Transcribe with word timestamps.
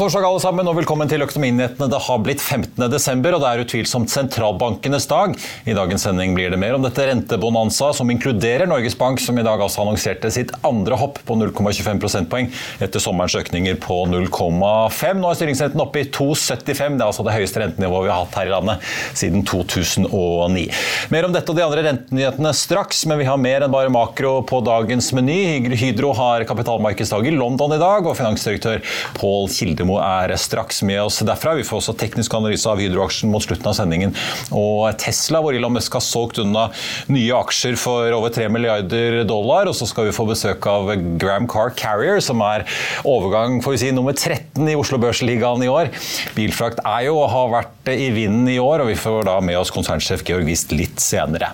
God 0.00 0.06
torsdag 0.08 0.24
alle 0.24 0.40
sammen, 0.40 0.68
og 0.70 0.78
velkommen 0.78 1.10
til 1.10 1.20
Økonominyhetene. 1.20 1.84
Det 1.92 1.98
har 2.00 2.20
blitt 2.24 2.40
15. 2.40 2.86
desember, 2.88 3.34
og 3.36 3.42
det 3.42 3.48
er 3.50 3.60
utvilsomt 3.66 4.08
sentralbankenes 4.08 5.04
dag. 5.10 5.34
I 5.68 5.74
dagens 5.76 6.06
sending 6.06 6.32
blir 6.32 6.48
det 6.48 6.56
mer 6.56 6.78
om 6.78 6.86
dette 6.86 7.04
rentebonanza, 7.04 7.90
som 7.92 8.08
inkluderer 8.08 8.64
Norges 8.70 8.96
Bank, 8.96 9.20
som 9.20 9.36
i 9.36 9.44
dag 9.44 9.60
altså 9.60 9.82
annonserte 9.82 10.30
sitt 10.32 10.54
andre 10.64 10.96
hopp 10.96 11.20
på 11.28 11.36
0,25 11.36 12.00
prosentpoeng 12.00 12.48
etter 12.80 13.04
sommerens 13.04 13.36
økninger 13.42 13.76
på 13.82 13.98
0,5. 14.08 15.20
Nå 15.20 15.34
er 15.34 15.36
styringsrenten 15.36 15.84
oppe 15.84 16.00
i 16.00 16.06
2,75. 16.08 16.96
Det 16.96 17.04
er 17.04 17.04
altså 17.10 17.28
det 17.28 17.36
høyeste 17.36 17.60
rentenivået 17.60 18.08
vi 18.08 18.12
har 18.14 18.24
hatt 18.24 18.40
her 18.40 18.48
i 18.48 18.54
landet 18.54 18.88
siden 19.20 19.44
2009. 19.52 20.64
Mer 21.12 21.28
om 21.28 21.36
dette 21.36 21.52
og 21.52 21.60
de 21.60 21.66
andre 21.66 21.84
rentenyhetene 21.90 22.54
straks, 22.56 23.04
men 23.04 23.20
vi 23.20 23.28
har 23.28 23.36
mer 23.44 23.68
enn 23.68 23.76
bare 23.76 23.92
makro 23.92 24.38
på 24.48 24.64
dagens 24.64 25.12
meny. 25.20 25.68
Hydro 25.76 26.16
har 26.16 26.48
kapitalmarkedsdag 26.48 27.28
i 27.28 27.36
London 27.36 27.76
i 27.76 27.82
dag, 27.84 28.08
og 28.08 28.16
finansdirektør 28.16 28.80
Pål 29.20 29.52
Kildemo 29.90 29.98
er 29.98 30.36
straks 30.38 30.82
med 30.82 31.00
oss 31.02 31.20
derfra. 31.26 31.54
Vi 31.58 31.64
får 31.66 31.80
også 31.80 31.94
teknisk 31.98 32.34
analyse 32.34 32.68
av 32.68 32.78
Hydro-aksjen 32.80 33.30
mot 33.30 33.42
slutten 33.42 33.66
av 33.66 33.74
sendingen. 33.74 34.14
Og 34.54 34.86
Tesla, 35.00 35.40
hvor 35.42 35.54
Elon 35.54 35.74
Musk 35.74 35.92
har 35.96 36.04
solgt 36.04 36.38
unna 36.38 36.68
nye 37.10 37.34
aksjer 37.34 37.76
for 37.80 38.10
over 38.14 38.30
3 38.30 38.48
milliarder 38.52 39.24
dollar. 39.28 39.68
Og 39.70 39.74
så 39.74 39.88
skal 39.88 40.08
vi 40.08 40.14
få 40.14 40.26
besøk 40.28 40.66
av 40.70 40.92
Gram 41.20 41.48
Car 41.50 41.74
Carrier, 41.74 42.20
som 42.22 42.40
er 42.44 42.66
overgang 43.04 43.60
får 43.64 43.76
vi 43.76 43.82
si, 43.82 43.90
nummer 43.94 44.14
13 44.14 44.68
i 44.70 44.76
Oslo 44.78 45.00
Børsligaen 45.02 45.64
i 45.64 45.70
år. 45.70 45.90
Bilfrakt 46.36 46.82
er 46.84 47.08
jo 47.08 47.18
og 47.20 47.30
har 47.32 47.50
vært 47.56 47.90
i 47.90 48.10
vinden 48.14 48.48
i 48.52 48.60
år, 48.62 48.84
og 48.84 48.92
vi 48.92 48.98
får 48.98 49.26
da 49.26 49.38
med 49.42 49.58
oss 49.58 49.72
konsernsjef 49.74 50.22
Georg 50.26 50.46
Wist 50.48 50.74
litt 50.76 51.02
senere. 51.02 51.52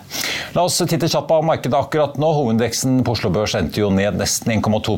La 0.57 0.67
oss 0.67 0.79
titte 0.83 1.09
kjapt 1.09 1.29
på 1.31 1.41
markedet 1.47 1.79
akkurat 1.79 2.21
nå. 2.21 2.29
Hovedindeksen 2.37 3.01
på 3.07 3.17
Oslo 3.17 3.31
Børs 3.33 3.57
endte 3.59 3.81
jo 3.81 3.91
ned 3.95 4.19
nesten 4.21 4.53
1,2 4.59 4.97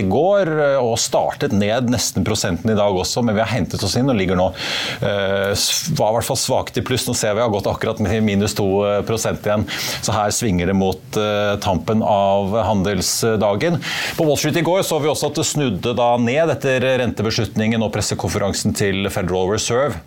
i 0.00 0.06
går, 0.10 0.52
og 0.80 0.96
startet 1.00 1.54
ned 1.54 1.90
nesten 1.92 2.26
prosenten 2.26 2.72
i 2.72 2.78
dag 2.80 2.96
også, 3.04 3.22
men 3.26 3.36
vi 3.36 3.44
har 3.44 3.52
hentet 3.52 3.84
oss 3.86 3.96
inn 4.00 4.10
og 4.10 4.18
ligger 4.18 4.38
nå 4.40 4.50
uh, 4.50 5.52
var 5.98 6.10
i 6.10 6.18
hvert 6.18 6.28
fall 6.28 6.40
svakt 6.40 6.80
i 6.80 6.84
pluss. 6.84 7.06
Nå 7.08 7.14
ser 7.18 7.36
vi 7.36 7.44
har 7.44 7.52
gått 7.52 7.68
akkurat 7.70 8.00
med 8.02 8.24
minus 8.26 8.56
2 8.58 8.68
igjen, 9.06 9.66
så 10.02 10.14
her 10.16 10.34
svinger 10.34 10.70
det 10.70 10.76
mot 10.78 11.18
uh, 11.20 11.56
tampen 11.62 12.04
av 12.06 12.54
handelsdagen. 12.66 13.80
På 14.18 14.26
Wall 14.28 14.40
Street 14.40 14.60
i 14.60 14.66
går 14.66 14.84
så 14.86 15.00
vi 15.02 15.10
også 15.10 15.30
at 15.30 15.40
det 15.40 15.48
snudde 15.48 15.96
da 15.98 16.12
ned 16.20 16.54
etter 16.56 16.84
rentebeslutningen 17.02 17.82
og 17.84 17.92
pressekonferansen 17.94 18.76
til 18.76 19.10
Federal 19.12 19.52
Reserve 19.52 20.00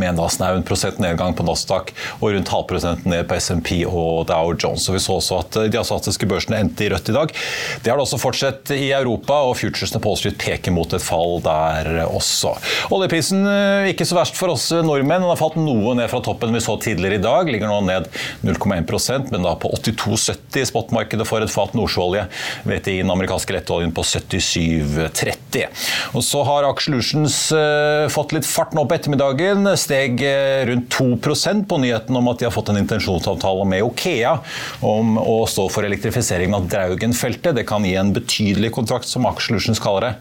med 0.00 0.12
en 0.12 0.20
da 0.20 0.50
prosent 0.66 1.00
nedgang 1.02 1.34
på 1.36 1.46
Nasdaq 1.46 1.92
og 2.20 2.28
rundt 2.34 2.52
halvprosenten 2.52 3.12
ned 3.12 3.26
på 3.28 3.38
SMP 3.40 3.70
og 3.86 4.26
Dow 4.30 4.52
Jones. 4.54 4.88
Og 4.88 4.96
vi 4.96 5.02
så 5.02 5.18
også 5.18 5.40
at 5.42 5.58
De 5.72 5.80
asiatiske 5.80 6.28
børsene 6.28 6.60
endte 6.62 6.86
i 6.86 6.90
rødt 6.92 7.10
i 7.10 7.16
dag. 7.16 7.34
Det 7.82 7.92
har 7.92 7.98
det 7.98 8.06
også 8.06 8.20
fortsatt 8.22 8.72
i 8.74 8.90
Europa, 8.94 9.40
og 9.48 9.56
futuresene 9.60 10.02
på 10.02 10.14
Street 10.18 10.38
peker 10.40 10.74
mot 10.74 10.92
et 10.94 11.04
fall 11.04 11.40
der 11.44 12.04
også. 12.06 12.54
Oljeprisen 12.94 13.44
ikke 13.90 14.06
så 14.08 14.18
verst 14.18 14.38
for 14.38 14.54
oss 14.54 14.70
nordmenn. 14.74 15.24
Den 15.24 15.30
har 15.30 15.40
falt 15.40 15.58
noe 15.60 15.94
ned 15.98 16.10
fra 16.12 16.22
toppen 16.24 16.54
vi 16.54 16.62
så 16.64 16.76
tidligere 16.80 17.18
i 17.18 17.24
dag. 17.24 17.50
Ligger 17.50 17.70
nå 17.70 17.80
ned 17.88 18.08
0,1% 18.46 19.32
men 19.32 19.44
da 19.46 19.54
på 19.60 19.70
82,70 19.74 20.60
i 20.60 20.66
spotmarkedet 20.68 21.26
for 21.28 21.44
et 21.44 21.52
fat 21.52 21.74
nordsjøolje. 21.76 22.26
i 22.92 23.00
den 23.02 23.12
amerikanske 23.12 23.56
lettoljen 23.56 23.92
på 23.94 24.04
77,30. 24.06 25.66
Og 26.14 26.24
så 26.24 26.42
har 26.46 26.68
Aksjelutions 26.68 27.38
fått 28.14 28.34
litt 28.36 28.48
fart 28.48 28.74
nå 28.76 28.84
på 28.88 28.96
ettermiddagen 28.96 29.68
steg 29.84 30.22
rundt 30.68 30.94
2% 30.94 31.66
på 31.68 31.78
nyheten 31.82 32.16
om 32.16 32.28
at 32.32 32.40
de 32.40 32.48
har 32.48 32.54
fått 32.54 32.72
en 32.72 32.80
intensjonsavtale 32.80 33.66
med 33.68 33.84
Okea 33.86 34.38
om 34.84 35.18
å 35.20 35.44
stå 35.50 35.66
for 35.72 35.86
elektrifiseringen 35.86 36.56
av 36.56 36.68
Draugen-feltet. 36.72 37.54
Det 37.56 37.66
kan 37.68 37.84
gi 37.84 37.94
en 38.00 38.12
betydelig 38.14 38.72
kontrakt, 38.74 39.08
som 39.08 39.26
Aksjelutions 39.28 39.80
kaller 39.82 40.08
det. 40.08 40.12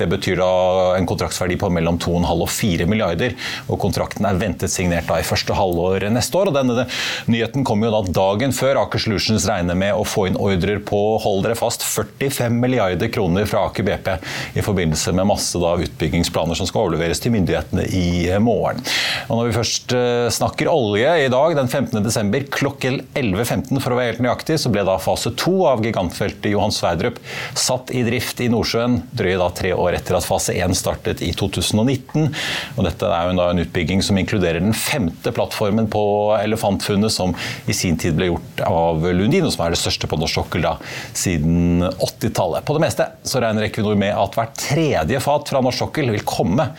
Det 0.00 0.08
betyr 0.10 0.40
da 0.42 0.52
en 0.96 1.08
kontraktsverdi 1.08 1.58
på 1.60 1.70
mellom 1.72 1.98
2,5 2.02 2.42
og 2.42 2.50
4 2.50 2.88
milliarder, 2.90 3.36
og 3.68 3.80
kontrakten 3.82 4.26
er 4.28 4.40
ventet 4.40 4.72
signert 4.72 5.08
da 5.10 5.20
i 5.20 5.26
første 5.26 5.56
halvår 5.56 6.08
neste 6.12 6.38
år. 6.38 6.50
og 6.50 6.58
Denne 6.58 6.86
nyheten 7.30 7.66
kommer 7.68 7.88
jo 7.88 7.94
da 7.96 8.16
dagen 8.22 8.54
før 8.56 8.82
Aker 8.84 9.02
Solutions 9.02 9.46
regner 9.48 9.78
med 9.78 9.94
å 9.94 10.06
få 10.06 10.26
inn 10.30 10.38
ordrer 10.40 10.82
på, 10.82 11.00
hold 11.22 11.46
dere 11.46 11.58
fast, 11.58 11.86
45 11.86 12.58
milliarder 12.62 13.10
kroner 13.12 13.48
fra 13.48 13.66
Aker 13.68 13.86
BP 13.86 14.10
i 14.58 14.64
forbindelse 14.64 15.14
med 15.16 15.30
masse 15.30 15.60
da 15.62 15.74
utbyggingsplaner 15.86 16.58
som 16.58 16.68
skal 16.68 16.86
overleveres 16.86 17.22
til 17.22 17.34
myndighetene 17.34 17.86
i 17.92 18.06
morgen. 18.42 18.82
Og 19.28 19.36
når 19.36 19.48
vi 19.48 19.56
først 19.56 19.94
snakker 20.36 20.70
olje 20.72 21.10
i 21.24 21.30
dag, 21.32 21.56
den 21.56 21.68
15. 21.68 22.02
desember 22.04 22.44
klokken 22.52 23.00
11.15 23.18 23.80
for 23.82 23.94
å 23.94 23.98
være 23.98 24.12
helt 24.12 24.24
nøyaktig, 24.24 24.58
så 24.60 24.72
ble 24.72 24.84
da 24.86 24.98
fase 25.02 25.32
to 25.38 25.54
av 25.68 25.82
gigantfeltet 25.84 26.50
Johan 26.52 26.74
Sverdrup 26.74 27.20
satt 27.58 27.92
i 27.94 28.02
drift 28.06 28.40
i 28.42 28.48
Nordsjøen 28.52 29.00
drøye 29.16 29.38
da 29.40 29.48
tre 29.54 29.72
år 29.74 29.98
etter 29.98 30.18
at 30.18 30.26
fase 30.26 30.54
1 30.56 30.76
startet 30.78 31.22
i 31.24 31.32
2019. 31.36 32.30
Og 32.76 32.86
dette 32.86 33.08
er 33.08 33.28
jo 33.28 33.36
da 33.38 33.48
en 33.52 33.62
utbygging 33.64 34.02
som 34.04 34.18
inkluderer 34.20 34.62
den 34.62 34.76
femte 34.76 35.32
plattformen 35.34 35.88
på 35.92 36.04
elefantfunnet 36.38 37.12
som 37.12 37.34
i 37.66 37.76
sin 37.76 37.98
tid 38.00 38.16
ble 38.18 38.32
gjort 38.32 38.64
av 38.68 39.06
Lundin, 39.12 39.46
og 39.46 39.54
som 39.54 39.66
er 39.66 39.74
det 39.74 39.80
største 39.82 40.10
på 40.10 40.18
norsk 40.20 40.42
sokkel 40.42 40.66
da 40.66 40.76
siden 41.16 41.84
80-tallet. 41.92 42.66
På 42.66 42.76
det 42.76 42.84
meste 42.86 43.08
så 43.28 43.42
regner 43.42 43.68
Equinor 43.68 43.98
med 43.98 44.14
at 44.16 44.38
hvert 44.38 44.56
tredje 44.58 45.22
fat 45.22 45.52
fra 45.52 45.62
norsk 45.64 45.84
sokkel 45.84 46.12
vil 46.14 46.24
komme 46.28 46.70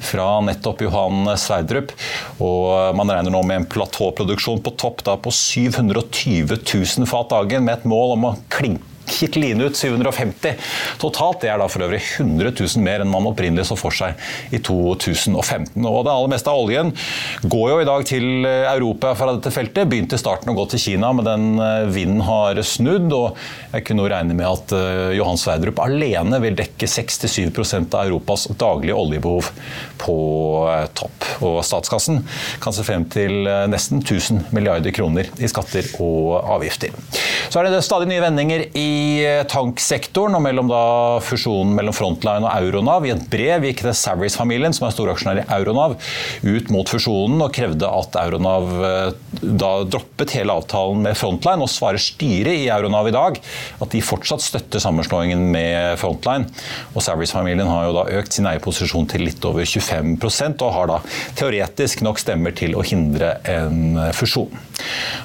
fra 0.00 0.40
nettopp 0.44 0.84
Johan 0.86 1.30
Sverdrup. 1.38 1.94
Og 2.42 2.96
man 2.98 3.12
regner 3.12 3.34
nå 3.34 3.42
med 3.46 3.62
en 3.62 3.68
platåproduksjon 3.70 4.62
på 4.64 4.74
topp 4.80 5.04
da 5.06 5.16
på 5.20 5.32
720 5.34 6.56
000 6.56 7.10
fat 7.10 7.32
dagen, 7.32 7.66
med 7.66 7.78
et 7.78 7.90
mål 7.90 8.16
om 8.16 8.30
å 8.30 8.36
klinke 8.52 8.89
gikk 9.18 9.38
Line 9.40 9.68
ut 9.68 9.76
750 9.76 10.56
totalt. 11.00 11.40
Det 11.42 11.50
er 11.52 11.60
da 11.60 11.68
for 11.70 11.84
øvrig 11.86 12.00
100 12.18 12.52
000 12.52 12.84
mer 12.84 13.04
enn 13.04 13.10
man 13.10 13.28
opprinnelig 13.30 13.68
så 13.70 13.76
for 13.78 13.94
seg 13.94 14.18
i 14.54 14.60
2015. 14.62 15.78
Og 15.84 16.00
det 16.06 16.12
aller 16.12 16.32
meste 16.32 16.52
av 16.52 16.62
oljen 16.64 16.92
går 17.42 17.66
jo 17.72 17.78
i 17.80 17.88
dag 17.88 18.06
til 18.08 18.46
Europa 18.46 19.14
fra 19.18 19.34
dette 19.36 19.52
feltet. 19.54 19.88
Begynte 19.90 20.18
i 20.18 20.22
starten 20.22 20.52
å 20.52 20.56
gå 20.58 20.66
til 20.72 20.84
Kina, 20.84 21.12
men 21.16 21.28
den 21.28 21.64
vinden 21.94 22.24
har 22.26 22.60
snudd. 22.66 23.08
Og 23.16 23.38
jeg 23.74 23.86
kunne 23.88 24.04
jo 24.04 24.12
regne 24.12 24.36
med 24.36 24.48
at 24.48 24.74
Johan 25.16 25.40
Sverdrup 25.40 25.80
alene 25.82 26.40
vil 26.42 26.58
dekke 26.58 26.88
67% 26.90 27.96
av 27.96 28.08
Europas 28.08 28.46
daglige 28.60 28.98
oljebehov 28.98 29.50
på 30.00 30.18
topp. 30.98 31.28
Og 31.46 31.60
statskassen 31.66 32.22
kan 32.62 32.76
se 32.76 32.84
frem 32.86 33.06
til 33.10 33.44
nesten 33.70 34.02
1000 34.04 34.50
milliarder 34.54 34.94
kroner 34.94 35.30
i 35.40 35.48
skatter 35.50 35.86
og 36.02 36.40
avgifter. 36.56 36.94
Så 37.50 37.60
er 37.60 37.70
det 37.70 37.82
stadig 37.86 38.08
nye 38.10 38.22
vendinger 38.22 38.66
i 38.78 38.90
tanksektoren 39.50 40.36
og 40.38 40.42
mellom 40.44 40.70
fusjonen 41.24 41.74
mellom 41.76 41.94
Frontline 41.96 42.46
og 42.46 42.52
Euronav. 42.52 43.06
I 43.06 43.14
et 43.14 43.26
brev 43.30 43.66
gikk 43.68 43.84
det 43.86 43.94
Savarys-familien, 43.98 44.74
som 44.76 44.86
er 44.88 44.94
storaksjonær 44.94 45.42
i 45.42 45.46
Euronav, 45.58 45.96
ut 46.44 46.70
mot 46.72 46.90
fusjonen 46.90 47.40
og 47.44 47.52
krevde 47.56 47.88
at 47.88 48.18
Euronav 48.22 48.70
eh, 48.86 49.10
da 49.40 49.72
droppet 49.88 50.34
hele 50.36 50.54
avtalen 50.56 51.04
med 51.06 51.18
Frontline, 51.18 51.64
og 51.64 51.72
svarer 51.72 52.02
styret 52.02 52.64
i 52.64 52.70
Euronav 52.72 53.10
i 53.10 53.14
dag 53.14 53.40
at 53.80 53.94
de 53.94 54.02
fortsatt 54.04 54.44
støtter 54.44 54.82
sammenslåingen 54.82 55.46
med 55.52 55.98
Frontline. 56.00 56.48
Og 56.94 57.04
Savarys-familien 57.04 57.70
har 57.70 57.88
jo 57.88 57.96
da 58.00 58.06
økt 58.20 58.36
sin 58.36 58.48
eierposisjon 58.50 59.08
til 59.10 59.26
litt 59.28 59.44
over 59.48 59.66
25% 59.66 60.66
og 60.66 60.74
har 60.76 60.90
da 60.90 61.00
teoretisk 61.38 62.04
nok 62.06 62.20
stemmer 62.20 62.54
til 62.56 62.76
å 62.76 62.84
hindre 62.86 63.36
en 63.48 63.98
fusjon. 64.16 64.52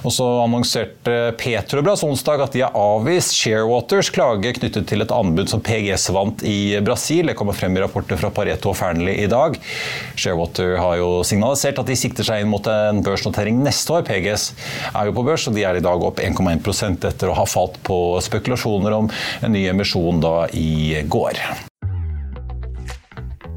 Og 0.05 0.13
så 0.13 0.25
annonserte 0.43 1.35
Petrobras 1.39 2.03
onsdag 2.05 2.43
at 2.45 2.55
de 2.55 2.63
har 2.65 2.75
avvist 2.75 3.35
Sharewaters 3.65 4.11
klage 4.13 4.51
knyttet 4.53 4.85
til 4.91 5.01
et 5.01 5.11
anbud 5.13 5.49
som 5.49 5.61
PGS 5.65 6.11
vant 6.13 6.43
i 6.45 6.77
Brasil. 6.85 7.31
Det 7.31 7.35
kommer 7.39 7.57
frem 7.57 7.73
i 7.73 7.81
rapporter 7.81 8.19
fra 8.21 8.29
Pareto 8.29 8.69
og 8.69 8.77
Fearnley 8.77 9.23
i 9.23 9.29
dag. 9.31 9.57
Sharewater 10.13 10.75
har 10.77 10.99
jo 10.99 11.09
signalisert 11.25 11.81
at 11.81 11.89
de 11.89 11.97
sikter 11.97 12.27
seg 12.27 12.43
inn 12.43 12.51
mot 12.51 12.69
en 12.69 13.01
børsnotering 13.05 13.63
neste 13.65 13.97
år. 13.97 14.05
PGS 14.05 14.51
er 14.93 15.09
jo 15.09 15.17
på 15.17 15.25
børs, 15.25 15.49
og 15.49 15.57
de 15.57 15.65
er 15.65 15.79
i 15.79 15.85
dag 15.85 16.09
opp 16.11 16.21
1,1% 16.21 17.09
etter 17.09 17.31
å 17.31 17.39
ha 17.41 17.49
falt 17.49 17.81
på 17.87 18.19
spekulasjoner 18.21 19.01
om 19.01 19.09
en 19.09 19.57
ny 19.57 19.65
emisjon 19.73 20.21
da 20.21 20.43
i 20.53 21.01
går. 21.09 21.41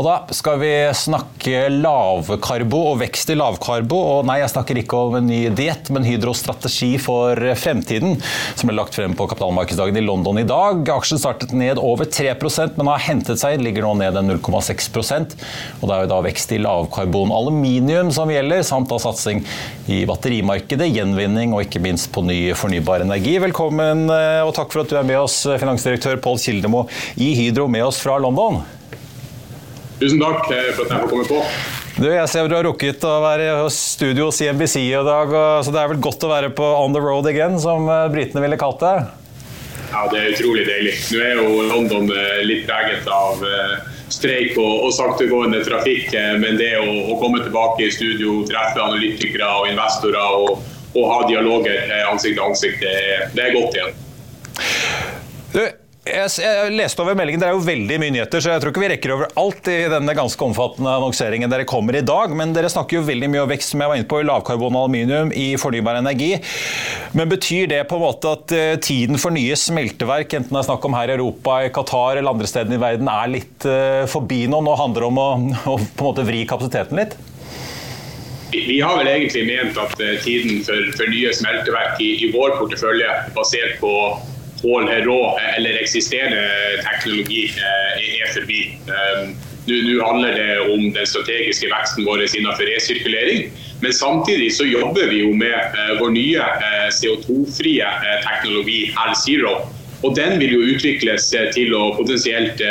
Og 0.00 0.06
da 0.06 0.32
skal 0.32 0.56
vi 0.62 0.70
snakke 0.96 1.66
lavkarbo 1.74 2.78
og 2.94 3.02
vekst 3.02 3.34
i 3.34 3.36
lavkarbo. 3.36 3.98
Og 4.14 4.22
nei, 4.24 4.38
jeg 4.40 4.48
snakker 4.54 4.78
ikke 4.80 4.96
om 4.96 5.18
en 5.18 5.26
ny 5.28 5.42
diett, 5.52 5.90
men 5.92 6.06
Hydros 6.08 6.40
strategi 6.40 6.94
for 6.96 7.36
fremtiden, 7.60 8.16
som 8.56 8.70
ble 8.70 8.78
lagt 8.78 8.96
frem 8.96 9.12
på 9.12 9.26
kapitalmarkedsdagen 9.28 10.00
i 10.00 10.04
London 10.06 10.40
i 10.40 10.46
dag. 10.48 10.88
Aksjen 10.94 11.20
startet 11.20 11.52
ned 11.52 11.76
over 11.76 12.08
3% 12.08 12.80
men 12.80 12.88
har 12.88 13.04
hentet 13.10 13.42
seg, 13.42 13.60
ligger 13.60 13.84
nå 13.84 13.92
ned 14.00 14.16
0,6 14.24 14.88
Og 14.96 15.84
det 15.84 15.92
er 15.92 16.06
jo 16.06 16.10
da 16.14 16.22
vekst 16.24 16.56
i 16.56 16.62
lavkarbon 16.64 17.36
aluminium 17.36 18.08
som 18.16 18.32
gjelder, 18.32 18.64
samt 18.64 18.88
da 18.88 18.96
satsing 19.04 19.44
i 19.92 20.00
batterimarkedet, 20.08 20.88
gjenvinning 20.96 21.52
og 21.52 21.66
ikke 21.66 21.84
minst 21.84 22.08
på 22.16 22.24
ny 22.24 22.40
fornybar 22.56 23.04
energi. 23.04 23.36
Velkommen 23.44 24.08
eh, 24.08 24.40
og 24.48 24.56
takk 24.56 24.72
for 24.72 24.86
at 24.86 24.96
du 24.96 24.96
er 24.96 25.08
med 25.12 25.20
oss, 25.20 25.42
finansdirektør 25.44 26.22
Pål 26.24 26.40
Kildemo 26.40 26.86
i 27.20 27.34
Hydro, 27.36 27.68
med 27.68 27.90
oss 27.92 28.00
fra 28.00 28.16
London. 28.16 28.62
Tusen 30.00 30.20
takk 30.20 30.48
eh, 30.48 30.70
for 30.72 30.86
at 30.86 30.94
jeg 30.94 31.02
får 31.02 31.10
komme 31.10 31.26
på. 31.28 31.40
Du, 32.00 32.06
jeg 32.08 32.28
ser 32.32 32.48
du 32.48 32.56
har 32.56 32.64
rukket 32.64 33.02
å 33.04 33.18
være 33.20 33.48
i 33.52 33.72
studio 33.74 34.30
hos 34.30 34.38
CNBC 34.40 34.78
i 34.86 35.02
dag, 35.04 35.34
så 35.60 35.74
det 35.74 35.82
er 35.82 35.90
vel 35.92 36.00
godt 36.00 36.24
å 36.24 36.30
være 36.30 36.52
på 36.56 36.64
on 36.64 36.96
the 36.96 37.02
road 37.04 37.28
again, 37.28 37.58
som 37.60 37.84
eh, 37.84 38.06
britene 38.12 38.40
ville 38.46 38.56
kalt 38.60 38.80
det? 38.80 38.94
Ja, 39.90 40.06
det 40.08 40.22
er 40.22 40.32
utrolig 40.32 40.64
deilig. 40.70 40.96
Nå 41.12 41.20
er 41.26 41.42
jo 41.42 41.68
London 41.68 42.08
eh, 42.16 42.40
litt 42.48 42.64
preget 42.68 43.10
av 43.12 43.44
streik 44.10 44.56
og, 44.58 44.86
og 44.88 44.94
saktegående 44.96 45.60
trafikk, 45.66 46.14
men 46.42 46.56
det 46.58 46.72
å, 46.80 46.86
å, 47.12 47.18
komme 47.20 47.44
tilbake 47.44 47.84
i 47.86 47.92
studio, 47.94 48.40
treffe 48.48 48.80
analytikere 48.82 49.46
og 49.60 49.68
investorer 49.70 50.38
og, 50.40 50.64
og 50.96 51.04
ha 51.12 51.20
dialoger 51.28 51.92
ansikt 52.08 52.40
til 52.40 52.46
ansikt, 52.48 52.82
det, 52.82 53.34
det 53.36 53.44
er 53.44 53.58
godt 53.60 53.76
igjen. 53.76 54.00
Jeg, 56.00 56.30
jeg, 56.40 56.72
leste 56.72 57.02
over 57.04 57.12
meldingen, 57.12 57.42
Dere 57.42 57.52
er 57.52 57.58
jo 57.58 57.66
veldig 57.66 57.96
mye 58.00 58.12
nyheter, 58.14 58.40
så 58.40 58.54
jeg 58.54 58.62
tror 58.62 58.72
ikke 58.72 58.80
vi 58.80 58.88
rekker 58.94 59.12
over 59.12 59.32
alt 59.36 59.66
i 59.68 59.74
denne 59.92 60.14
ganske 60.16 60.46
omfattende 60.46 60.94
annonseringen 60.96 61.52
dere 61.52 61.66
kommer 61.68 61.98
i 61.98 62.00
dag. 62.06 62.32
Men 62.32 62.54
dere 62.56 62.70
snakker 62.72 62.96
jo 62.96 63.02
veldig 63.04 63.28
mye 63.28 63.42
om 63.44 63.50
vekst 63.50 63.74
som 63.74 63.84
jeg 63.84 63.92
var 63.92 64.00
inne 64.00 64.08
på, 64.08 64.22
i 64.22 64.24
lavkarbon 64.24 64.78
aluminium, 64.80 65.34
i 65.36 65.58
fornybar 65.60 65.98
energi. 66.00 66.30
Men 67.12 67.28
betyr 67.28 67.68
det 67.74 67.82
på 67.90 67.98
en 67.98 68.04
måte 68.06 68.32
at 68.32 68.56
uh, 68.56 68.78
tiden 68.80 69.20
for 69.20 69.36
nye 69.36 69.58
smelteverk, 69.60 70.38
enten 70.40 70.56
det 70.56 70.62
er 70.62 70.70
snakk 70.70 70.88
om 70.88 70.96
her 70.96 71.12
i 71.12 71.16
Europa, 71.18 71.58
i 71.66 71.74
Qatar 71.76 72.16
eller 72.16 72.32
andre 72.32 72.48
steder 72.48 72.78
i 72.78 72.80
verden, 72.80 73.12
er 73.12 73.34
litt 73.36 73.68
uh, 73.68 74.08
forbi 74.08 74.46
nå? 74.48 74.64
Nå 74.64 74.80
handler 74.80 75.04
det 75.04 75.12
om 75.12 75.20
å, 75.20 75.28
å 75.74 75.78
på 75.84 75.84
en 75.84 76.08
måte 76.08 76.24
vri 76.24 76.46
kapasiteten 76.48 77.04
litt? 77.04 77.18
Vi 78.56 78.80
har 78.80 78.96
vel 78.96 79.12
egentlig 79.12 79.44
ment 79.52 79.76
at 79.84 80.00
uh, 80.00 80.16
tiden 80.24 80.64
for, 80.64 80.92
for 80.96 81.12
nye 81.12 81.36
smelteverk 81.36 82.00
i, 82.00 82.14
i 82.24 82.32
vår 82.32 82.56
portefølje, 82.56 83.12
basert 83.36 83.76
på 83.84 83.92
rå 84.62 85.20
eller 85.56 85.82
eksisterende 85.82 86.42
teknologi 86.84 87.46
eh, 87.56 88.20
er 88.20 88.34
forbi. 88.34 88.64
Um, 88.88 89.38
Nå 89.70 90.04
handler 90.06 90.32
det 90.34 90.60
om 90.72 90.92
den 90.92 91.06
strategiske 91.06 91.68
veksten 91.70 92.06
vår 92.08 92.22
innenfor 92.24 92.66
resirkulering. 92.66 93.50
Men 93.80 93.92
samtidig 93.92 94.54
så 94.54 94.64
jobber 94.64 95.06
vi 95.06 95.20
jo 95.20 95.34
med 95.36 95.54
eh, 95.54 95.92
vår 96.00 96.10
nye 96.16 96.40
eh, 96.40 96.88
CO2-frie 96.96 97.84
eh, 97.84 98.16
teknologi 98.24 98.80
L-Zero. 99.08 99.60
Og 100.00 100.16
Den 100.16 100.38
vil 100.40 100.54
jo 100.56 100.62
utvikles 100.74 101.28
til 101.54 101.74
å 101.76 101.90
potensielt 101.92 102.62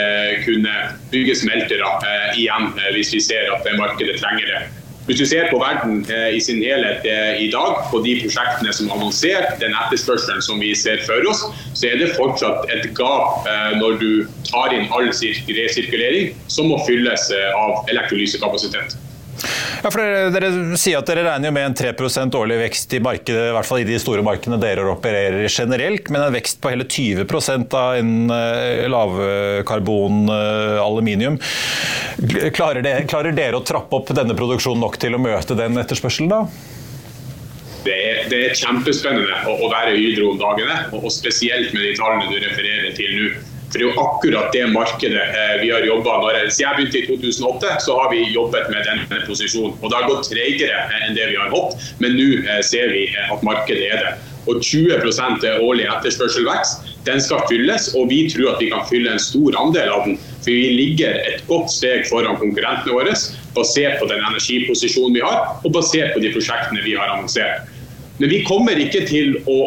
kunne 0.48 0.72
bygge 1.12 1.36
smeltere 1.38 1.92
igjen, 2.34 2.72
hvis 2.96 3.12
vi 3.14 3.20
ser 3.22 3.52
at 3.54 3.68
markedet 3.78 4.16
trenger 4.18 4.50
det. 4.50 4.62
Hvis 5.10 5.18
du 5.18 5.26
ser 5.26 5.48
på 5.50 5.58
verden 5.58 6.04
i 6.06 6.38
sin 6.38 6.60
helhet 6.62 7.06
i 7.42 7.48
dag, 7.50 7.80
på 7.90 7.98
de 8.06 8.12
prosjektene 8.22 8.74
som 8.78 8.92
er 8.92 9.00
annonsert, 9.00 9.56
den 9.58 9.74
etterspørselen 9.74 10.44
som 10.46 10.62
vi 10.62 10.70
ser 10.78 11.02
for 11.08 11.26
oss, 11.32 11.42
så 11.74 11.90
er 11.90 11.98
det 11.98 12.12
fortsatt 12.14 12.70
et 12.76 12.92
gap 12.94 13.50
når 13.82 13.98
du 13.98 14.12
tar 14.46 14.78
inn 14.78 14.86
all 14.94 15.10
resirkulering 15.10 16.36
som 16.46 16.70
må 16.70 16.78
fylles 16.86 17.26
av 17.58 17.90
elektrolysekapasitet. 17.90 19.00
Ja, 19.80 19.88
for 19.88 20.02
dere, 20.04 20.32
dere, 20.34 20.78
sier 20.80 21.00
at 21.00 21.08
dere 21.08 21.24
regner 21.24 21.54
med 21.56 21.70
en 21.70 21.76
3% 21.78 22.36
årlig 22.36 22.58
vekst 22.60 22.94
i 22.98 23.00
markedet, 23.04 23.46
i 23.48 23.54
hvert 23.56 23.68
fall 23.68 23.80
i 23.80 23.88
de 23.88 24.00
store 24.02 24.24
markedene 24.28 24.60
dere 24.60 24.84
opererer 24.92 25.48
generelt, 25.48 26.10
men 26.12 26.26
en 26.26 26.36
vekst 26.36 26.60
på 26.60 26.74
hele 26.74 26.84
20 26.84 27.24
av 27.80 27.96
en 27.96 28.34
eh, 28.36 28.84
lavkarbon 28.92 30.34
eh, 30.36 30.82
aluminium. 30.84 31.40
Klarer, 32.56 32.82
det, 32.84 32.96
klarer 33.12 33.36
dere 33.36 33.62
å 33.62 33.64
trappe 33.64 33.96
opp 34.02 34.12
denne 34.16 34.36
produksjonen 34.36 34.84
nok 34.84 35.00
til 35.00 35.16
å 35.16 35.22
møte 35.24 35.56
den 35.56 35.80
etterspørselen, 35.80 36.34
da? 36.34 36.44
Det 37.86 37.96
er, 37.96 38.26
det 38.28 38.42
er, 38.50 38.58
kjempespennende 38.60 39.46
å, 39.48 39.56
å 39.64 39.72
være 39.72 39.96
Hydro 39.96 40.34
om 40.34 40.42
dagene, 40.42 40.82
og 41.00 41.08
spesielt 41.16 41.72
med 41.72 41.88
de 41.88 41.96
tallene 41.96 42.28
du 42.28 42.36
refererer 42.44 42.92
til 43.00 43.16
nå. 43.16 43.32
For 43.70 43.78
det 43.78 43.86
er 43.86 43.92
jo 43.92 44.02
akkurat 44.02 44.54
det 44.56 44.64
markedet 44.74 45.22
eh, 45.22 45.56
vi 45.62 45.70
har 45.70 45.86
jobba 45.86 46.16
Siden 46.50 46.64
jeg 46.64 46.78
begynte 46.78 47.00
i 47.00 47.06
2008, 47.06 47.76
så 47.86 47.98
har 48.00 48.10
vi 48.10 48.24
jobbet 48.34 48.72
med 48.74 48.82
denne 48.88 49.20
posisjonen. 49.28 49.76
Og 49.78 49.92
det 49.92 50.00
har 50.00 50.10
gått 50.10 50.30
tregere 50.32 50.80
enn 51.04 51.14
det 51.18 51.28
vi 51.30 51.38
har 51.38 51.54
håpet, 51.54 51.92
men 52.02 52.18
nå 52.18 52.30
eh, 52.42 52.64
ser 52.66 52.90
vi 52.96 53.06
eh, 53.12 53.34
at 53.34 53.46
markedet 53.46 53.92
er 53.94 54.02
det. 54.08 54.16
Og 54.50 54.64
20% 54.66 55.46
årlig 55.62 55.86
etterspørselvekst 55.86 56.90
den 57.06 57.22
skal 57.22 57.44
fylles, 57.50 57.92
og 57.94 58.10
vi 58.10 58.24
tror 58.32 58.56
at 58.56 58.64
vi 58.64 58.72
kan 58.72 58.88
fylle 58.90 59.14
en 59.14 59.22
stor 59.22 59.56
andel 59.62 59.92
av 59.94 60.08
den. 60.08 60.18
For 60.42 60.50
vi 60.50 60.74
ligger 60.80 61.20
et 61.30 61.46
godt 61.52 61.70
steg 61.74 62.08
foran 62.10 62.40
konkurrentene 62.42 62.96
våre, 62.96 63.14
basert 63.54 64.02
på 64.02 64.10
den 64.10 64.24
energiposisjonen 64.24 65.20
vi 65.20 65.24
har, 65.24 65.60
og 65.62 65.76
basert 65.78 66.16
på 66.16 66.24
de 66.26 66.34
prosjektene 66.34 66.82
vi 66.88 66.98
har 66.98 67.14
annonsert. 67.14 67.70
Men 68.20 68.34
vi 68.34 68.42
kommer 68.48 68.82
ikke 68.82 69.06
til 69.08 69.38
å 69.48 69.60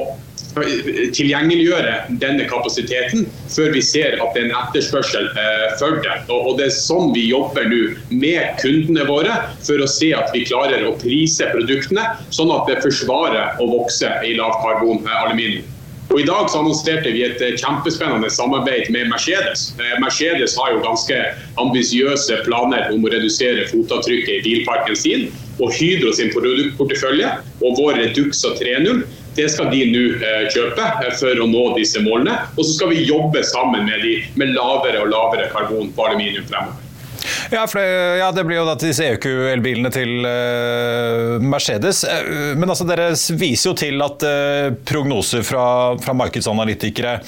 tilgjengeliggjøre 0.52 1.94
denne 2.21 2.44
kapasiteten 2.50 3.26
før 3.52 3.73
vi 3.75 3.82
ser 3.85 4.18
at 4.21 4.35
det 4.35 4.42
er 4.42 4.49
en 4.50 4.56
etterspørsel 4.59 5.28
eh, 5.30 5.66
for 5.80 6.00
det. 6.04 6.16
Og 6.28 6.56
Det 6.59 6.68
er 6.68 6.75
sånn 6.76 7.12
vi 7.16 7.26
jobber 7.30 7.68
nå 7.71 7.82
med 8.11 8.59
kundene 8.61 9.06
våre, 9.09 9.38
for 9.64 9.80
å 9.82 9.88
se 9.90 10.12
at 10.16 10.32
vi 10.35 10.44
klarer 10.49 10.85
å 10.87 10.97
prise 11.00 11.49
produktene 11.54 12.04
sånn 12.35 12.52
at 12.52 12.68
det 12.68 12.80
forsvarer 12.85 13.61
å 13.62 13.68
vokse 13.78 14.11
i 14.26 14.35
lavkarbon 14.38 15.06
eh. 15.06 15.62
Og 16.12 16.18
I 16.21 16.26
dag 16.28 16.50
så 16.50 16.61
annonserte 16.61 17.14
vi 17.14 17.23
et 17.25 17.40
eh, 17.40 17.54
kjempespennende 17.56 18.28
samarbeid 18.32 18.90
med 18.92 19.09
Mercedes. 19.09 19.71
Mercedes 20.02 20.59
har 20.61 20.75
jo 20.75 20.82
ganske 20.85 21.16
ambisiøse 21.62 22.42
planer 22.44 22.92
om 22.92 23.06
å 23.06 23.14
redusere 23.14 23.64
fotavtrykket 23.71 24.42
i 24.42 24.44
bilparken 24.44 24.99
sin. 24.99 25.30
Og 25.62 25.73
Hydro 25.76 26.12
sin 26.16 26.32
produktportefølje 26.35 27.32
og 27.62 27.80
vår 27.80 28.00
Reduxa 28.02 28.52
3.0 28.61 29.04
det 29.34 29.48
skal 29.48 29.70
de 29.72 29.82
nå 29.88 30.04
eh, 30.20 30.46
kjøpe 30.52 30.86
eh, 31.04 31.12
for 31.16 31.40
å 31.40 31.48
nå 31.48 31.64
disse 31.78 32.02
målene. 32.04 32.36
Og 32.56 32.66
så 32.66 32.76
skal 32.76 32.92
vi 32.92 33.04
jobbe 33.08 33.44
sammen 33.48 33.86
med 33.88 34.04
de 34.04 34.18
med 34.40 34.54
lavere 34.56 35.04
og 35.04 35.12
lavere 35.12 35.48
karbon 35.54 35.92
på 35.96 36.08
aluminium 36.08 36.48
fremover. 36.50 36.81
Ja, 37.52 37.66
det, 37.75 37.85
ja, 38.18 38.32
det 38.32 38.44
blir 38.49 38.56
jo 38.56 38.64
da 38.64 38.75
disse 38.80 39.04
EQ-elbilene 39.12 39.90
til 39.92 40.25
uh, 40.25 41.42
Mercedes. 41.44 42.00
Uh, 42.09 42.54
men 42.56 42.71
altså, 42.73 42.87
dere 42.88 43.11
viser 43.37 43.68
jo 43.68 43.75
til 43.76 44.00
at 44.00 44.25
uh, 44.25 44.71
prognoser 44.88 45.44
fra, 45.44 45.64
fra, 46.00 46.14
markedsanalytikere 46.16 47.18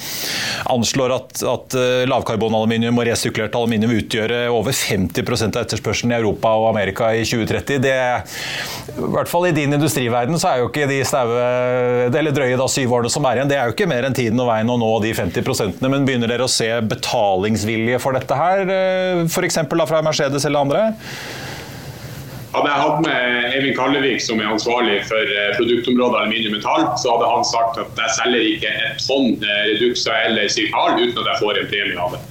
anslår 0.71 1.13
at, 1.13 1.43
at 1.45 1.75
lavkarbonaluminium 2.09 2.97
og 2.97 3.05
resirkulert 3.09 3.53
aluminium 3.57 3.93
utgjør 3.99 4.33
over 4.53 4.73
50% 4.73 5.57
av 5.57 5.65
etterspørselen 5.65 6.13
i 6.13 6.17
Europa 6.17 6.53
og 6.57 6.69
Amerika 6.71 7.11
i 7.13 7.21
2030. 7.27 7.81
Det, 7.83 7.93
I 8.95 9.09
hvert 9.17 9.29
fall 9.29 9.49
i 9.49 9.53
din 9.53 9.75
industriverden 9.77 10.39
så 10.41 10.51
er 10.51 10.61
jo 10.63 10.69
ikke 10.71 10.87
de 10.89 10.99
staue, 11.05 11.45
eller 12.07 12.33
drøye 12.33 12.57
da 12.57 12.69
syv 12.71 12.95
årene 12.97 13.13
som 13.13 13.27
er 13.29 13.41
igjen, 13.41 13.51
det 13.51 13.59
er 13.59 13.69
jo 13.69 13.75
ikke 13.75 13.89
mer 13.91 14.07
enn 14.07 14.17
tiden 14.17 14.41
og 14.41 14.49
veien 14.49 14.73
å 14.73 14.79
nå 14.79 14.91
de 15.03 15.13
50% 15.17 15.83
Men 15.85 16.07
begynner 16.07 16.31
dere 16.31 16.47
å 16.47 16.51
se 16.51 16.69
betalingsvilje 16.95 18.01
for 18.01 18.17
dette 18.17 18.39
her, 18.39 18.65
f.eks. 19.27 19.61
fra 19.75 20.01
Mercedes 20.05 20.14
eller 20.19 20.59
andre? 20.59 20.83
Hadde 22.55 22.71
jeg 22.71 22.83
hatt 22.85 23.01
med 23.03 23.49
Eivind 23.51 23.75
Kallevik, 23.75 24.21
som 24.23 24.39
er 24.39 24.47
ansvarlig 24.47 25.01
for 25.09 25.19
eh, 25.19 25.49
produktområdet 25.57 26.21
aluminium 26.21 26.55
metall, 26.55 26.85
så 27.01 27.17
hadde 27.17 27.31
han 27.33 27.43
sagt 27.49 27.81
at 27.83 27.99
jeg 27.99 28.15
selger 28.15 28.45
ikke 28.53 28.71
et 28.71 29.03
tonn 29.03 29.43
eh, 29.43 29.65
Reduxa 29.73 30.15
eller 30.29 30.47
Sirkal 30.51 30.95
uten 31.01 31.19
at 31.19 31.33
jeg 31.33 31.41
får 31.41 31.59
en 31.59 31.69
premie 31.73 31.99
av 31.99 32.15
det. 32.15 32.21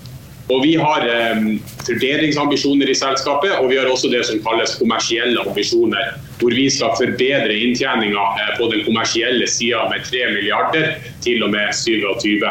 Og 0.53 0.61
Vi 0.61 0.75
har 0.77 1.07
um, 1.33 1.47
forbedringsambisjoner 1.87 2.91
i 2.93 2.97
selskapet, 2.97 3.55
og 3.57 3.71
vi 3.71 3.79
har 3.81 3.89
også 3.89 4.11
det 4.13 4.27
som 4.29 4.43
kalles 4.45 4.75
kommersielle 4.77 5.41
ambisjoner. 5.41 6.19
Hvor 6.37 6.53
vi 6.53 6.67
skal 6.69 6.93
forbedre 6.99 7.55
inntjeninga 7.65 8.25
på 8.59 8.69
den 8.73 8.85
kommersielle 8.85 9.49
sida 9.49 9.87
med 9.89 10.05
3 10.05 10.27
milliarder 10.35 10.99
til 11.25 11.47
og 11.47 11.55
med 11.55 11.73
27. 11.73 12.45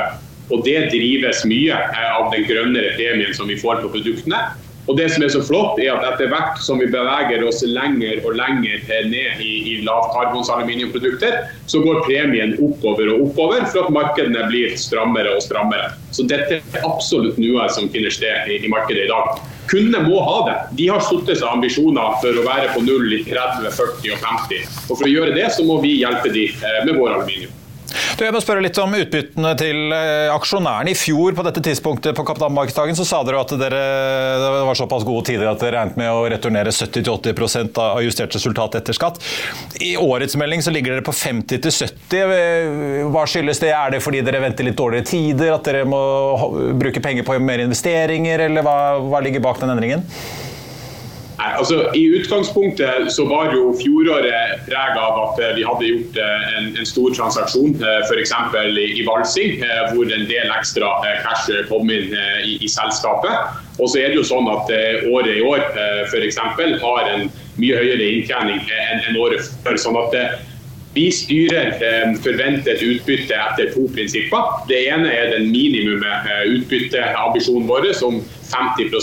Og 0.49 0.65
Det 0.65 0.89
drives 0.89 1.45
mye 1.45 1.77
av 2.17 2.33
den 2.33 2.47
grønnere 2.49 2.95
premien 2.97 3.37
som 3.37 3.47
vi 3.47 3.59
får 3.61 3.85
på 3.85 3.93
produktene. 3.93 4.41
Og 4.87 4.97
det 4.99 5.07
som 5.13 5.23
er 5.23 5.31
så 5.31 5.39
flott, 5.45 5.77
er 5.79 5.93
at 5.93 6.03
etter 6.09 6.31
hvert 6.31 6.59
som 6.63 6.81
vi 6.81 6.89
beveger 6.91 7.45
oss 7.47 7.61
lenger 7.63 8.19
og 8.25 8.35
lenger 8.35 8.81
ned 9.07 9.39
i, 9.39 9.53
i 9.71 9.75
lavkarbonsaluminiumprodukter, 9.87 11.37
så 11.71 11.79
går 11.85 12.03
premien 12.07 12.57
oppover 12.59 13.13
og 13.13 13.29
oppover 13.29 13.63
for 13.71 13.85
at 13.85 13.95
markedene 13.95 14.43
blir 14.51 14.75
strammere 14.79 15.37
og 15.37 15.45
strammere. 15.45 15.93
Så 16.11 16.27
dette 16.27 16.59
er 16.59 16.87
absolutt 16.87 17.39
noe 17.39 17.69
som 17.71 17.87
finner 17.93 18.11
sted 18.13 18.51
i, 18.51 18.59
i 18.59 18.71
markedet 18.71 19.07
i 19.07 19.11
dag. 19.11 19.39
Kundene 19.71 20.03
må 20.03 20.19
ha 20.19 20.37
det. 20.49 20.59
De 20.77 20.91
har 20.91 21.01
satt 21.07 21.31
seg 21.31 21.47
ambisjoner 21.47 22.19
for 22.19 22.35
å 22.35 22.45
være 22.45 22.73
på 22.75 22.83
null 22.83 23.07
i 23.15 23.23
30, 23.23 23.71
40 23.71 24.15
og 24.17 24.23
50. 24.27 24.71
Og 24.89 24.95
For 24.97 25.07
å 25.07 25.13
gjøre 25.15 25.35
det 25.39 25.47
så 25.55 25.63
må 25.67 25.79
vi 25.85 25.95
hjelpe 26.01 26.33
dem 26.35 26.51
eh, 26.59 26.81
med 26.83 26.99
vår 26.99 27.21
aluminium. 27.21 27.59
Du, 28.13 28.21
jeg 28.21 28.33
må 28.35 28.39
spørre 28.43 28.61
litt 28.61 28.77
om 28.77 28.91
utbyttene 28.93 29.51
til 29.57 29.93
eh, 29.95 30.29
aksjonærene. 30.29 30.91
I 30.93 30.97
fjor 30.97 31.33
på 31.33 31.45
dette 31.47 31.63
tidspunktet 31.65 32.13
på 32.13 32.25
kapitalmarkedsdagen 32.27 32.97
så 32.97 33.05
sa 33.09 33.21
dere 33.25 33.41
at 33.41 33.53
dere, 33.57 33.79
det 34.43 34.51
var 34.67 34.77
såpass 34.77 35.05
gode 35.07 35.25
tider 35.31 35.49
at 35.49 35.63
dere 35.63 35.79
regnet 35.79 35.97
med 35.97 36.11
å 36.13 36.27
returnere 36.29 36.69
70-80% 36.69 37.81
av 37.81 38.03
justert 38.05 38.37
resultat 38.37 38.77
etter 38.77 38.97
skatt. 38.97 39.17
I 39.81 39.95
årets 39.97 40.37
melding 40.37 40.61
så 40.61 40.73
ligger 40.75 40.93
dere 40.93 41.07
på 41.07 41.15
50-70. 41.17 43.09
Hva 43.09 43.25
skyldes 43.29 43.63
det? 43.65 43.73
Er 43.73 43.97
det 43.97 44.03
fordi 44.05 44.21
dere 44.25 44.43
venter 44.45 44.69
litt 44.69 44.77
dårligere 44.77 45.09
tider? 45.09 45.55
At 45.57 45.65
dere 45.65 45.83
må 45.89 46.03
bruke 46.77 47.01
penger 47.01 47.25
på 47.25 47.41
mer 47.41 47.65
investeringer? 47.65 48.45
Eller 48.45 48.65
hva, 48.65 48.77
hva 49.01 49.25
ligger 49.25 49.41
bak 49.41 49.63
den 49.63 49.73
endringen? 49.73 50.05
Altså, 51.37 51.89
I 51.95 52.03
utgangspunktet 52.19 53.11
så 53.13 53.25
var 53.25 53.53
jo 53.53 53.73
fjoråret 53.79 54.63
preg 54.67 54.97
av 54.99 55.19
at 55.23 55.41
eh, 55.41 55.55
vi 55.57 55.65
hadde 55.67 55.89
gjort 55.89 56.19
eh, 56.21 56.45
en, 56.57 56.69
en 56.77 56.87
stor 56.87 57.13
transaksjon, 57.17 57.75
eh, 57.81 57.99
f.eks. 58.07 58.33
I, 58.63 58.85
i 58.99 59.05
Valsing, 59.07 59.63
hvor 59.93 60.13
en 60.13 60.25
del 60.29 60.53
ekstra 60.53 60.91
cash 61.25 61.49
kom 61.69 61.89
inn 61.91 62.13
i, 62.13 62.57
i 62.61 62.69
selskapet. 62.69 63.59
Og 63.79 63.89
så 63.89 64.03
er 64.03 64.13
det 64.13 64.19
jo 64.21 64.25
sånn 64.27 64.47
at 64.51 64.69
året 65.09 65.33
i 65.33 65.43
år 65.45 65.63
f.eks. 66.11 66.37
har 66.37 67.11
en 67.15 67.29
mye 67.57 67.77
høyere 67.77 68.09
inntjening 68.17 68.61
enn 68.69 69.17
året 69.19 69.49
før. 69.65 69.79
sånn 69.81 69.97
at 69.97 70.17
vi 70.93 71.07
styrer 71.11 71.73
forventet 72.21 72.83
utbytte 72.85 73.33
etter 73.33 73.71
to 73.73 73.87
prinsipper. 73.95 74.51
Det 74.69 74.77
ene 74.93 75.09
er 75.09 75.31
den 75.33 75.47
minimumet 75.49 76.27
utbytteambisjonen 76.53 77.65
vår, 77.69 77.89
som 77.97 78.19
50 78.53 78.93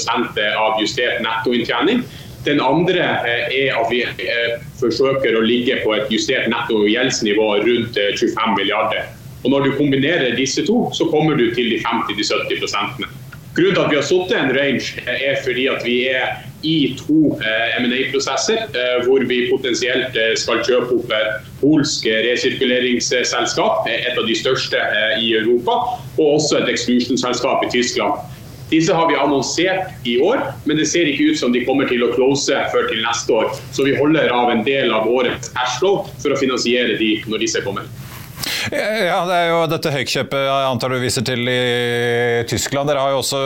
av 0.54 0.78
justert 0.78 1.18
nettoinntjening. 1.24 2.04
Den 2.44 2.60
andre 2.60 3.04
eh, 3.28 3.66
er 3.66 3.74
at 3.76 3.90
vi 3.92 4.00
eh, 4.00 4.60
forsøker 4.80 5.36
å 5.36 5.44
ligge 5.44 5.82
på 5.84 5.92
et 5.92 6.12
justert 6.12 6.48
netto 6.48 6.86
gjeldsnivå 6.88 7.48
rundt 7.66 7.98
25 7.98 8.30
eh, 8.32 8.54
milliarder. 8.56 9.10
Og 9.44 9.52
Når 9.52 9.66
du 9.66 9.70
kombinerer 9.76 10.36
disse 10.36 10.64
to, 10.64 10.86
så 10.96 11.08
kommer 11.12 11.36
du 11.36 11.50
til 11.54 11.68
de 11.72 11.80
50-70 11.84 12.62
prosentene. 12.62 13.10
Grunnen 13.56 13.76
til 13.76 13.82
at 13.82 13.92
vi 13.92 13.98
har 13.98 14.06
satt 14.08 14.32
en 14.36 14.54
range, 14.56 15.04
er 15.04 15.40
fordi 15.44 15.66
at 15.68 15.84
vi 15.84 15.96
er 16.08 16.40
i 16.66 16.94
to 16.98 17.36
M&A-prosesser, 17.80 18.66
hvor 19.06 19.24
vi 19.28 19.46
potensielt 19.50 20.16
skal 20.40 20.60
kjøpe 20.66 20.98
opp 20.98 21.14
et 21.16 21.46
polsk 21.60 22.08
resirkuleringsselskap, 22.26 23.88
et 23.88 24.18
av 24.18 24.26
de 24.28 24.36
største 24.36 24.82
i 25.20 25.32
Europa, 25.38 25.78
og 26.18 26.36
også 26.36 26.60
et 26.60 26.74
exclusion-selskap 26.74 27.64
i 27.66 27.72
Tyskland. 27.72 28.20
Disse 28.70 28.94
har 28.94 29.08
vi 29.10 29.16
annonsert 29.18 30.06
i 30.06 30.20
år, 30.22 30.44
men 30.64 30.78
det 30.78 30.86
ser 30.86 31.08
ikke 31.10 31.32
ut 31.32 31.40
som 31.40 31.50
de 31.50 31.64
kommer 31.66 31.88
til 31.90 32.04
å 32.06 32.12
close 32.14 32.54
før 32.70 32.86
til 32.86 33.02
neste 33.02 33.34
år. 33.34 33.50
Så 33.74 33.82
vi 33.88 33.96
holder 33.98 34.30
av 34.30 34.52
en 34.52 34.62
del 34.66 34.94
av 34.94 35.08
årets 35.10 35.50
cashflow 35.56 36.04
for 36.22 36.30
å 36.30 36.38
finansiere 36.38 36.94
de 37.00 37.16
når 37.26 37.42
disse 37.42 37.64
kommer. 37.66 37.88
Ja, 38.68 39.24
det 39.24 39.34
er 39.34 39.46
jo 39.48 39.60
dette 39.70 39.90
høykjøpet 39.94 40.42
jeg 40.44 40.64
antar 40.68 40.92
du 40.92 40.98
viser 41.00 41.22
til 41.24 41.48
i 41.48 42.44
Tyskland. 42.50 42.88
Dere 42.90 43.00
har 43.00 43.10
jo 43.14 43.20
også 43.22 43.38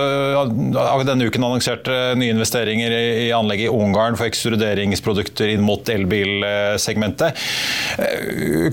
denne 1.06 1.26
uken 1.28 1.44
annonsert 1.46 1.86
nye 2.18 2.32
investeringer 2.34 2.90
i 3.22 3.28
anlegget 3.36 3.68
i 3.68 3.74
Ungarn 3.74 4.16
for 4.18 4.26
ekstruderingsprodukter 4.26 5.48
inn 5.54 5.62
mot 5.64 5.88
elbilsegmentet. 5.94 7.30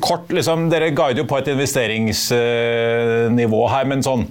Kort, 0.01 0.25
liksom, 0.33 0.69
Dere 0.73 0.89
guider 0.97 1.21
jo 1.21 1.29
på 1.29 1.37
et 1.37 1.51
investeringsnivå 1.53 3.61
her, 3.75 3.85
men 3.91 4.01
sånn 4.05 4.23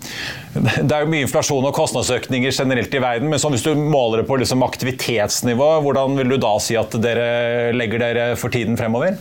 det 0.50 0.90
er 0.90 1.04
jo 1.04 1.12
mye 1.12 1.24
inflasjon 1.28 1.68
og 1.68 1.76
kostnadsøkninger 1.76 2.50
generelt 2.50 2.90
i 2.90 3.02
verden, 3.02 3.28
men 3.30 3.38
sånn, 3.38 3.54
hvis 3.54 3.68
du 3.68 3.72
måler 3.78 4.18
det 4.20 4.26
på 4.26 4.38
liksom 4.40 4.66
aktivitetsnivå, 4.66 5.68
hvordan 5.84 6.18
vil 6.18 6.30
du 6.34 6.38
da 6.42 6.54
si 6.58 6.74
at 6.80 6.90
dere 6.98 7.70
legger 7.76 7.98
dere 8.02 8.36
for 8.40 8.50
tiden 8.50 8.74
fremover? 8.80 9.14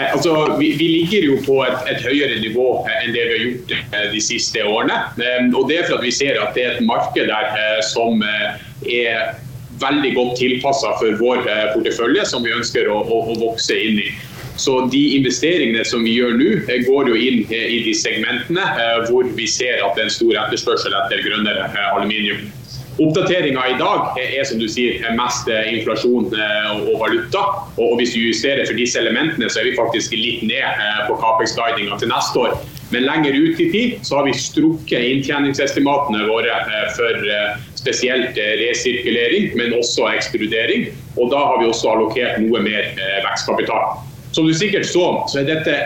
Altså, 0.00 0.56
vi, 0.58 0.72
vi, 0.80 0.88
ligger 0.88 1.26
jo 1.26 1.38
på 1.44 1.58
et, 1.66 1.78
et, 1.90 2.00
høyere 2.06 2.40
nivå 2.40 2.66
enn 2.88 3.12
det 3.12 3.26
vi 3.28 3.32
har 3.34 3.42
gjort 3.44 3.74
eh, 3.76 4.06
de 4.14 4.22
siste 4.24 4.64
årene. 4.64 4.98
Ehm, 5.20 5.52
og 5.52 5.68
Det 5.68 5.78
er 5.78 5.88
for 5.88 6.00
at 6.00 6.06
vi 6.06 6.14
ser 6.14 6.40
at 6.40 6.56
det 6.56 6.64
er 6.64 6.76
et 6.78 6.86
marked 6.86 7.28
der 7.28 7.48
eh, 7.52 7.80
som 7.92 8.24
eh, 8.24 8.62
er 8.88 9.34
veldig 9.82 10.14
godt 10.14 10.36
tilpassa 10.38 10.92
for 11.00 11.16
vår 11.18 11.42
portefølje, 11.74 12.24
som 12.28 12.44
vi 12.46 12.52
ønsker 12.54 12.88
å, 12.92 13.00
å, 13.02 13.24
å 13.32 13.40
vokse 13.40 13.76
inn 13.76 13.98
i. 14.00 14.10
Så 14.56 14.86
de 14.92 15.00
investeringene 15.16 15.84
som 15.84 16.04
vi 16.04 16.16
gjør 16.18 16.36
nå, 16.36 16.50
eh, 16.68 16.84
går 16.86 17.12
jo 17.12 17.16
inn 17.16 17.44
eh, 17.48 17.68
i 17.76 17.78
de 17.86 17.94
segmentene 17.96 18.62
eh, 18.62 18.98
hvor 19.08 19.28
vi 19.36 19.46
ser 19.48 19.80
at 19.80 19.96
det 19.96 20.04
er 20.04 20.10
en 20.10 20.16
stor 20.18 20.40
etterspørsel 20.44 20.96
etter 21.04 21.24
grønnere 21.24 21.70
aluminium. 21.92 22.50
Oppdateringa 23.00 23.62
i 23.70 23.76
dag 23.78 24.18
er 24.20 24.44
som 24.44 24.58
du 24.60 24.66
sier, 24.68 25.00
mest 25.16 25.48
inflasjon 25.48 26.28
og 26.32 26.92
valuta. 27.00 27.42
Og 27.80 27.96
Hvis 28.00 28.12
du 28.12 28.20
justerer 28.20 28.66
for 28.68 28.76
disse 28.76 29.00
elementene, 29.00 29.48
så 29.48 29.62
er 29.62 29.70
vi 29.70 29.78
faktisk 29.78 30.12
litt 30.16 30.44
ned 30.44 30.82
på 31.08 31.16
Capex-guidinga 31.22 31.96
til 32.00 32.12
neste 32.12 32.44
år. 32.44 32.56
Men 32.92 33.06
lenger 33.08 33.32
ut 33.32 33.60
i 33.64 33.70
tid 33.72 34.04
så 34.04 34.18
har 34.18 34.26
vi 34.28 34.34
strukket 34.36 35.06
inntjeningsestimatene 35.08 36.26
våre 36.28 36.58
for 36.98 37.28
spesielt 37.80 38.36
resirkulering, 38.60 39.54
men 39.56 39.72
også 39.78 40.10
eksplodering. 40.12 40.90
Og 41.16 41.32
da 41.32 41.40
har 41.48 41.62
vi 41.62 41.70
også 41.72 41.94
allokert 41.94 42.42
noe 42.44 42.60
mer 42.60 42.92
vekstkapital. 43.24 43.96
Som 44.36 44.48
du 44.48 44.52
sikkert 44.56 44.86
så, 44.88 45.06
så 45.32 45.40
er 45.40 45.48
dette 45.48 45.78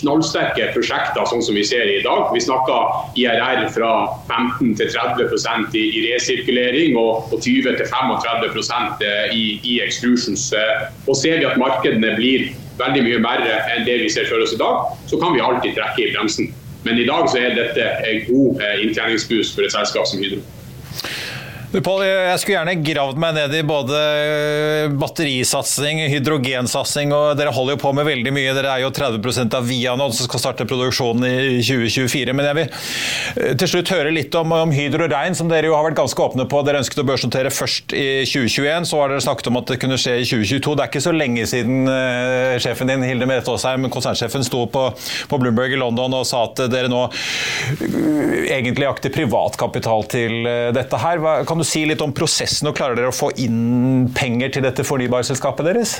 knallsterke 0.00 0.70
prosjekter 0.74 1.26
sånn 1.28 1.42
som 1.44 1.56
vi 1.56 1.64
ser 1.66 1.88
i 1.88 2.02
dag. 2.04 2.28
Vi 2.34 2.42
snakker 2.44 3.16
IRR 3.18 3.66
fra 3.74 3.92
15 4.28 4.76
til 4.78 4.92
30 4.92 5.76
i, 5.76 5.84
i 5.84 6.04
resirkulering 6.10 6.98
og, 7.00 7.32
og 7.32 7.40
20 7.40 7.78
til 7.80 7.88
35 7.88 9.06
eh, 9.06 9.34
i, 9.36 9.44
i 9.64 9.80
extrusions. 9.84 10.50
Eh, 10.52 10.86
og 11.06 11.16
ser 11.18 11.40
vi 11.40 11.48
at 11.48 11.58
markedene 11.60 12.14
blir 12.18 12.50
veldig 12.80 13.06
mye 13.06 13.22
verre 13.24 13.60
enn 13.72 13.86
det 13.88 14.00
vi 14.04 14.12
ser 14.12 14.28
for 14.28 14.42
oss 14.44 14.52
i 14.52 14.60
dag, 14.60 14.92
så 15.08 15.20
kan 15.22 15.36
vi 15.36 15.44
alltid 15.44 15.78
trekke 15.78 16.04
i 16.04 16.12
bremsen. 16.12 16.52
Men 16.86 17.00
i 17.00 17.06
dag 17.08 17.26
så 17.32 17.40
er 17.40 17.56
dette 17.56 17.88
en 18.06 18.20
god 18.28 18.62
eh, 18.62 18.84
inntjeningsboost 18.84 19.56
for 19.56 19.66
et 19.66 19.74
selskap 19.74 20.06
som 20.08 20.22
Hydro. 20.22 20.44
Paul, 21.84 22.00
jeg 22.06 22.40
skulle 22.40 22.56
gjerne 22.56 22.74
gravd 22.80 23.18
meg 23.20 23.34
ned 23.36 23.54
i 23.58 23.62
både 23.66 23.96
batterisatsing, 24.96 25.98
hydrogensatsing, 26.08 27.10
og 27.12 27.34
dere 27.36 27.52
holder 27.52 27.74
jo 27.74 27.80
på 27.82 27.90
med 27.96 28.06
veldig 28.08 28.32
mye. 28.32 28.54
Dere 28.56 28.70
er 28.72 28.84
jo 28.84 28.92
30 28.96 29.52
av 29.58 29.66
Vianod 29.68 30.14
som 30.16 30.28
skal 30.28 30.40
starte 30.40 30.66
produksjonen 30.68 31.26
i 31.28 31.58
2024. 31.60 32.32
Men 32.36 32.48
jeg 32.48 32.58
vil 32.58 32.70
eh, 32.70 33.52
til 33.60 33.70
slutt 33.74 33.92
høre 33.92 34.14
litt 34.14 34.32
om, 34.40 34.54
om 34.56 34.72
Hydro 34.72 35.08
Rein, 35.10 35.36
som 35.36 35.50
dere 35.50 35.68
jo 35.68 35.74
har 35.76 35.84
vært 35.84 35.98
ganske 35.98 36.24
åpne 36.24 36.46
på. 36.48 36.62
Dere 36.64 36.80
ønsket 36.80 37.02
å 37.02 37.06
børsnotere 37.10 37.52
først 37.52 37.92
i 37.92 38.06
2021, 38.24 38.88
så 38.88 39.02
har 39.02 39.12
dere 39.12 39.26
snakket 39.26 39.52
om 39.52 39.60
at 39.60 39.74
det 39.74 39.80
kunne 39.82 40.00
skje 40.00 40.16
i 40.22 40.24
2022. 40.24 40.76
Det 40.78 40.86
er 40.86 40.92
ikke 40.92 41.04
så 41.04 41.14
lenge 41.16 41.44
siden 41.50 41.90
uh, 41.90 42.56
sjefen 42.62 42.92
din, 42.92 43.04
Hilde 43.04 43.28
Merete 43.28 43.52
Aasheim, 43.52 43.90
konsernsjefen, 43.92 44.46
sto 44.46 44.64
på, 44.72 44.86
på, 45.28 45.42
Bloomberg 45.42 45.76
i 45.76 45.82
London 45.82 46.16
og 46.16 46.24
sa 46.28 46.46
at 46.46 46.64
dere 46.72 46.88
nå 46.88 47.04
egentlig 48.46 48.86
jakter 48.86 49.12
privatkapital 49.12 50.08
til 50.08 50.48
dette 50.72 51.00
her. 51.02 51.20
Kan 51.48 51.60
du 51.60 51.65
si 51.66 51.84
litt 51.88 52.04
om 52.04 52.14
prosessen, 52.14 52.70
og 52.70 52.76
klarer 52.78 52.98
dere 52.98 53.10
å 53.10 53.16
få 53.16 53.32
inn 53.42 54.06
penger 54.16 54.56
til 54.56 54.64
dette 54.66 54.86
fornybarselskapet 54.86 55.68
deres? 55.68 55.98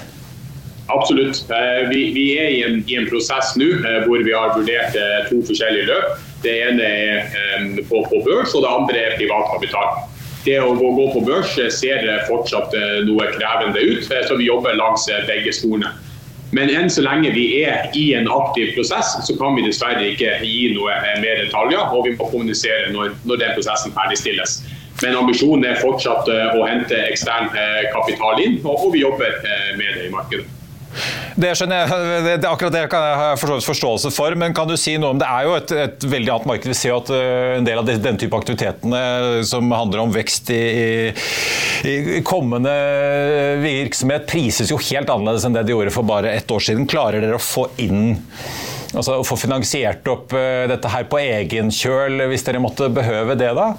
Absolutt. 0.87 1.45
Eh, 1.51 1.89
vi, 1.89 2.11
vi 2.15 2.27
er 2.39 2.49
i 2.55 2.63
en, 2.63 2.85
i 2.87 2.97
en 2.99 3.09
prosess 3.11 3.57
nå 3.59 3.67
eh, 3.81 4.03
hvor 4.07 4.23
vi 4.23 4.35
har 4.35 4.55
vurdert 4.55 4.95
eh, 4.95 5.25
to 5.31 5.41
forskjellige 5.49 5.89
løp. 5.91 6.21
Det 6.45 6.53
ene 6.69 6.87
er 6.87 7.81
på, 7.89 8.05
på 8.07 8.21
børs, 8.23 8.55
og 8.55 8.63
det 8.63 8.71
andre 8.71 9.01
er 9.03 9.17
privatkapital. 9.19 10.05
Det 10.47 10.61
å 10.63 10.77
gå, 10.79 10.91
gå 10.95 11.07
på 11.17 11.25
børs 11.27 11.57
ser 11.75 12.05
fortsatt 12.29 12.75
noe 13.03 13.25
krevende 13.35 13.83
ut, 13.83 14.05
så 14.07 14.37
vi 14.39 14.47
jobber 14.47 14.77
langs 14.79 15.09
begge 15.27 15.51
sporene. 15.57 15.91
Men 16.55 16.71
enn 16.71 16.93
så 16.93 17.03
lenge 17.03 17.33
vi 17.35 17.49
er 17.65 17.91
i 17.99 18.05
en 18.15 18.29
aktiv 18.31 18.71
prosess, 18.77 19.17
så 19.27 19.35
kan 19.41 19.57
vi 19.59 19.65
dessverre 19.67 20.05
ikke 20.13 20.37
gi 20.47 20.69
noe 20.77 20.95
mer 21.19 21.43
detaljer. 21.43 21.83
Og 21.91 22.07
vi 22.07 22.15
må 22.15 22.29
kommunisere 22.31 22.93
når, 22.95 23.17
når 23.27 23.43
den 23.43 23.57
prosessen 23.59 23.97
ferdigstilles. 23.97 24.61
Men 25.03 25.17
ambisjonen 25.21 25.67
er 25.69 25.81
fortsatt 25.81 26.29
eh, 26.33 26.57
å 26.57 26.67
hente 26.69 26.99
ekstern 27.11 27.51
eh, 27.53 27.87
kapital 27.93 28.41
inn, 28.43 28.61
og 28.65 28.89
vi 28.95 29.05
jobber 29.05 29.41
eh, 29.43 29.73
med 29.77 29.99
det 29.99 30.07
i 30.09 30.13
markedet. 30.13 30.53
Det 31.37 31.51
skjønner 31.59 31.83
jeg, 31.83 32.21
det, 32.25 32.49
akkurat 32.49 32.73
det 32.73 32.87
kan 32.89 33.03
jeg 33.05 33.17
ha 33.21 33.57
forståelse 33.61 34.09
for, 34.15 34.33
men 34.41 34.55
kan 34.57 34.71
du 34.71 34.79
si 34.81 34.95
noe 34.97 35.13
om 35.13 35.19
Det 35.21 35.27
er 35.29 35.45
jo 35.45 35.57
et, 35.59 35.73
et 35.83 36.07
veldig 36.09 36.31
annet 36.33 36.49
marked. 36.49 36.71
Vi 36.73 36.77
ser 36.79 36.95
jo 36.95 37.01
at 37.03 37.11
en 37.13 37.67
del 37.67 37.81
av 37.83 37.91
den 37.91 38.21
type 38.23 38.39
aktivitetene 38.39 39.03
som 39.45 39.69
handler 39.77 40.07
om 40.07 40.15
vekst 40.15 40.49
i, 40.57 40.63
i, 41.85 41.93
i, 41.93 42.23
kommende 42.25 42.73
virksomhet, 43.61 44.25
prises 44.31 44.73
jo 44.73 44.81
helt 44.87 45.13
annerledes 45.13 45.45
enn 45.45 45.59
det 45.59 45.67
de 45.69 45.77
gjorde 45.77 45.93
for 45.93 46.09
bare 46.09 46.33
ett 46.33 46.57
år 46.57 46.65
siden. 46.65 46.89
Klarer 46.89 47.21
dere 47.21 47.37
å 47.37 47.45
få 47.45 47.67
inn 47.85 48.15
altså 48.97 49.19
å 49.21 49.29
få 49.29 49.37
finansiert 49.37 50.09
opp 50.09 50.33
dette 50.33 50.89
her 50.89 51.05
på 51.13 51.21
egen 51.21 51.69
kjøl, 51.75 52.23
hvis 52.31 52.49
dere 52.49 52.65
måtte 52.65 52.89
behøve 52.89 53.37
det, 53.37 53.53
da? 53.59 53.75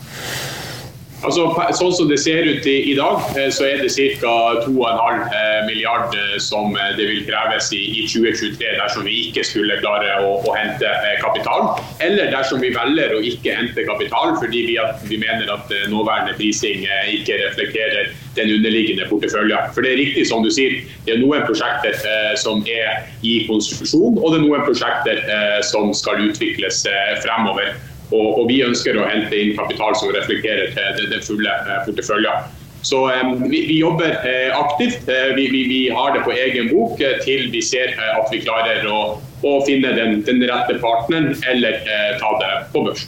Altså, 1.25 1.47
sånn 1.73 1.93
som 1.97 2.09
det 2.11 2.19
ser 2.21 2.45
ut 2.45 2.65
i, 2.69 2.75
i 2.91 2.93
dag, 2.97 3.23
eh, 3.33 3.47
så 3.53 3.65
er 3.65 3.79
det 3.81 3.89
ca. 4.21 4.33
2,5 4.67 5.23
eh, 5.25 5.61
milliard 5.65 6.13
eh, 6.13 6.35
som 6.41 6.75
det 6.97 7.07
vil 7.09 7.23
kreves 7.25 7.71
i, 7.73 7.79
i, 8.03 8.03
2023 8.05 8.75
dersom 8.77 9.07
vi 9.07 9.15
ikke 9.25 9.45
skulle 9.47 9.79
klare 9.81 10.19
å, 10.21 10.35
å, 10.45 10.53
hente 10.53 10.91
kapital. 11.23 11.71
Eller 12.05 12.29
dersom 12.33 12.61
vi 12.61 12.69
velger 12.75 13.17
å 13.17 13.23
ikke 13.25 13.57
hente 13.57 13.87
kapital 13.89 14.35
fordi 14.37 14.63
vi, 14.69 14.77
at, 14.81 15.01
vi 15.09 15.17
mener 15.21 15.49
at 15.55 15.73
nåværende 15.89 16.37
prising 16.37 16.85
ikke 17.15 17.41
reflekterer 17.47 18.13
den 18.37 18.53
underliggende 18.59 19.09
porteføljen. 19.09 19.73
For 19.73 19.81
det 19.81 19.95
er 19.95 20.01
riktig 20.03 20.27
som 20.29 20.45
du 20.45 20.53
sier, 20.53 20.83
det 21.07 21.15
er 21.15 21.21
noen 21.23 21.47
prosjekter 21.49 21.97
som 22.37 22.61
er 22.69 23.07
i 23.25 23.39
konstruksjon, 23.49 24.19
og 24.21 24.33
det 24.33 24.43
er 24.43 24.45
noen 24.45 24.65
prosjekter 24.67 25.21
som 25.65 25.89
skal 25.97 26.27
utvikles 26.29 26.85
fremover. 27.25 27.73
Og, 28.11 28.27
og, 28.39 28.45
vi 28.47 28.61
ønsker 28.63 28.95
å 28.95 29.07
hente 29.09 29.35
inn 29.35 29.57
kapital 29.57 29.95
som 29.99 30.13
reflekterer 30.15 30.71
til 30.71 31.09
den 31.11 31.25
fulle 31.25 31.51
eh, 31.51 31.81
porteføljen. 31.87 32.47
Så 32.87 33.01
um, 33.09 33.33
vi, 33.49 33.63
vi, 33.67 33.79
jobber 33.81 34.13
uh, 34.23 34.53
aktivt. 34.61 35.09
Vi, 35.35 35.47
vi, 35.51 35.63
vi, 35.67 35.79
har 35.91 36.13
det 36.15 36.21
på 36.23 36.31
egen 36.31 36.69
bok 36.71 37.01
til 37.25 37.49
vi 37.51 37.61
ser 37.65 37.97
at 37.97 38.29
vi 38.31 38.39
klarer 38.45 38.85
å, 38.87 39.17
å 39.43 39.53
finne 39.67 39.91
den, 39.97 40.21
den, 40.29 40.45
rette 40.47 40.77
partneren 40.79 41.33
eller 41.51 41.81
ta 42.21 42.31
det 42.39 42.53
på 42.71 42.85
børs. 42.85 43.07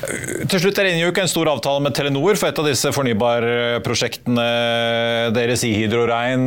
Til 0.00 0.62
slutt, 0.62 0.76
Dere 0.78 0.94
inngikk 0.94 1.18
en 1.20 1.28
stor 1.28 1.48
avtale 1.52 1.82
med 1.84 1.92
Telenor 1.96 2.38
for 2.40 2.48
et 2.48 2.58
av 2.60 2.66
disse 2.66 2.88
fornybarprosjektene 2.94 4.46
deres 5.36 5.64
i 5.68 5.72
Hydrorein. 5.76 6.46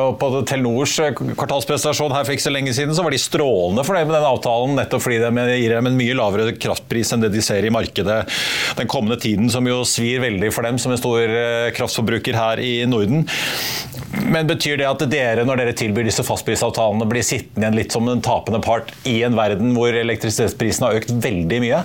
Og 0.00 0.16
på 0.20 0.30
Telenors 0.48 0.94
kvartalsprestasjon 1.36 2.14
her 2.16 2.24
for 2.24 2.32
ikke 2.36 2.46
så 2.46 2.54
lenge 2.54 2.72
siden 2.76 2.96
så 2.96 3.04
var 3.04 3.12
de 3.12 3.20
strålende 3.20 3.84
fornøyd 3.86 4.08
med 4.08 4.16
den 4.16 4.28
avtalen, 4.30 4.76
nettopp 4.78 5.04
fordi 5.04 5.20
det 5.20 5.58
gir 5.60 5.76
dem 5.76 5.90
en 5.90 5.98
mye 5.98 6.16
lavere 6.16 6.56
kraftpris 6.56 7.12
enn 7.12 7.26
det 7.26 7.32
de 7.34 7.44
ser 7.44 7.66
i 7.68 7.74
markedet 7.74 8.22
den 8.80 8.90
kommende 8.90 9.20
tiden, 9.20 9.50
som 9.52 9.68
jo 9.68 9.82
svir 9.88 10.24
veldig 10.24 10.52
for 10.54 10.66
dem 10.66 10.80
som 10.80 10.94
en 10.94 11.00
stor 11.00 11.20
eh, 11.26 11.68
kraftforbruker 11.76 12.38
her 12.38 12.62
i 12.64 12.78
Norden. 12.88 13.26
Men 14.24 14.48
betyr 14.48 14.80
det 14.80 14.88
at 14.88 15.04
dere, 15.12 15.44
når 15.46 15.60
dere 15.60 15.76
tilbyr 15.76 16.08
disse 16.08 16.24
fastprisavtalene, 16.26 17.08
blir 17.10 17.26
sittende 17.26 17.66
igjen 17.66 17.78
litt 17.82 17.94
som 17.94 18.08
en 18.08 18.24
tapende 18.24 18.62
part 18.64 18.92
i 19.08 19.20
en 19.26 19.36
verden 19.36 19.76
hvor 19.76 19.92
elektrisitetsprisen 19.92 20.88
har 20.88 21.00
økt 21.02 21.12
veldig 21.12 21.62
mye? 21.66 21.84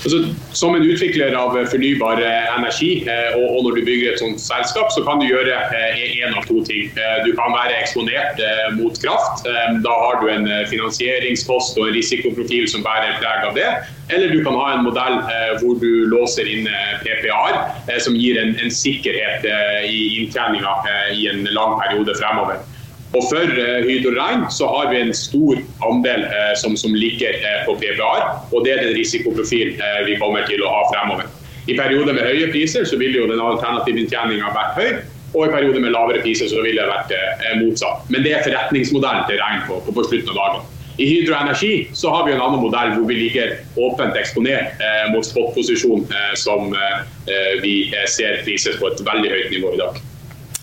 Altså, 0.00 0.18
som 0.56 0.74
en 0.74 0.84
utvikler 0.88 1.34
av 1.36 1.52
fornybar 1.68 2.22
eh, 2.24 2.46
energi, 2.56 3.02
eh, 3.04 3.34
og, 3.36 3.58
når 3.66 3.76
du 3.76 3.80
bygger 3.84 4.14
et 4.14 4.22
sånt 4.22 4.40
selskap, 4.40 4.88
så 4.94 5.02
kan 5.04 5.20
du 5.20 5.26
gjøre 5.28 5.58
én 5.76 6.30
eh, 6.30 6.38
av 6.38 6.46
to 6.48 6.62
ting. 6.64 6.88
Du 7.26 7.30
kan 7.36 7.52
være 7.52 7.76
eksponert 7.82 8.40
mot 8.78 8.96
kraft. 9.02 9.44
Da 9.84 9.96
har 10.04 10.20
du 10.22 10.30
en 10.32 10.48
finansieringskost 10.70 11.76
og 11.80 11.90
en 11.90 11.96
risikoprofil 11.98 12.68
som 12.72 12.84
bærer 12.86 13.18
preg 13.20 13.46
av 13.50 13.56
det. 13.58 13.68
Eller 14.10 14.32
du 14.32 14.40
kan 14.46 14.56
ha 14.56 14.72
en 14.74 14.84
modell 14.86 15.20
hvor 15.60 15.76
du 15.82 16.08
låser 16.10 16.48
inn 16.48 16.66
PPA-er, 17.04 17.60
som 18.02 18.16
gir 18.16 18.40
en 18.40 18.72
sikkerhet 18.72 19.44
i 19.86 20.00
inntjeninga 20.18 20.74
i 21.14 21.28
en 21.30 21.44
lang 21.52 21.76
periode 21.82 22.16
fremover. 22.18 22.64
Og 23.10 23.24
For 23.26 23.42
uh, 23.42 23.82
Hydro 23.88 24.12
Rein 24.14 24.44
så 24.54 24.68
har 24.70 24.90
vi 24.92 25.00
en 25.00 25.12
stor 25.16 25.58
andel 25.86 26.26
uh, 26.30 26.54
som, 26.60 26.76
som, 26.78 26.94
ligger 26.94 27.38
uh, 27.42 27.62
på 27.66 27.74
PPR, 27.80 28.26
og 28.54 28.66
det 28.66 28.74
er 28.74 28.84
den 28.84 28.94
risikoprofilen 28.98 29.80
vi 30.06 30.18
kommer 30.22 30.46
til 30.46 30.62
å 30.62 30.70
ha 30.70 30.82
fremover. 30.92 31.30
I 31.68 31.76
perioder 31.78 32.14
med 32.16 32.26
høye 32.26 32.50
priser 32.54 32.86
så 32.88 32.98
vil 33.00 33.16
jo 33.18 33.28
den 33.30 33.42
alternative 33.42 34.04
inntjeninga 34.04 34.54
vært 34.54 34.78
høy, 34.78 35.00
og 35.34 35.46
i 35.46 35.52
perioder 35.52 35.82
med 35.82 35.94
lavere 35.94 36.22
priser 36.24 36.50
så 36.50 36.62
ville 36.62 36.82
det 36.82 36.90
vært 36.90 37.58
motsatt. 37.60 38.06
Men 38.10 38.24
det 38.26 38.34
er 38.34 38.46
forretningsmodellen 38.46 39.26
til 39.28 39.38
Rein 39.42 39.62
på, 39.68 39.78
på, 39.86 39.94
på 39.94 40.06
slutten 40.08 40.32
av 40.34 40.40
dagen. 40.40 40.70
I 41.00 41.06
Hydro 41.06 41.34
Energi 41.34 41.88
så 41.92 42.10
har 42.10 42.26
vi 42.26 42.32
en 42.32 42.42
annen 42.44 42.60
modell 42.60 42.90
hvor 42.92 43.06
vi 43.08 43.14
ligger 43.16 43.54
åpent 43.80 44.16
eksponert 44.20 44.82
eh, 44.84 45.06
mot 45.14 45.24
spotposisjon, 45.24 46.02
eh, 46.04 46.34
som 46.36 46.74
eh, 46.76 47.54
vi 47.62 47.74
ser 48.04 48.42
prises 48.44 48.76
på 48.76 48.90
et 48.90 49.00
veldig 49.06 49.30
høyt 49.32 49.54
nivå 49.54 49.72
i 49.78 49.80
dag. 49.80 50.00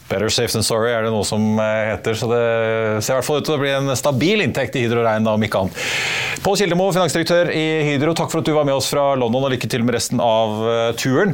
Better 0.07 0.29
safe 0.31 0.53
than 0.53 0.63
sorry 0.63 0.93
er 0.95 1.03
det 1.03 1.11
noe 1.11 1.25
som 1.27 1.43
eh, 1.59 1.91
heter, 1.91 2.15
så 2.15 2.29
det 2.31 2.43
ser 3.03 3.13
i 3.13 3.17
hvert 3.17 3.27
fall 3.27 3.41
ut 3.41 3.47
til 3.47 3.57
å 3.57 3.59
bli 3.59 3.73
en 3.75 3.91
stabil 3.99 4.43
inntekt 4.45 4.77
i 4.79 4.85
Hydro 4.85 5.03
Rein, 5.03 5.27
om 5.27 5.43
ikke 5.43 5.65
annet. 5.65 5.81
Pål 6.45 6.61
Kildemo, 6.61 6.85
finansdirektør 6.95 7.49
i 7.51 7.65
Hydro, 7.89 8.13
takk 8.15 8.31
for 8.31 8.39
at 8.39 8.47
du 8.47 8.53
var 8.55 8.63
med 8.67 8.77
oss 8.77 8.87
fra 8.87 9.09
London, 9.19 9.43
og 9.47 9.51
lykke 9.51 9.67
til 9.67 9.83
med 9.83 9.97
resten 9.97 10.21
av 10.23 10.61
eh, 10.63 10.91
turen. 10.99 11.33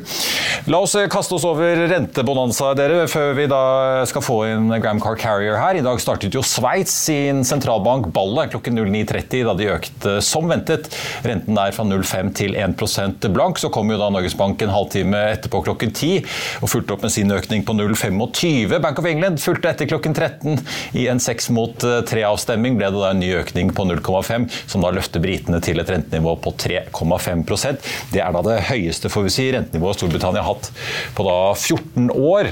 La 0.71 0.79
oss 0.81 0.95
eh, 0.97 1.05
kaste 1.11 1.35
oss 1.37 1.45
over 1.45 1.83
rentebonanza, 1.91 2.71
dere, 2.79 3.03
før 3.11 3.35
vi 3.37 3.45
da 3.51 3.61
skal 4.09 4.25
få 4.25 4.39
inn 4.49 4.73
Gram 4.81 5.01
Car 5.03 5.19
Carrier 5.21 5.59
her. 5.59 5.77
I 5.77 5.85
dag 5.85 6.01
startet 6.01 6.33
jo 6.33 6.41
Sveits 6.41 6.95
sin 7.05 7.43
sentralbank 7.45 8.09
ballet 8.15 8.55
klokken 8.55 8.79
09.30, 8.79 9.43
da 9.51 9.57
de 9.59 9.69
økte 9.75 10.15
som 10.25 10.49
ventet 10.49 10.89
renten 11.27 11.59
der 11.59 11.75
fra 11.77 11.85
0,5 11.85 12.33
til 12.41 12.57
1% 12.57 13.29
blank. 13.35 13.61
Så 13.61 13.69
kom 13.73 13.93
jo 13.93 14.01
da 14.01 14.09
Norges 14.13 14.37
Bank 14.39 14.65
en 14.65 14.73
halvtime 14.73 15.21
etterpå 15.35 15.61
klokken 15.69 15.93
10 15.93 16.23
og 16.63 16.73
fulgte 16.73 16.97
opp 16.97 17.05
med 17.05 17.13
sin 17.13 17.37
økning 17.37 17.67
på 17.67 17.77
0,25. 17.77 18.62
Bank 18.67 18.99
of 18.99 19.05
England 19.09 19.41
fulgte 19.41 19.71
etter 19.71 19.89
klokken 19.89 20.13
13. 20.15 20.59
I 20.99 21.07
en 21.11 21.19
6 21.19 21.49
mot 21.55 21.83
3-avstemming 21.83 22.77
ble 22.79 22.89
det 22.93 23.01
da 23.01 23.11
en 23.13 23.21
ny 23.21 23.31
økning 23.39 23.71
på 23.75 23.85
0,5, 23.89 24.47
som 24.71 24.83
da 24.83 24.91
løfter 24.93 25.23
britene 25.23 25.59
til 25.63 25.81
et 25.81 25.89
rentenivå 25.89 26.35
på 26.43 26.53
3,5% 26.63 27.87
Det 28.13 28.21
er 28.23 28.33
da 28.35 28.43
det 28.45 28.59
høyeste 28.69 29.11
får 29.13 29.27
vi 29.27 29.33
si, 29.33 29.47
rentenivået 29.55 29.99
Storbritannia 29.99 30.43
har 30.43 30.53
hatt 30.53 30.69
på 31.17 31.25
da 31.27 31.37
14 31.53 32.11
år. 32.13 32.51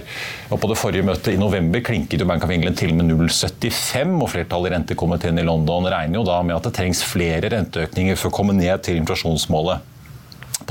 Og 0.52 0.60
På 0.62 0.72
det 0.72 0.80
forrige 0.80 1.08
møtet 1.08 1.36
i 1.36 1.42
november 1.42 1.84
klinket 1.86 2.22
jo 2.22 2.28
Bank 2.30 2.44
of 2.46 2.52
England 2.54 2.80
til 2.82 2.96
med 2.98 3.12
0,75, 3.12 4.18
og 4.22 4.30
flertallet 4.34 4.72
i 4.72 4.76
rentekomiteen 4.76 5.40
i 5.42 5.48
London 5.48 5.90
regner 5.92 6.20
jo 6.22 6.28
da 6.28 6.42
med 6.44 6.58
at 6.58 6.68
det 6.68 6.76
trengs 6.78 7.06
flere 7.08 7.52
renteøkninger 7.54 8.20
for 8.20 8.32
å 8.32 8.38
komme 8.42 8.58
ned 8.58 8.84
til 8.86 9.00
inflasjonsmålet 9.02 9.88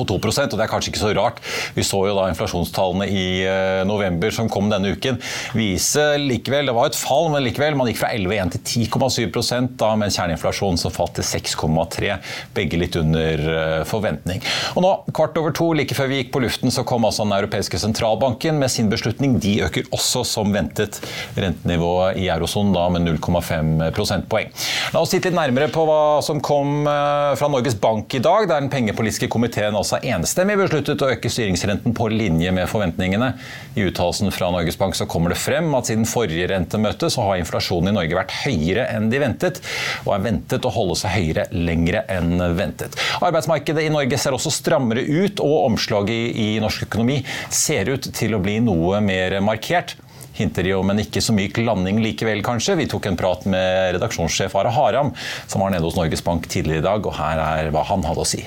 på 0.00 0.06
2% 0.10 0.52
og 0.52 0.58
det 0.58 0.66
er 0.66 0.70
kanskje 0.70 0.92
ikke 0.92 1.02
så 1.02 1.12
rart. 1.16 1.40
Vi 1.76 1.86
så 1.86 2.02
jo 2.08 2.16
da 2.18 2.28
inflasjonstallene 2.30 3.08
i 3.08 3.24
eh, 3.46 3.80
november 3.88 4.34
som 4.34 4.50
kom 4.52 4.70
denne 4.72 4.94
uken, 4.94 5.20
vise 5.56 6.04
likevel 6.20 6.70
Det 6.70 6.76
var 6.76 6.90
et 6.90 6.98
fall, 6.98 7.30
men 7.32 7.44
likevel. 7.46 7.78
Man 7.78 7.90
gikk 7.90 8.02
fra 8.02 8.12
11,1 8.16 8.54
til 8.56 8.86
10,7 8.90 9.78
da 9.80 9.94
med 9.98 10.10
en 10.10 10.14
kjerneinflasjon 10.14 10.78
som 10.80 10.94
falt 10.94 11.16
til 11.18 11.26
6,3. 11.26 12.12
Begge 12.56 12.80
litt 12.80 12.98
under 13.00 13.44
eh, 13.54 13.80
forventning. 13.88 14.44
Og 14.76 14.84
nå, 14.84 14.92
kvart 15.16 15.38
over 15.40 15.54
to, 15.56 15.70
like 15.76 15.96
før 15.96 16.10
vi 16.10 16.20
gikk 16.22 16.34
på 16.34 16.44
luften, 16.44 16.72
så 16.74 16.84
kom 16.86 17.06
altså 17.08 17.26
Den 17.26 17.36
europeiske 17.36 17.78
sentralbanken 17.80 18.58
med 18.60 18.72
sin 18.72 18.90
beslutning. 18.92 19.38
De 19.42 19.58
øker 19.66 19.88
også 19.94 20.24
som 20.26 20.52
ventet 20.54 21.00
rentenivået 21.36 22.20
i 22.20 22.28
eurosonen 22.32 22.74
da 22.76 22.86
med 22.92 23.08
0,5 23.08 23.90
prosentpoeng. 23.96 24.50
La 24.94 25.02
oss 25.02 25.12
titte 25.12 25.30
litt 25.30 25.38
nærmere 25.38 25.70
på 25.72 25.84
hva 25.86 26.20
som 26.24 26.40
kom 26.42 26.86
eh, 26.88 27.32
fra 27.38 27.48
Norges 27.50 27.76
Bank 27.80 28.14
i 28.16 28.22
dag, 28.22 28.48
der 28.48 28.60
den 28.60 28.70
pengepolitiske 28.72 29.28
komiteen 29.30 29.76
altså 29.78 29.89
enstemmig 29.98 30.54
besluttet 30.60 31.02
å 31.02 31.08
øke 31.10 31.30
styringsrenten 31.32 31.94
på 31.96 32.06
linje 32.12 32.52
med 32.54 32.68
forventningene. 32.70 33.32
I 33.74 33.86
uttalelsen 33.88 34.30
fra 34.34 34.52
Norges 34.54 34.78
Bank 34.78 34.94
så 34.94 35.08
kommer 35.10 35.34
det 35.34 35.40
frem 35.42 35.72
at 35.74 35.90
siden 35.90 36.06
forrige 36.08 36.46
rentemøte 36.52 37.10
så 37.10 37.24
har 37.26 37.40
inflasjonen 37.40 37.90
i 37.90 37.96
Norge 37.96 38.18
vært 38.20 38.36
høyere 38.44 38.86
enn 38.94 39.08
de 39.10 39.22
ventet, 39.22 39.58
og 40.04 40.14
er 40.14 40.26
ventet 40.28 40.68
å 40.68 40.74
holde 40.74 40.98
seg 41.00 41.16
høyere 41.16 41.48
lengre 41.56 42.04
enn 42.12 42.38
ventet. 42.58 42.94
Arbeidsmarkedet 43.18 43.88
i 43.88 43.90
Norge 43.90 44.20
ser 44.20 44.36
også 44.36 44.54
strammere 44.54 45.02
ut, 45.02 45.42
og 45.42 45.66
omslaget 45.72 46.14
i, 46.14 46.46
i 46.54 46.62
norsk 46.62 46.86
økonomi 46.86 47.18
ser 47.50 47.90
ut 47.90 48.12
til 48.14 48.36
å 48.36 48.42
bli 48.44 48.60
noe 48.62 49.02
mer 49.02 49.40
markert 49.42 49.96
hinter 50.40 50.64
de 50.64 50.74
om 50.74 50.90
en 50.92 51.02
ikke 51.02 51.22
så 51.24 51.34
myk 51.36 51.60
landing 51.64 52.00
likevel, 52.04 52.42
kanskje. 52.46 52.78
Vi 52.80 52.88
tok 52.90 53.10
en 53.10 53.18
prat 53.20 53.44
med 53.50 53.96
redaksjonssjef 53.96 54.56
Are 54.56 54.72
Haram, 54.74 55.12
som 55.46 55.64
var 55.64 55.74
nede 55.74 55.86
hos 55.86 55.98
Norges 55.98 56.24
Bank 56.24 56.48
tidligere 56.50 56.84
i 56.84 56.88
dag, 56.88 57.06
og 57.06 57.16
her 57.18 57.44
er 57.44 57.72
hva 57.74 57.84
han 57.90 58.06
hadde 58.08 58.24
å 58.24 58.28
si. 58.28 58.44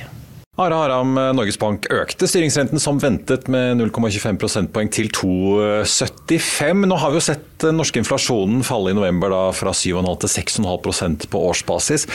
Are 0.56 0.70
Haram, 0.70 1.16
Norges 1.34 1.56
Bank 1.58 1.88
økte 1.90 2.28
styringsrenten 2.30 2.78
som 2.78 3.00
ventet 3.02 3.48
med 3.50 3.80
0,25 3.80 4.38
prosentpoeng 4.38 4.92
til 4.94 5.08
2,75. 5.10 6.84
Nå 6.86 7.00
har 7.02 7.10
vi 7.10 7.18
jo 7.18 7.24
sett 7.26 7.48
den 7.64 7.80
norske 7.80 7.98
inflasjonen 7.98 8.62
falle 8.62 8.92
i 8.92 8.98
november 8.98 9.34
da, 9.34 9.40
fra 9.56 9.74
7,5 9.74 10.12
til 10.22 10.32
6,5% 10.36 11.26
på 11.34 11.42
årsbasis. 11.50 12.06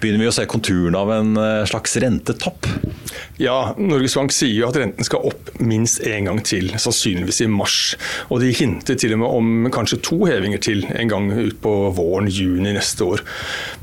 Begynner 0.00 0.24
vi 0.24 0.30
å 0.30 0.32
se 0.32 0.46
konturene 0.48 0.96
av 0.96 1.12
en 1.12 1.36
eh, 1.36 1.66
slags 1.68 1.98
rentetopp? 2.00 2.70
Ja, 3.42 3.74
Norges 3.76 4.16
Bank 4.16 4.32
sier 4.32 4.54
jo 4.54 4.68
at 4.70 4.78
renten 4.80 5.04
skal 5.04 5.26
opp 5.28 5.52
minst 5.60 6.00
én 6.06 6.28
gang 6.28 6.40
til, 6.46 6.70
sannsynligvis 6.80 7.42
i 7.44 7.50
mars. 7.50 7.76
Og 8.30 8.40
de 8.40 8.52
hinter 8.54 8.96
til 8.96 9.12
og 9.16 9.20
med 9.26 9.36
om 9.40 9.70
kanskje 9.74 10.00
to 10.08 10.22
hevinger 10.24 10.62
til 10.62 10.84
en 10.94 11.10
gang 11.10 11.28
utpå 11.34 11.74
våren-juni 11.98 12.72
neste 12.78 13.04
år. 13.12 13.24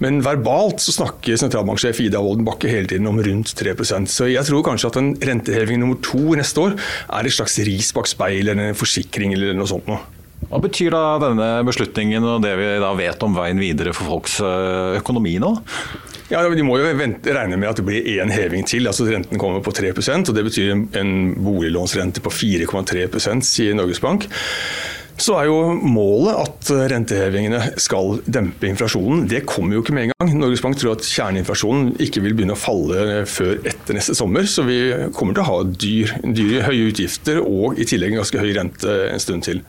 Men 0.01 0.23
verbalt 0.25 0.81
så 0.81 0.95
snakker 0.95 1.37
sentralbanksjef 1.37 2.01
Ida 2.07 2.23
Wolden 2.23 2.47
Bakke 2.47 2.71
hele 2.71 2.89
tiden 2.89 3.09
om 3.11 3.21
rundt 3.21 3.53
3 3.61 3.75
så 4.11 4.29
jeg 4.31 4.47
tror 4.47 4.65
kanskje 4.65 4.91
at 4.91 4.99
en 5.01 5.11
renteheving 5.19 5.81
nummer 5.81 5.99
to 6.03 6.35
neste 6.39 6.63
år 6.63 6.77
er 6.77 7.27
et 7.27 7.35
slags 7.35 7.59
ris 7.67 7.91
bak 7.95 8.09
speil 8.09 8.47
eller 8.47 8.71
en 8.71 8.77
forsikring 8.77 9.35
eller 9.35 9.57
noe 9.57 9.69
sånt 9.69 9.89
noe. 9.91 10.01
Hva 10.49 10.59
betyr 10.59 10.91
da 10.91 11.03
denne 11.21 11.49
beslutningen 11.67 12.25
og 12.25 12.41
det 12.43 12.55
vi 12.59 12.71
da 12.81 12.89
vet 12.97 13.21
om 13.23 13.35
veien 13.37 13.59
videre 13.61 13.93
for 13.95 14.09
folks 14.09 14.39
eh, 14.43 14.97
økonomi 14.99 15.37
nå? 15.39 15.53
Ja, 16.31 16.41
De 16.47 16.63
må 16.63 16.77
jo 16.79 16.87
vente, 16.95 17.33
regne 17.35 17.57
med 17.59 17.69
at 17.69 17.79
det 17.81 17.85
blir 17.85 18.07
én 18.07 18.31
heving 18.31 18.63
til. 18.67 18.87
altså 18.87 19.05
Renten 19.09 19.39
kommer 19.39 19.59
på 19.63 19.73
3% 19.75 20.31
og 20.31 20.35
Det 20.35 20.45
betyr 20.47 20.71
en 20.99 21.11
boliglånsrente 21.35 22.23
på 22.23 22.31
4,3 22.31 23.41
sier 23.43 23.75
Norges 23.75 23.99
Bank 23.99 24.29
så 25.21 25.37
er 25.37 25.49
jo 25.49 25.57
målet 25.77 26.39
at 26.41 26.71
rentehevingene 26.91 27.59
skal 27.81 28.19
dempe 28.25 28.69
inflasjonen. 28.69 29.27
Det 29.29 29.43
kommer 29.49 29.77
jo 29.77 29.83
ikke 29.83 29.95
med 29.95 30.09
en 30.09 30.13
gang. 30.15 30.31
Norges 30.41 30.63
Bank 30.65 30.79
tror 30.81 30.95
at 30.95 31.05
kjerneinflasjonen 31.05 31.93
ikke 32.01 32.23
vil 32.25 32.33
begynne 32.37 32.57
å 32.57 32.59
falle 32.61 33.21
før 33.29 33.59
etter 33.69 33.97
neste 33.97 34.17
sommer. 34.17 34.47
Så 34.49 34.65
vi 34.67 34.79
kommer 35.17 35.37
til 35.37 35.43
å 35.45 35.49
ha 35.51 35.59
dyr, 35.67 36.15
dyr 36.25 36.65
høye 36.67 36.89
utgifter 36.89 37.43
og 37.43 37.77
i 37.77 37.87
tillegg 37.87 38.15
en 38.15 38.23
ganske 38.23 38.41
høy 38.41 38.49
rente 38.57 38.97
en 39.11 39.21
stund 39.21 39.45
til. 39.45 39.61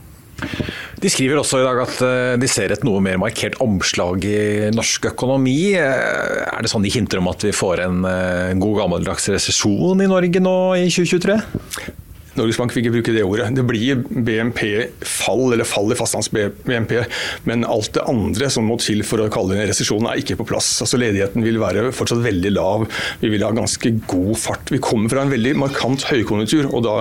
De 1.02 1.10
skriver 1.10 1.38
også 1.38 1.60
i 1.60 1.64
dag 1.66 1.80
at 1.82 2.02
eh, 2.06 2.34
de 2.40 2.48
ser 2.50 2.72
et 2.74 2.84
noe 2.86 3.02
mer 3.04 3.18
markert 3.20 3.58
omslag 3.62 4.24
i 4.26 4.70
norsk 4.74 5.10
økonomi. 5.12 5.74
Eh, 5.78 6.42
er 6.46 6.62
det 6.62 6.70
sånn 6.70 6.84
de 6.86 6.92
hinter 6.94 7.20
om 7.20 7.30
at 7.30 7.42
vi 7.46 7.54
får 7.54 7.84
en 7.86 8.04
eh, 8.08 8.54
god 8.62 8.78
gammeldags 8.84 9.28
resesjon 9.34 10.02
i 10.02 10.10
Norge 10.10 10.42
nå 10.42 10.56
i 10.78 10.86
2023? 10.90 11.38
Norges 12.38 12.58
Bank 12.60 12.74
vil 12.74 12.84
ikke 12.84 12.94
bruke 12.96 13.14
det 13.14 13.24
ordet. 13.26 13.48
Det 13.56 13.64
blir 13.68 14.02
BNP-fall, 14.08 15.44
eller 15.52 15.68
fall 15.68 15.92
i 15.92 15.98
fastlands-BNP. 15.98 16.94
Men 17.48 17.66
alt 17.68 17.92
det 17.96 18.06
andre 18.08 18.50
som 18.52 18.68
må 18.68 18.78
til 18.82 19.04
for 19.06 19.22
å 19.22 19.30
kalle 19.32 19.54
det 19.54 19.62
en 19.62 19.72
resesjon, 19.72 20.08
er 20.08 20.22
ikke 20.22 20.38
på 20.40 20.48
plass. 20.52 20.74
Altså 20.84 21.00
Ledigheten 21.00 21.44
vil 21.44 21.60
være 21.62 21.90
fortsatt 21.96 22.24
veldig 22.24 22.54
lav. 22.56 22.86
Vi 23.22 23.32
vil 23.32 23.46
ha 23.46 23.52
ganske 23.56 23.94
god 24.10 24.34
fart. 24.40 24.72
Vi 24.72 24.82
kommer 24.82 25.12
fra 25.12 25.26
en 25.26 25.34
veldig 25.34 25.56
markant 25.60 26.06
høykonjunktur, 26.08 26.70
og 26.72 26.86
da 26.86 26.96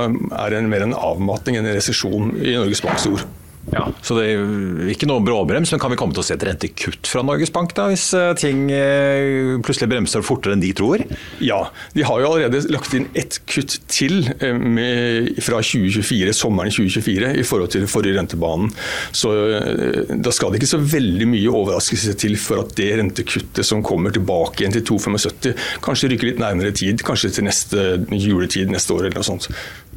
er 0.46 0.56
det 0.56 0.65
mer 0.72 0.88
en 0.88 0.98
avmatning 0.98 1.60
enn 1.60 1.70
en 1.70 1.80
resesjon 1.80 2.36
i 2.41 2.58
Norges 2.58 2.84
Banks 2.86 3.08
ord. 3.12 3.30
Ja, 3.69 3.84
så 4.02 4.15
det 4.17 4.24
er 4.26 4.89
ikke 4.89 5.06
noe 5.06 5.21
bråbrems, 5.24 5.69
men 5.71 5.80
kan 5.82 5.91
vi 5.93 5.97
komme 6.00 6.15
til 6.15 6.24
å 6.24 6.26
se 6.26 6.34
et 6.34 6.43
rentekutt 6.47 7.06
fra 7.08 7.21
Norges 7.24 7.52
Bank 7.54 7.76
da, 7.78 7.86
hvis 7.91 8.08
eh, 8.17 8.32
ting 8.39 8.63
eh, 8.74 9.60
plutselig 9.62 9.91
bremser 9.91 10.26
fortere 10.26 10.58
enn 10.58 10.63
de 10.63 10.71
tror? 10.76 11.04
Ja, 11.43 11.60
de 11.93 12.06
har 12.08 12.24
jo 12.24 12.32
allerede 12.32 12.63
lagt 12.74 12.95
inn 12.97 13.06
ett 13.13 13.38
kutt 13.45 13.78
til 13.91 14.26
eh, 14.39 14.58
med, 14.58 15.38
fra 15.45 15.62
2024, 15.62 16.34
sommeren 16.36 16.74
2024 16.74 17.36
i 17.38 17.45
forhold 17.47 17.71
til 17.76 17.86
den 17.86 17.91
forrige 17.91 18.17
rentebanen. 18.17 18.74
Så 19.13 19.32
da 19.32 20.34
skal 20.34 20.52
det 20.52 20.62
ikke 20.62 20.71
så 20.74 20.82
veldig 20.82 21.30
mye 21.30 21.54
overraskelse 21.62 22.17
til 22.19 22.36
for 22.41 22.63
at 22.63 22.74
det 22.80 22.89
rentekuttet 22.97 23.67
som 23.67 23.86
kommer 23.86 24.13
tilbake 24.15 24.65
igjen 24.65 24.76
til 24.80 24.88
2,75, 24.89 25.54
kanskje 25.86 26.12
rykker 26.12 26.32
litt 26.32 26.41
nærmere 26.41 26.74
tid, 26.76 27.06
kanskje 27.06 27.36
til 27.38 27.47
neste 27.47 27.86
juletid 28.10 28.74
neste 28.74 28.97
år 28.97 29.06
eller 29.06 29.21
noe 29.21 29.30
sånt. 29.32 29.52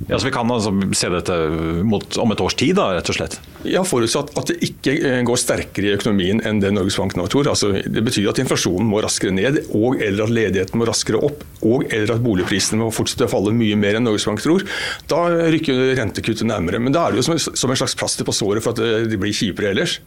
Ja, 0.08 0.18
Så 0.18 0.28
vi 0.28 0.36
kan 0.36 0.50
altså 0.50 0.74
se 0.92 1.10
dette 1.12 1.40
mot, 1.86 2.06
om 2.20 2.34
et 2.34 2.44
års 2.44 2.56
tid, 2.60 2.76
da, 2.78 2.92
rett 2.96 3.10
og 3.10 3.18
slett? 3.18 3.40
Ja, 3.64 3.80
forutsatt 3.86 4.34
at 4.38 4.50
det 4.50 4.58
ikke 4.66 4.94
eh, 4.98 5.20
går 5.24 5.38
sterkere 5.40 5.88
i 5.88 5.94
økonomien 5.96 6.42
enn 6.44 6.60
det 6.60 6.72
Norges 6.74 6.98
Bank 7.00 7.16
nå 7.16 7.26
tror. 7.32 7.48
Altså, 7.52 7.72
det 7.80 8.02
betyr 8.04 8.28
at 8.32 8.40
inflasjonen 8.42 8.88
må 8.88 9.00
raskere 9.04 9.34
ned, 9.34 9.62
og 9.76 10.02
eller 10.04 10.26
at 10.26 10.34
ledigheten 10.36 10.80
må 10.80 10.88
raskere 10.88 11.22
opp, 11.24 11.44
og 11.64 11.86
eller 11.88 12.16
at 12.16 12.24
boligprisene 12.24 12.80
må 12.82 12.90
fortsette 12.94 13.28
å 13.28 13.32
falle 13.32 13.54
mye 13.56 13.78
mer 13.80 13.98
enn 13.98 14.04
Norges 14.08 14.28
Bank 14.28 14.44
tror. 14.44 14.66
Da 15.10 15.22
rykker 15.54 15.94
rentekuttet 16.00 16.48
nærmere. 16.48 16.82
Men 16.82 16.96
da 16.96 17.06
er 17.06 17.14
det 17.14 17.22
jo 17.22 17.38
som 17.40 17.72
en 17.72 17.80
slags 17.80 17.96
plaster 17.98 18.28
på 18.28 18.36
såret 18.36 18.64
for 18.64 18.76
at 18.76 19.08
det 19.10 19.20
blir 19.20 19.34
kjipere 19.36 19.72
ellers. 19.72 19.98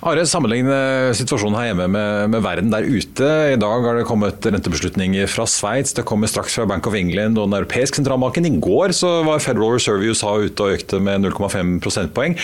Are, 0.00 0.22
sammenligne 0.24 1.12
situasjonen 1.16 1.58
her 1.58 1.66
hjemme 1.70 1.86
med, 1.92 2.30
med, 2.32 2.40
verden 2.44 2.70
der 2.72 2.86
ute. 2.88 3.26
I 3.52 3.58
dag 3.60 3.84
har 3.84 3.98
det 3.98 4.06
kommet 4.08 4.46
rentebeslutninger 4.46 5.28
fra 5.28 5.44
Sveits, 5.48 5.92
det 5.96 6.06
kommer 6.08 6.30
straks 6.30 6.56
fra 6.56 6.64
Bank 6.68 6.88
of 6.88 6.96
England 6.96 7.36
og 7.36 7.50
Den 7.50 7.58
europeiske 7.58 8.00
sentralbanken. 8.00 8.48
I 8.48 8.54
går 8.64 8.94
var 9.26 9.42
Federal 9.44 9.74
Reserve 9.76 10.08
USA 10.08 10.32
ute 10.40 10.64
og 10.64 10.78
økte 10.78 11.00
med 11.04 11.26
0,5 11.26 11.74
prosentpoeng. 11.84 12.38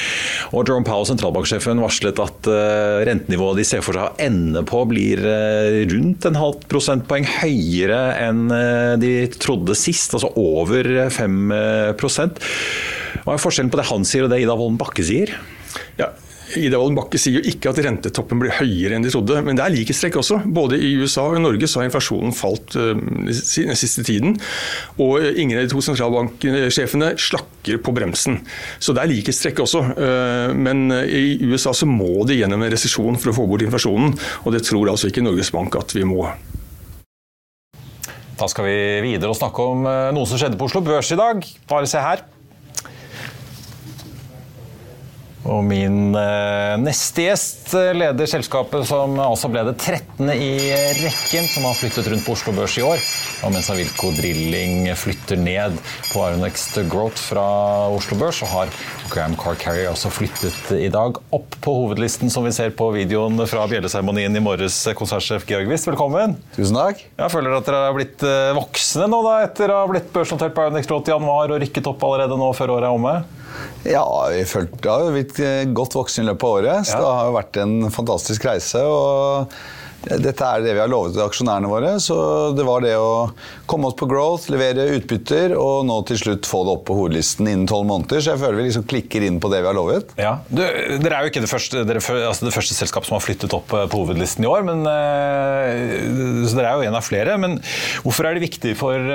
Og 0.53 0.69
Jerome 0.69 0.87
Powell, 0.87 1.09
sentralbanksjefen, 1.09 1.81
varslet 1.81 2.21
at 2.23 2.51
uh, 2.51 3.01
rentenivået 3.09 3.63
de 3.63 3.67
ser 3.69 3.85
for 3.85 3.97
seg 3.97 4.11
å 4.11 4.27
ende 4.27 4.63
på, 4.69 4.83
blir 4.91 5.25
uh, 5.25 5.81
rundt 5.95 6.29
en 6.29 6.41
halvt 6.41 6.69
prosentpoeng 6.73 7.27
høyere 7.39 8.03
enn 8.27 8.47
uh, 8.53 8.95
de 9.01 9.15
trodde 9.41 9.77
sist, 9.79 10.13
altså 10.17 10.33
over 10.37 11.09
5% 11.13 12.45
Hva 13.25 13.35
er 13.35 13.43
forskjellen 13.43 13.73
på 13.73 13.81
det 13.81 13.89
han 13.89 14.05
sier 14.07 14.27
og 14.27 14.33
det 14.33 14.43
Ida 14.45 14.57
Wolden 14.59 14.79
Bakke 14.81 15.05
sier? 15.07 15.33
Ja, 15.99 16.13
Ida 16.57 16.79
Wolden 16.81 16.97
Bakke 16.99 17.19
sier 17.21 17.39
jo 17.39 17.51
ikke 17.51 17.71
at 17.71 17.79
rentetoppen 17.85 18.41
blir 18.41 18.55
høyere 18.57 18.97
enn 18.97 19.05
de 19.05 19.13
trodde, 19.13 19.39
men 19.45 19.59
det 19.59 19.65
er 19.65 19.75
likhetstrekk 19.75 20.19
også. 20.21 20.41
Både 20.57 20.79
i 20.81 20.95
USA 20.99 21.27
og 21.31 21.37
i 21.39 21.43
Norge 21.45 21.69
så 21.69 21.81
har 21.81 21.89
inflasjonen 21.91 22.35
falt 22.37 22.77
den 22.77 23.77
siste 23.79 24.05
tiden. 24.07 24.37
Og 25.03 25.23
ingen 25.37 25.59
av 25.59 25.67
de 25.67 25.73
to 25.73 25.83
sentralbanksjefene 25.85 27.13
slakker 27.21 27.81
på 27.85 27.95
bremsen. 27.97 28.41
Så 28.81 28.95
det 28.97 29.05
er 29.05 29.13
likhetstrekk 29.13 29.65
også. 29.67 29.83
Men 30.57 30.89
i 31.05 31.39
USA 31.47 31.75
så 31.77 31.89
må 31.89 32.25
de 32.29 32.41
gjennom 32.41 32.65
en 32.65 32.73
resesjon 32.73 33.19
for 33.21 33.33
å 33.33 33.37
få 33.41 33.49
bort 33.51 33.65
inflasjonen, 33.67 34.15
og 34.45 34.55
det 34.57 34.65
tror 34.67 34.93
altså 34.93 35.11
ikke 35.13 35.25
Norges 35.27 35.53
Bank 35.55 35.77
at 35.79 35.97
vi 35.97 36.05
må. 36.09 36.29
Da 38.37 38.45
skal 38.53 38.67
vi 38.69 38.79
videre 39.07 39.33
og 39.33 39.39
snakke 39.39 39.65
om 39.65 39.87
noe 39.87 40.29
som 40.29 40.37
skjedde 40.37 40.59
på 40.61 40.67
Oslo 40.69 40.83
Børs 40.85 41.09
i 41.15 41.17
dag. 41.17 41.41
Bare 41.71 41.89
se 41.89 42.03
her. 42.05 42.27
Og 45.47 45.63
min 45.67 46.15
eh, 46.19 46.75
neste 46.83 47.27
gjest 47.29 47.71
leder 47.95 48.29
selskapet 48.29 48.87
som 48.89 49.15
altså 49.23 49.51
ble 49.53 49.63
det 49.69 49.77
13. 49.79 50.31
i 50.35 50.51
rekken 51.05 51.47
som 51.51 51.67
har 51.69 51.77
flyttet 51.79 52.09
rundt 52.11 52.25
på 52.27 52.35
Oslo 52.35 52.55
Børs 52.57 52.75
i 52.81 52.85
år. 52.87 53.03
Og 53.47 53.55
mens 53.55 53.71
Avilco 53.71 54.11
Drilling 54.17 54.89
flytter 54.99 55.39
ned 55.39 55.79
på 56.11 56.25
Aronext 56.25 56.81
Growth 56.91 57.29
fra 57.31 57.47
Oslo 57.95 58.19
Børs, 58.19 58.41
så 58.43 58.51
har 58.51 58.73
Graham 59.13 59.37
Car 59.39 59.59
Carrier 59.61 59.93
også 59.93 60.11
flyttet 60.11 60.73
i 60.75 60.91
dag 60.93 61.21
opp 61.37 61.59
på 61.63 61.77
hovedlisten, 61.81 62.33
som 62.33 62.47
vi 62.47 62.55
ser 62.57 62.75
på 62.77 62.91
videoen 62.97 63.39
fra 63.47 63.69
bjelleseremonien 63.71 64.35
i 64.35 64.43
morges. 64.43 64.81
Konsertsjef 64.99 65.47
Georg 65.49 65.71
Wist, 65.71 65.87
velkommen. 65.91 66.37
Tusen 66.57 66.79
takk. 66.79 67.07
Jeg 67.07 67.33
føler 67.33 67.55
at 67.55 67.71
dere 67.71 67.87
har 67.87 67.97
blitt 67.97 68.27
eh, 68.27 68.53
voksne 68.57 69.07
nå 69.13 69.23
da, 69.29 69.39
etter 69.47 69.71
å 69.71 69.83
ha 69.85 69.89
blitt 69.95 70.11
børsnotert 70.15 70.57
på 70.57 70.67
Aronext 70.67 70.91
Growth 70.91 71.13
i 71.13 71.15
januar 71.15 71.55
og 71.55 71.63
rykket 71.63 71.93
opp 71.93 72.07
allerede 72.09 72.41
nå 72.41 72.51
før 72.57 72.79
året 72.81 72.91
er 72.91 72.99
omme? 72.99 73.19
Ja, 73.87 74.05
vi 74.33 74.43
følte 74.49 74.81
har 74.83 75.07
har 75.07 75.15
blitt 75.15 75.41
godt 75.77 75.95
voksne 75.95 76.25
i 76.25 76.29
løpet 76.31 76.47
av 76.47 76.61
året. 76.61 76.89
Så 76.89 76.97
ja. 76.97 77.03
det 77.03 77.17
har 77.21 77.35
vært 77.37 77.59
en 77.63 77.77
fantastisk 77.95 78.47
reise. 78.49 78.83
og 78.83 79.53
dette 80.07 80.47
er 80.47 80.63
det 80.63 80.75
vi 80.77 80.83
har 80.83 80.91
lovet 80.91 81.19
aksjonærene 81.23 81.71
våre. 81.71 81.95
Så 82.03 82.17
det 82.57 82.67
var 82.67 82.85
det 82.85 82.95
å 82.99 83.31
komme 83.71 83.91
oss 83.91 83.97
på 83.99 84.09
growth, 84.11 84.51
levere 84.53 84.89
utbytter 84.97 85.57
og 85.59 85.87
nå 85.89 85.99
til 86.09 86.21
slutt 86.21 86.49
få 86.49 86.63
det 86.67 86.75
opp 86.77 86.85
på 86.91 86.99
hovedlisten 86.99 87.49
innen 87.51 87.67
tolv 87.71 87.89
måneder. 87.91 88.23
Så 88.23 88.35
jeg 88.35 88.43
føler 88.43 88.61
vi 88.61 88.69
liksom 88.69 88.87
klikker 88.91 89.27
inn 89.27 89.41
på 89.43 89.51
det 89.53 89.63
vi 89.65 89.71
har 89.71 89.77
lovet. 89.77 90.15
Ja, 90.21 90.37
du, 90.49 90.63
Dere 90.63 91.19
er 91.19 91.27
jo 91.27 91.33
ikke 91.33 91.45
det 91.45 91.51
første, 91.51 91.83
dere, 91.89 92.03
altså 92.29 92.49
det 92.49 92.55
første 92.55 92.77
selskapet 92.79 93.11
som 93.11 93.19
har 93.19 93.25
flyttet 93.25 93.57
opp 93.57 93.73
på 93.73 94.03
hovedlisten 94.03 94.47
i 94.47 94.51
år. 94.51 94.67
Men, 94.69 94.87
så 94.87 96.59
dere 96.59 96.71
er 96.71 96.79
jo 96.79 96.91
en 96.91 97.01
av 97.01 97.07
flere. 97.07 97.39
Men 97.43 97.59
hvorfor 98.05 98.29
er 98.29 98.37
det 98.37 98.47
viktig 98.47 98.77
for 98.79 99.11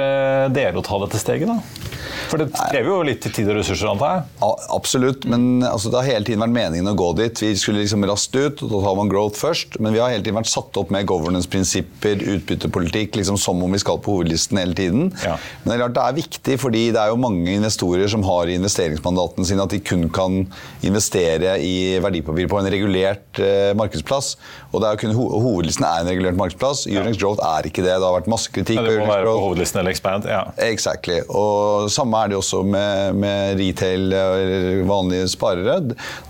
dere 0.52 0.78
å 0.78 0.86
ta 0.86 1.00
dette 1.06 1.22
steget? 1.22 1.52
da? 1.52 1.90
For 2.32 2.40
det 2.40 2.52
krever 2.56 2.90
jo 2.90 3.00
litt 3.06 3.26
tid 3.26 3.50
og 3.50 3.58
ressurser, 3.60 3.90
antar 3.92 4.14
jeg? 4.14 4.54
Absolutt, 4.72 5.26
men 5.30 5.66
altså, 5.68 5.92
det 5.92 6.00
har 6.00 6.10
hele 6.16 6.28
tiden 6.28 6.44
vært 6.44 6.56
meningen 6.56 6.92
å 6.92 6.98
gå 6.98 7.10
dit. 7.20 7.42
Vi 7.44 7.52
skulle 7.60 7.84
liksom 7.84 8.06
raskt 8.08 8.36
ut, 8.38 8.64
og 8.64 8.72
da 8.72 8.82
tar 8.86 8.98
man 9.00 9.12
growth 9.12 9.40
først. 9.42 9.80
Men 9.84 9.96
vi 9.96 10.02
har 10.04 10.14
hele 10.14 10.24
tiden 10.24 10.40
vært 10.40 10.52
satt 10.52 10.71
opp 10.80 10.92
med 10.94 11.08
governance-prinsipper, 11.10 12.22
utbyttepolitikk, 12.36 13.16
liksom 13.20 13.38
som 13.40 13.62
om 13.64 13.76
vi 13.76 13.82
skal 13.82 14.00
på 14.02 14.18
hovedlisten 14.18 14.60
hele 14.62 14.76
tiden. 14.78 15.10
Ja. 15.24 15.38
Men 15.64 15.72
det 15.72 15.76
er 15.76 15.82
klart 15.84 15.98
det 15.98 16.06
er 16.06 16.18
viktig, 16.22 16.58
fordi 16.62 16.84
det 16.96 17.02
er 17.02 17.12
jo 17.12 17.20
mange 17.22 17.56
investorer 17.56 18.12
som 18.12 18.24
har 18.28 18.50
i 18.50 18.58
investeringsmandatene 18.60 19.48
sine 19.48 19.66
at 19.66 19.74
de 19.74 19.82
kun 19.84 20.08
kan 20.14 20.44
investere 20.86 21.58
i 21.64 22.00
verdipapir 22.04 22.50
på 22.52 22.60
en 22.60 22.70
regulert 22.72 23.42
eh, 23.42 23.72
markedsplass. 23.78 24.36
Og 24.72 24.84
det 24.84 24.92
er 24.92 25.02
kun 25.02 25.16
ho 25.18 25.28
hovedlisten 25.42 25.88
er 25.88 26.04
en 26.04 26.12
regulert 26.12 26.40
markedsplass. 26.40 26.86
Euronics 26.90 27.20
ja. 27.20 27.26
Growth 27.26 27.46
er 27.46 27.70
ikke 27.70 27.86
det. 27.86 27.96
Det 27.96 28.08
har 28.08 28.18
vært 28.18 28.32
masse 28.32 28.52
kritikk. 28.54 28.80
Ja, 28.80 28.88
det 28.88 29.00
må 29.02 29.10
være 29.12 29.28
på 29.28 29.36
hovedlisten 29.48 29.82
eller 29.82 29.96
Expand. 29.96 30.28
ja. 30.30 30.44
Exactly. 30.62 31.20
Og 31.28 31.90
samme 31.92 32.20
er 32.24 32.32
det 32.32 32.38
også 32.40 32.62
med, 32.64 33.18
med 33.20 33.60
retail 33.60 34.08
eller 34.12 34.84
vanlige 34.88 35.28
sparere. 35.34 35.80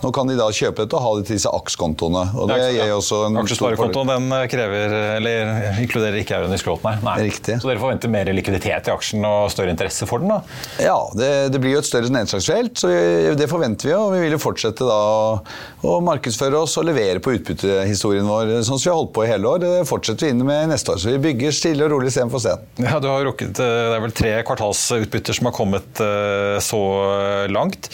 Nå 0.02 0.10
kan 0.14 0.30
de 0.30 0.38
da 0.38 0.48
kjøpe 0.52 0.84
dette 0.84 0.98
og 0.98 1.04
ha 1.04 1.12
det 1.18 1.28
til 1.28 1.38
disse 1.38 1.50
AKS-kontoene. 1.52 2.24
og 2.38 2.50
det 2.50 2.58
gir 2.76 2.94
også 2.96 3.26
en 3.28 3.40
Aksjesparekontoen 3.42 4.10
den 4.12 4.26
eh, 4.31 4.31
krever, 4.50 4.94
eller 5.16 5.80
inkluderer 5.82 6.20
ikke 6.22 6.38
euroen 6.38 6.54
i 6.54 6.60
skråt, 6.60 6.84
nei. 6.86 6.94
nei. 7.04 7.16
Riktig. 7.28 7.58
Så 7.62 7.70
dere 7.70 7.82
forventer 7.82 8.12
mer 8.12 8.30
likviditet 8.34 8.90
i 8.90 8.94
aksjen 8.94 9.24
og 9.28 9.50
større 9.52 9.74
interesse 9.74 10.08
for 10.08 10.22
den? 10.22 10.32
da? 10.32 10.40
Ja, 10.82 10.98
det, 11.16 11.30
det 11.54 11.62
blir 11.62 11.76
jo 11.76 11.82
et 11.82 11.88
større 11.88 12.12
nedslagsfelt, 12.12 12.76
så 12.82 12.92
det 13.38 13.48
forventer 13.50 13.90
vi. 13.90 13.96
Og 13.98 14.12
vi 14.16 14.22
vil 14.24 14.36
jo 14.36 14.42
fortsette 14.42 14.86
da 14.88 14.98
å, 14.98 15.40
å 15.88 15.98
markedsføre 16.04 16.62
oss 16.62 16.76
og 16.80 16.88
levere 16.88 17.22
på 17.22 17.34
utbyttehistorien 17.38 18.28
vår 18.28 18.54
sånn 18.60 18.78
som 18.78 18.84
vi 18.84 18.92
har 18.92 19.00
holdt 19.00 19.14
på 19.16 19.26
i 19.26 19.32
hele 19.32 19.48
år. 19.48 19.62
Det 19.64 19.88
fortsetter 19.88 20.28
vi 20.28 20.34
inn 20.34 20.46
med 20.46 20.72
neste 20.72 20.94
år. 20.94 21.02
Så 21.02 21.12
vi 21.14 21.22
bygger 21.30 21.56
stille 21.56 21.86
og 21.88 21.94
rolig 21.96 22.12
sten 22.14 22.32
for 22.32 22.42
sten. 22.42 22.64
Ja, 22.82 22.98
du 23.02 23.10
har 23.10 23.24
rukket, 23.26 23.56
eh, 23.60 23.74
Det 23.92 23.98
er 23.98 24.06
vel 24.06 24.16
tre 24.16 24.34
kvartalsutbytter 24.48 25.36
som 25.36 25.50
har 25.50 25.56
kommet 25.56 26.02
Eh, 26.02 26.60
så 26.60 26.82
langt. 27.48 27.90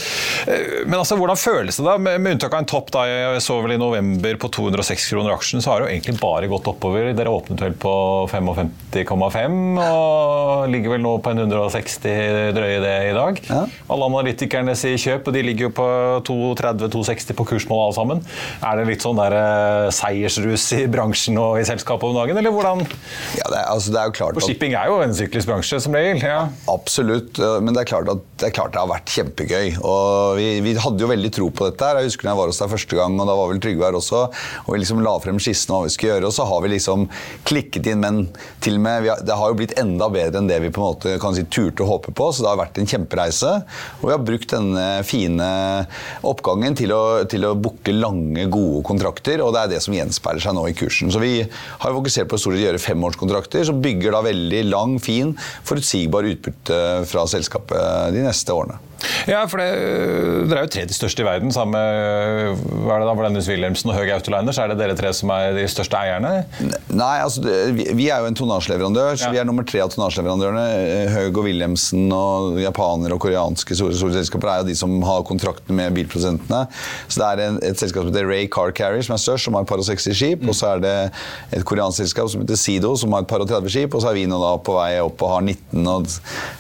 Eh, 0.47 0.85
men 0.87 0.99
altså, 0.99 1.17
hvordan 1.17 1.39
føles 1.39 1.79
det 1.79 1.87
da? 1.87 1.97
Med, 1.99 2.27
unntak 2.33 2.55
av 2.55 2.63
en 2.63 2.69
topp 2.69 2.93
da, 2.95 3.05
jeg 3.09 3.43
så 3.45 3.59
vel 3.65 3.77
i 3.77 3.81
november 3.81 4.39
på 4.41 4.51
206 4.55 5.09
kroner 5.13 5.35
aksjen, 5.35 5.63
så 5.65 5.73
har 5.73 5.81
det 5.81 5.89
jo 5.89 5.95
egentlig 5.95 6.17
bare 6.21 6.28
gått 6.51 6.69
oppover. 6.71 7.11
Dere 7.17 7.33
åpnet 7.33 7.63
vel 7.63 7.75
på 7.79 7.93
55,5 8.31 9.59
og 9.83 10.69
ligger 10.73 10.95
vel 10.95 11.03
nå 11.05 11.15
på 11.25 11.33
en 11.33 11.43
160 11.45 12.55
drøye 12.57 12.81
det 12.85 12.95
i 13.11 13.15
dag. 13.17 13.41
Ja. 13.49 13.63
Alle 13.93 14.09
analytikerne 14.11 14.75
sier 14.79 15.01
kjøp, 15.01 15.29
og 15.29 15.37
de 15.37 15.45
ligger 15.47 15.69
jo 15.69 15.73
på 15.79 15.89
230-260 16.29 17.39
på 17.39 17.49
kursmål 17.53 17.85
alle 17.87 17.97
sammen. 17.99 18.23
Er 18.63 18.81
det 18.81 18.89
litt 18.91 19.05
sånn 19.05 19.19
der 19.21 19.37
uh, 19.37 19.89
seiersrus 19.95 20.69
i 20.79 20.85
bransjen 20.91 21.39
og 21.41 21.59
i 21.61 21.67
selskapet 21.69 22.09
om 22.11 22.19
dagen, 22.19 22.39
eller 22.41 22.55
hvordan? 22.55 22.85
Ja, 23.39 23.49
det 23.49 23.59
er, 23.61 23.67
altså, 23.75 23.95
det 23.95 24.03
er 24.03 24.11
jo 24.11 24.17
klart 24.21 24.39
For 24.39 24.47
shipping 24.47 24.77
er 24.79 24.91
jo 24.91 25.01
en 25.05 25.15
syklisk 25.17 25.51
bransje 25.51 25.81
som 25.85 25.97
regel. 25.97 26.23
Ja. 26.25 26.47
Absolutt, 26.71 27.41
men 27.63 27.75
det 27.77 27.85
er 27.85 27.91
klart 27.93 28.11
at 28.13 28.25
det, 28.39 28.51
er 28.51 28.55
klart 28.55 28.75
det 28.75 28.83
har 28.83 28.91
vært 28.91 29.13
kjempegøy. 29.13 29.79
og 29.83 30.39
vi, 30.39 30.49
vi, 30.65 30.75
hadde 30.79 31.03
jo 31.03 31.11
veldig 31.11 31.31
tro 31.35 31.49
på 31.51 31.69
dette. 31.71 31.85
her. 31.85 32.01
Jeg 32.03 32.13
husker 32.13 32.29
da 32.29 32.35
jeg 32.35 32.41
var 32.41 32.53
hos 32.53 32.61
deg 32.63 32.73
første 32.75 32.99
gang, 32.99 33.19
og 33.19 33.31
da 33.31 33.37
var 33.39 33.53
vel 33.53 33.63
Trygve 33.63 33.89
her 33.89 33.99
også. 33.99 34.21
og 34.65 34.69
Vi 34.73 34.81
liksom 34.83 35.03
la 35.05 35.15
frem 35.23 35.41
skissene 35.43 35.75
hva 35.75 35.87
vi 35.87 35.95
skulle 35.95 36.15
gjøre, 36.15 36.18
og 36.27 36.35
så 36.35 36.47
har 36.49 36.63
vi 36.65 36.73
liksom 36.75 37.07
klikket 37.49 37.87
inn. 37.93 38.03
Men 38.03 38.21
til 38.65 38.79
og 38.79 38.85
med, 38.87 39.09
har, 39.09 39.23
det 39.27 39.37
har 39.39 39.53
jo 39.53 39.59
blitt 39.59 39.77
enda 39.81 40.09
bedre 40.13 40.41
enn 40.41 40.51
det 40.51 40.61
vi 40.65 40.73
på 40.75 40.83
en 40.83 40.89
måte 40.89 41.17
kan 41.23 41.37
si 41.37 41.45
turte 41.47 41.85
å 41.85 41.91
håpe 41.93 42.15
på. 42.17 42.31
Så 42.33 42.45
det 42.45 42.51
har 42.51 42.61
vært 42.61 42.81
en 42.81 42.91
kjempereise. 42.91 43.55
Og 44.01 44.09
vi 44.09 44.15
har 44.15 44.25
brukt 44.25 44.55
denne 44.55 44.87
fine 45.07 45.51
oppgangen 46.27 46.77
til 46.79 46.95
å, 46.97 47.03
til 47.31 47.47
å 47.49 47.55
booke 47.59 47.95
lange, 47.95 48.49
gode 48.53 48.83
kontrakter, 48.89 49.43
og 49.45 49.55
det 49.55 49.65
er 49.65 49.73
det 49.75 49.83
som 49.85 49.97
gjenspeiler 49.97 50.45
seg 50.45 50.57
nå 50.57 50.67
i 50.71 50.77
kursen. 50.79 51.13
Så 51.15 51.23
vi 51.23 51.35
har 51.45 51.97
fokusert 51.97 52.31
på 52.31 52.41
å 52.41 52.57
gjøre 52.59 52.83
femårskontrakter, 52.83 53.67
som 53.69 53.83
bygger 53.85 54.15
da 54.15 54.25
veldig 54.27 54.65
lang, 54.71 54.99
fin, 55.03 55.35
forutsigbar 55.69 56.29
utbytte 56.29 56.83
fra 57.09 57.27
selskapet 57.31 58.15
de 58.15 58.27
neste 58.27 58.55
årene. 58.55 58.81
Ja, 59.29 59.45
for 59.47 59.61
det, 59.63 59.69
Dere 60.51 60.63
er 60.63 60.67
jo 60.67 60.73
tredje 60.75 60.97
største 60.97 61.23
i 61.23 61.27
verden 61.27 61.53
sammen 61.55 61.77
med 61.77 62.65
hva 62.83 62.97
er 62.97 63.03
det 63.03 63.07
da, 63.07 63.15
Blendus 63.19 63.51
Wilhelmsen 63.51 63.93
og 63.93 63.99
Høg 63.99 64.11
så 64.27 64.65
Er 64.65 64.73
det 64.73 64.79
dere 64.81 64.97
tre 64.99 65.13
som 65.15 65.31
er 65.35 65.55
de 65.55 65.67
største 65.71 66.01
eierne? 66.09 66.33
Nei, 66.91 67.15
altså, 67.23 67.45
vi, 67.45 68.09
er 68.09 68.23
jo 68.23 68.31
en 68.31 68.39
tonnasjeleverandør, 68.39 69.19
så 69.19 69.29
ja. 69.29 69.33
vi 69.35 69.41
er 69.43 69.49
nummer 69.49 69.67
tre 69.69 69.83
av 69.85 69.93
tonnasjeleverandørene. 69.95 70.65
Haug 71.15 71.41
og 71.41 71.49
Wilhelmsen 71.49 72.09
og 72.15 72.59
japanere 72.63 73.17
og 73.17 73.23
koreanske 73.23 73.77
store, 73.79 73.97
store 73.99 74.17
selskaper 74.17 74.53
er 74.53 74.63
jo 74.63 74.69
de 74.71 74.77
som 74.79 74.95
har 75.07 75.25
kontrakten 75.29 75.77
med 75.79 75.95
bilprodusentene. 75.97 76.65
Så 77.07 77.23
det 77.23 77.29
er 77.29 77.45
en, 77.47 77.61
et 77.71 77.81
selskap 77.81 78.05
som 78.05 78.13
heter 78.13 78.29
Ray 78.29 78.49
Car 78.53 78.75
Carrier, 78.77 79.05
som 79.07 79.17
er 79.17 79.23
størst, 79.23 79.49
som 79.49 79.59
har 79.59 79.67
et 79.67 79.71
par 79.71 79.83
og 79.83 79.89
60 79.89 80.17
skip. 80.17 80.45
Mm. 80.45 80.53
Og 80.53 80.59
så 80.59 80.73
er 80.75 80.85
det 80.85 80.97
et 81.57 81.67
koreansk 81.69 82.03
selskap 82.03 82.31
som 82.33 82.45
heter 82.45 82.61
Sido, 82.61 82.95
som 82.99 83.15
har 83.17 83.25
et 83.25 83.31
par 83.31 83.45
og 83.45 83.51
30 83.51 83.75
skip. 83.75 83.95
Og 83.95 84.05
så 84.05 84.13
er 84.13 84.19
vi 84.19 84.27
nå 84.31 84.41
da 84.43 84.55
på 84.65 84.77
vei 84.79 84.91
opp 85.05 85.25
og 85.27 85.35
har 85.37 85.45
19. 85.45 85.87
Og 85.95 86.09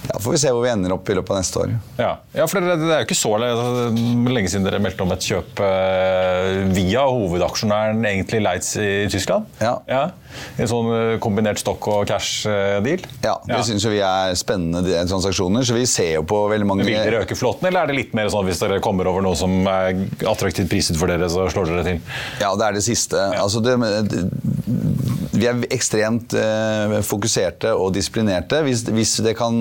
ja, 0.08 0.18
får 0.22 0.36
vi 0.36 0.42
se 0.44 0.54
hvor 0.54 0.64
vi 0.64 0.72
ender 0.72 0.96
opp 0.96 1.08
i 1.08 1.18
løpet 1.18 1.34
av 1.34 1.42
neste 1.42 1.64
år. 1.64 1.76
Ja. 2.00 2.12
Ja, 2.36 2.46
for 2.50 2.62
det, 2.62 2.78
er 2.78 3.02
jo 3.02 3.08
ikke 3.08 3.18
så 3.18 3.34
lenge 3.38 4.50
siden 4.50 4.66
dere 4.66 4.80
meldte 4.82 5.04
om 5.04 5.12
et 5.14 5.24
kjøp 5.24 5.62
eh, 5.64 6.64
via 6.74 7.04
hovedaksjonæren 7.08 8.04
egentlig 8.08 8.42
Leitz 8.44 8.74
i 8.80 9.06
Tyskland. 9.10 9.37
Ja. 9.60 9.74
ja. 9.88 10.02
En 10.60 10.70
sånn 10.70 10.90
eh, 10.94 11.14
kombinert 11.22 11.60
stokk 11.60 11.88
og 11.92 12.06
cash-deal. 12.10 13.04
Ja, 13.24 13.36
det 13.44 13.54
ja. 13.54 13.62
syns 13.66 13.86
vi 13.88 14.00
er 14.04 14.34
spennende 14.38 15.04
transaksjoner. 15.08 15.66
Så 15.66 15.76
vi 15.76 15.86
ser 15.90 16.14
jo 16.18 16.24
på 16.28 16.40
veldig 16.52 16.68
mange 16.68 16.86
Vil 16.88 16.98
dere 16.98 17.24
øke 17.24 17.38
flåten, 17.38 17.68
eller 17.70 17.84
er 17.84 17.92
det 17.92 17.98
litt 17.98 18.16
mer 18.18 18.30
sånn 18.32 18.46
hvis 18.48 18.62
dere 18.62 18.80
kommer 18.84 19.08
over 19.10 19.24
noe 19.24 19.38
som 19.38 19.60
er 19.70 20.04
attraktivt 20.28 20.70
priset 20.72 20.98
for 21.00 21.10
dere, 21.10 21.30
så 21.32 21.48
slår 21.52 21.72
dere 21.72 21.86
til? 21.86 22.02
Ja, 22.42 22.52
det 22.58 22.68
er 22.68 22.78
det 22.78 22.84
siste. 22.86 23.28
Altså, 23.38 23.62
det, 23.64 23.76
vi 25.38 25.48
er 25.50 25.64
ekstremt 25.74 26.34
eh, 26.38 26.98
fokuserte 27.06 27.72
og 27.76 27.92
disiplinerte. 27.96 28.62
Hvis, 28.66 28.84
hvis, 28.92 29.16
det 29.24 29.34
kan 29.38 29.58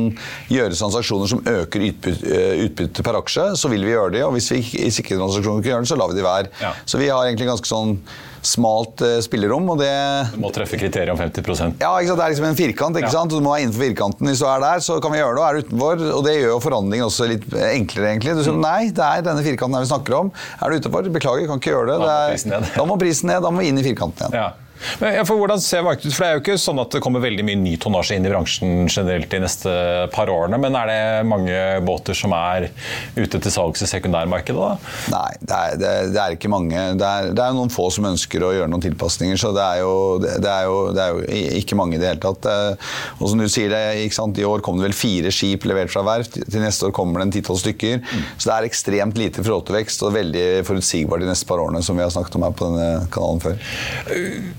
gjøres 0.52 0.82
transaksjoner 0.84 1.32
som 1.32 1.44
øker 1.48 1.90
utbytte, 1.90 2.46
utbytte, 2.68 3.06
per 3.06 3.20
aksje, 3.22 3.50
så 3.60 3.72
vil 3.72 3.86
vi 3.88 3.96
gjøre 3.96 4.16
det. 4.18 4.24
Og 4.28 4.36
hvis, 4.38 4.52
vi, 4.54 4.64
hvis 4.78 5.02
ikke 5.04 5.18
transaksjoner 5.18 5.64
kan 5.64 5.76
gjøre 5.76 5.86
det, 5.88 5.92
så 5.94 6.00
lar 6.00 6.14
vi 6.14 6.20
de 6.20 6.26
være. 6.26 6.56
Ja. 6.64 6.74
Så 6.86 7.02
vi 7.02 7.12
har 7.12 7.28
egentlig 7.28 7.52
ganske 7.52 7.70
sånn 7.70 8.00
smalt 8.48 9.02
uh, 9.04 9.18
spillerom. 9.24 9.66
og 9.74 9.82
det... 9.82 9.92
Du 10.34 10.40
må 10.42 10.52
treffe 10.56 10.80
kriteriet 10.80 11.12
om 11.14 11.20
50% 11.20 11.82
Ja, 11.84 11.92
det 12.00 12.14
er 12.14 12.34
liksom 12.34 12.48
en 12.50 12.60
firkant. 12.60 13.00
ikke 13.00 13.10
ja. 13.10 13.16
sant? 13.16 13.34
Du 13.34 13.42
må 13.44 13.54
være 13.54 13.66
innenfor 13.66 13.86
firkanten. 13.88 14.30
Hvis 14.30 14.44
du 14.44 14.48
er 14.50 14.64
der, 14.64 14.84
så 14.84 15.00
kan 15.04 15.14
vi 15.14 15.22
gjøre 15.22 15.36
det. 15.38 15.42
og 15.42 15.48
er 15.48 15.58
du 15.58 15.66
utenfor, 15.68 16.06
og 16.20 16.28
Det 16.28 16.36
gjør 16.38 16.54
jo 16.54 16.60
forhandlingen 16.68 17.10
også 17.10 17.32
litt 17.32 17.48
enklere. 17.72 18.14
egentlig. 18.14 18.38
Du 18.38 18.44
sier 18.46 18.58
mm. 18.58 18.64
nei, 18.64 18.92
det 18.96 19.10
er 19.10 19.26
denne 19.26 19.44
firkanten 19.46 19.80
her 19.80 19.88
vi 19.88 19.92
snakker 19.92 20.20
om. 20.22 20.32
Er 20.62 20.70
du 20.70 20.80
utenfor, 20.82 21.12
beklager, 21.18 21.50
kan 21.50 21.62
ikke 21.62 21.76
gjøre 21.76 21.92
det. 21.92 22.00
det 22.06 22.56
er, 22.56 22.72
da 22.78 22.88
må 22.88 23.00
prisen 23.02 23.32
ned. 23.32 23.44
Da 23.46 23.54
må 23.54 23.64
vi 23.64 23.74
inn 23.74 23.82
i 23.82 23.86
firkanten 23.86 24.28
igjen. 24.28 24.40
Ja. 24.40 24.67
Men 25.02 25.26
for 25.28 25.40
hvordan 25.40 25.62
ser 25.64 25.86
markedet 25.86 26.12
ut? 26.12 26.16
For 26.16 26.26
Det 26.26 26.30
er 26.30 26.38
jo 26.38 26.44
ikke 26.44 26.58
sånn 26.62 26.82
at 26.82 26.94
det 26.94 27.02
kommer 27.04 27.24
veldig 27.24 27.46
mye 27.48 27.60
ny 27.60 27.76
tonnasje 27.82 28.18
inn 28.18 28.28
i 28.28 28.32
bransjen 28.32 28.88
generelt 28.88 29.30
de 29.32 29.42
neste 29.44 29.74
par 30.14 30.32
årene, 30.32 30.60
men 30.62 30.78
er 30.80 30.92
det 30.92 31.00
mange 31.30 31.58
båter 31.88 32.18
som 32.18 32.34
er 32.38 32.70
ute 33.18 33.40
til 33.40 33.54
salgs 33.54 33.84
i 33.84 33.90
sekundærmarkedet? 33.90 34.58
da? 34.58 34.94
Nei, 35.14 35.32
det 35.42 35.58
er, 35.58 35.78
det, 35.82 35.94
det 36.16 36.22
er, 36.22 36.36
ikke 36.38 36.52
mange. 36.52 36.84
Det 37.00 37.08
er, 37.08 37.32
det 37.36 37.44
er, 37.44 37.56
noen 37.58 37.74
få 37.74 37.90
som 37.94 38.08
ønsker 38.10 38.44
å 38.46 38.54
gjøre 38.56 38.70
noen 38.72 38.84
tilpasninger, 38.84 39.40
så 39.40 39.54
det 39.56 39.64
er 39.64 39.82
jo, 39.84 39.94
det 40.24 40.52
er 40.52 40.68
jo, 40.68 40.78
jo 40.94 41.44
ikke 41.62 41.78
mange 41.80 41.98
i 41.98 42.02
det 42.02 42.12
hele 42.12 42.24
tatt. 42.24 42.50
Og 43.18 43.32
som 43.32 43.42
du 43.42 43.48
sier, 43.52 43.74
I 43.74 44.48
år 44.48 44.64
kom 44.66 44.80
det 44.80 44.88
vel 44.90 44.98
fire 44.98 45.32
skip 45.34 45.68
levert 45.70 45.94
fra 45.94 46.04
verft, 46.08 46.40
til 46.40 46.64
neste 46.64 46.88
år 46.88 46.96
kommer 46.96 47.22
det 47.22 47.28
en 47.28 47.36
ti-tolv 47.38 47.62
stykker. 47.62 48.02
Mm. 48.02 48.26
Så 48.38 48.50
det 48.50 48.56
er 48.56 48.70
ekstremt 48.70 49.20
lite 49.20 49.46
fråtevekst 49.46 50.06
og 50.06 50.16
veldig 50.18 50.48
forutsigbart 50.68 51.24
de 51.24 51.32
neste 51.32 51.48
par 51.50 51.62
årene, 51.64 51.84
som 51.86 51.98
vi 51.98 52.06
har 52.06 52.14
snakket 52.14 52.38
om 52.40 52.48
her 52.48 52.56
på 52.58 52.70
denne 52.70 53.08
kanalen 53.14 53.44
før. 53.44 53.60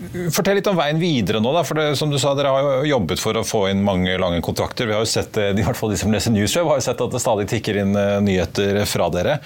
Fortell 0.08 0.56
litt 0.56 0.68
om 0.70 0.76
veien 0.78 0.98
videre 1.00 1.40
nå. 1.42 1.50
Da, 1.52 1.62
for 1.66 1.78
det, 1.78 1.90
som 2.00 2.08
du 2.10 2.16
sa, 2.20 2.32
Dere 2.36 2.52
har 2.54 2.66
jo 2.66 2.88
jobbet 2.88 3.20
for 3.20 3.36
å 3.36 3.44
få 3.46 3.64
inn 3.72 3.82
mange 3.84 4.14
lange 4.20 4.40
kontrakter. 4.44 4.88
Vi 4.88 4.94
har 4.96 5.04
jo 5.04 5.10
sett, 5.10 5.36
i 5.36 5.64
hvert 5.64 5.76
fall 5.76 5.92
de 5.92 5.98
som 6.00 6.12
leser 6.12 6.32
Newsweb, 6.32 6.68
har 6.70 6.80
jo 6.80 6.84
sett 6.86 7.02
at 7.04 7.12
det 7.12 7.20
stadig 7.22 7.48
tikker 7.50 7.80
inn 7.82 7.92
eh, 7.98 8.16
nyheter 8.24 8.80
fra 8.88 9.10
dere. 9.12 9.38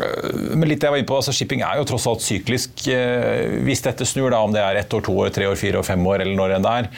Eh, 0.00 0.54
men 0.54 0.68
litt 0.70 0.84
jeg 0.84 0.94
var 0.94 1.02
inne 1.02 1.10
på, 1.10 1.18
altså 1.20 1.34
Shipping 1.36 1.64
er 1.66 1.80
jo 1.80 1.88
tross 1.90 2.08
alt 2.10 2.24
syklisk. 2.24 2.86
Eh, 2.88 3.60
hvis 3.66 3.84
dette 3.84 4.08
snur, 4.08 4.30
da, 4.32 4.40
om 4.46 4.54
det 4.54 4.64
er 4.64 4.80
ett 4.80 4.96
år, 4.96 5.04
to 5.04 5.18
år, 5.20 5.34
tre 5.36 5.50
år, 5.50 5.58
fire 5.60 5.82
år, 5.82 5.86
fem 5.90 6.06
år, 6.08 6.24
eller 6.24 6.38
når 6.38 6.56
enn 6.56 6.66
det 6.66 6.74
er, 6.80 6.90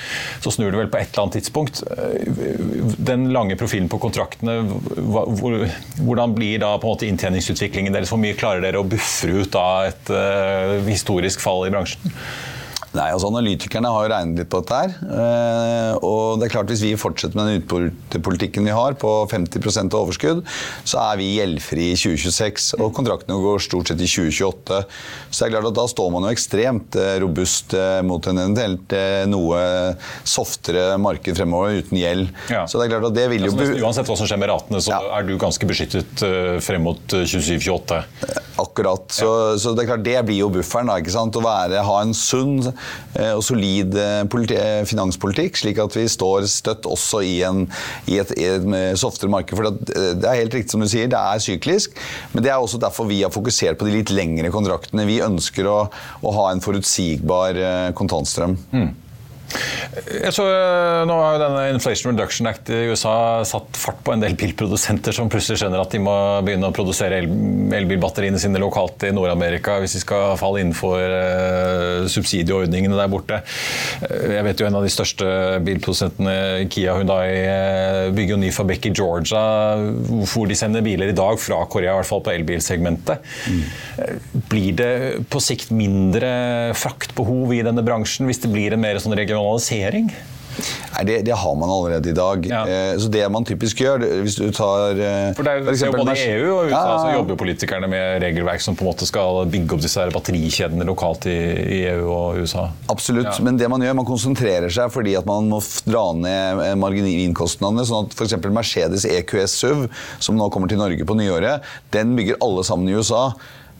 så 0.44 0.54
snur 0.54 0.70
det 0.70 0.82
vel 0.84 0.92
på 0.92 1.02
et 1.02 1.10
eller 1.10 1.24
annet 1.24 1.38
tidspunkt. 1.40 1.82
Den 3.10 3.28
lange 3.34 3.58
profilen 3.58 3.90
på 3.90 4.00
kontraktene, 4.02 4.60
hvordan 5.02 6.38
blir 6.38 6.62
da 6.62 6.76
på 6.78 6.86
en 6.86 6.94
måte 6.94 7.10
inntjeningsutviklingen 7.10 7.94
deres? 7.94 8.14
Hvor 8.14 8.22
mye 8.22 8.38
klarer 8.38 8.62
dere 8.62 8.82
å 8.82 8.86
buffre 8.86 9.42
ut 9.42 9.58
av 9.58 9.90
et 9.90 10.16
historisk 10.86 11.42
fall 11.42 11.66
i 11.66 11.74
bransjen? 11.74 12.12
Nei, 12.92 13.06
altså 13.08 13.30
Analytikerne 13.30 13.88
har 13.88 14.04
jo 14.04 14.10
regnet 14.12 14.42
litt 14.42 14.50
på 14.52 14.60
dette. 14.60 14.78
her, 14.82 14.92
eh, 15.16 15.94
og 16.04 16.40
det 16.40 16.46
er 16.46 16.52
klart 16.52 16.68
Hvis 16.68 16.82
vi 16.84 16.92
fortsetter 17.00 17.38
med 17.38 17.48
den 17.48 17.62
utbyttepolitikken 17.62 18.68
vi 18.68 18.74
har, 18.76 18.96
på 19.00 19.10
50 19.30 19.88
av 19.88 20.00
overskudd, 20.02 20.42
så 20.84 21.00
er 21.00 21.20
vi 21.20 21.30
gjeldfri 21.38 21.92
i 21.92 21.96
2026. 21.96 22.74
Og 22.78 22.92
kontraktene 22.96 23.38
går 23.40 23.64
stort 23.64 23.88
sett 23.88 24.00
i 24.00 24.08
2028. 24.08 24.82
Så 25.30 25.40
det 25.40 25.48
er 25.48 25.54
klart 25.54 25.70
at 25.70 25.78
da 25.78 25.86
står 25.88 26.12
man 26.12 26.26
jo 26.26 26.34
ekstremt 26.34 26.98
eh, 27.00 27.16
robust 27.24 27.72
eh, 27.78 28.02
mot 28.04 28.28
en 28.28 28.42
eventuelt 28.44 28.96
noe 29.32 29.58
softere 30.28 30.98
marked 31.00 31.36
fremover, 31.38 31.78
uten 31.80 32.00
gjeld. 32.00 32.28
Ja. 32.52 32.66
Så 32.68 32.78
det 32.78 32.86
er 32.86 32.94
klart 32.96 33.08
at 33.08 33.16
det 33.16 33.28
vil 33.32 33.48
jo... 33.48 33.54
Ja, 33.56 33.86
uansett 33.86 34.08
hva 34.08 34.18
som 34.20 34.28
skjer 34.28 34.40
med 34.42 34.52
ratene, 34.52 34.82
så 34.84 34.92
ja. 34.92 35.00
er 35.16 35.26
du 35.26 35.34
ganske 35.40 35.68
beskyttet 35.68 36.24
frem 36.64 36.84
mot 36.84 37.00
2027-2028? 37.08 38.02
Akkurat. 38.60 39.08
Så, 39.14 39.28
så, 39.58 39.72
det 39.72 39.84
er 39.84 39.92
klart 39.94 40.04
det 40.04 40.18
blir 40.28 40.42
jo 40.42 40.50
bufferen. 40.52 40.90
da, 40.90 40.98
ikke 41.00 41.14
sant? 41.14 41.36
Å 41.38 41.44
være, 41.44 41.80
ha 41.86 41.98
en 42.04 42.12
sunn 42.16 42.60
og 43.36 43.42
solid 43.44 43.96
eh, 43.98 44.22
eh, 44.56 44.82
finanspolitikk, 44.88 45.58
slik 45.60 45.80
at 45.82 45.96
vi 45.98 46.06
står 46.10 46.46
støtt 46.50 46.88
også 46.88 47.22
i, 47.26 47.34
en, 47.46 47.66
i 48.10 48.18
et, 48.22 48.32
et, 48.38 48.66
softere 48.98 49.32
marked. 49.32 49.56
For 49.58 49.68
det 49.72 50.28
er 50.28 50.40
helt 50.42 50.56
riktig 50.56 50.74
som 50.74 50.82
du 50.82 50.88
sier, 50.90 51.10
det 51.10 51.20
er 51.20 51.42
syklisk, 51.42 51.96
men 52.32 52.44
det 52.44 52.52
er 52.52 52.60
også 52.60 52.80
derfor 52.82 53.08
vi 53.10 53.22
har 53.22 53.34
fokusert 53.34 53.80
på 53.80 53.88
de 53.88 53.98
litt 53.98 54.14
lengre 54.14 54.52
kontraktene. 54.54 55.06
Vi 55.08 55.20
ønsker 55.24 55.68
å, 55.70 55.78
å 56.22 56.36
ha 56.38 56.50
en 56.52 56.64
forutsigbar 56.64 57.60
kontantstrøm. 57.98 58.58
Mm. 58.72 58.90
Jeg 59.92 60.32
så, 60.32 60.44
eh, 60.48 61.02
nå 61.08 61.16
har 61.18 61.34
jo 61.36 61.40
denne 61.42 61.64
Inflation 61.74 62.12
Reduction 62.12 62.48
Act 62.48 62.70
i 62.72 62.86
USA 62.92 63.42
satt 63.44 63.76
fart 63.76 64.00
på 64.04 64.14
en 64.14 64.22
del 64.22 64.36
bilprodusenter 64.40 65.12
som 65.12 65.28
plutselig 65.32 65.60
skjønner 65.60 65.82
at 65.82 65.92
de 65.92 66.00
må 66.00 66.14
begynne 66.46 66.70
å 66.70 66.74
produsere 66.74 67.20
el 67.20 67.28
elbilbatteriene 67.72 68.40
sine 68.40 68.60
lokalt 68.60 69.04
i 69.06 69.12
Nord-Amerika 69.14 69.78
hvis 69.80 69.96
de 69.96 70.02
skal 70.02 70.34
falle 70.40 70.60
innenfor 70.62 71.00
uh, 71.00 72.08
subsidieordningene 72.10 72.96
der 72.98 73.10
borte. 73.12 73.40
Eh, 74.04 74.34
jeg 74.36 74.46
vet 74.48 74.62
jo 74.62 74.68
en 74.68 74.78
av 74.80 74.86
de 74.86 74.92
største 74.92 75.28
bilprodusentene, 75.66 76.34
Kia 76.72 76.96
Hyundai, 76.98 78.10
bygger 78.16 78.36
jo 78.36 78.40
ny 78.42 78.50
fabrikk 78.54 78.88
i 78.88 78.94
Georgia 78.96 79.42
hvor 80.32 80.48
de 80.48 80.56
sender 80.58 80.84
biler 80.84 81.12
i 81.12 81.16
dag 81.16 81.40
fra 81.40 81.62
Korea, 81.70 81.94
i 81.94 82.00
hvert 82.00 82.08
fall 82.08 82.24
på 82.24 82.32
elbilsegmentet. 82.32 83.24
Mm. 83.48 83.62
Blir 84.52 84.76
det 84.78 84.92
på 85.32 85.40
sikt 85.42 85.72
mindre 85.74 86.32
fraktbehov 86.78 87.52
i 87.56 87.62
denne 87.64 87.84
bransjen 87.84 88.28
hvis 88.28 88.42
det 88.44 88.52
blir 88.52 88.76
en 88.76 88.82
mer 88.82 89.00
sånn 89.02 89.16
regional 89.18 89.41
regionalisering? 89.42 90.12
Nei, 90.92 91.04
det, 91.08 91.14
det, 91.24 91.32
har 91.32 91.54
man 91.56 91.70
allerede 91.70 92.10
i 92.10 92.12
dag. 92.12 92.44
Ja. 92.44 92.68
Eh, 92.68 92.98
så 93.00 93.08
det 93.08 93.22
man 93.32 93.44
typisk 93.48 93.78
gjør 93.80 94.02
hvis 94.20 94.34
du 94.36 94.50
tar 94.52 94.98
eh, 95.00 95.30
For 95.32 95.46
det 95.46 95.54
er, 95.54 95.62
for 95.64 95.72
eksempel, 95.72 96.02
Både 96.02 96.16
EU 96.20 96.50
og 96.52 96.66
USA 96.68 96.82
ja, 96.82 96.98
så 97.00 97.14
jobber 97.14 97.38
politikerne 97.40 97.88
med 97.88 98.20
regelverk 98.20 98.60
som 98.60 98.76
på 98.76 98.84
en 98.84 98.90
måte 98.90 99.08
skal 99.08 99.46
bygge 99.48 99.78
opp 99.78 99.80
disse 99.80 100.04
batterikjedene 100.12 100.84
lokalt 100.84 101.24
i, 101.32 101.38
i, 101.78 101.78
EU 101.94 102.04
og 102.12 102.42
USA. 102.44 102.66
Absolutt, 102.92 103.30
ja. 103.30 103.46
men 103.46 103.56
det 103.56 103.70
man 103.72 103.80
gjør, 103.80 103.96
man 104.02 104.10
konsentrerer 104.10 104.68
seg 104.76 104.92
fordi 104.92 105.16
at 105.16 105.28
man 105.28 105.48
må 105.48 105.62
dra 105.88 106.04
ned 106.20 106.60
eh, 106.66 106.76
margininkostnadene. 106.84 107.88
sånn 107.88 108.10
at 108.10 108.18
f.eks. 108.18 108.36
Mercedes 108.52 109.08
EQS 109.08 109.56
SUV, 109.64 109.88
som 110.20 110.36
nå 110.36 110.52
kommer 110.52 110.68
til 110.68 110.82
Norge 110.82 111.08
på 111.08 111.16
nyåret, 111.16 111.64
den 111.96 112.12
bygger 112.20 112.40
alle 112.44 112.68
sammen 112.68 112.92
i 112.92 113.00
USA. 113.00 113.30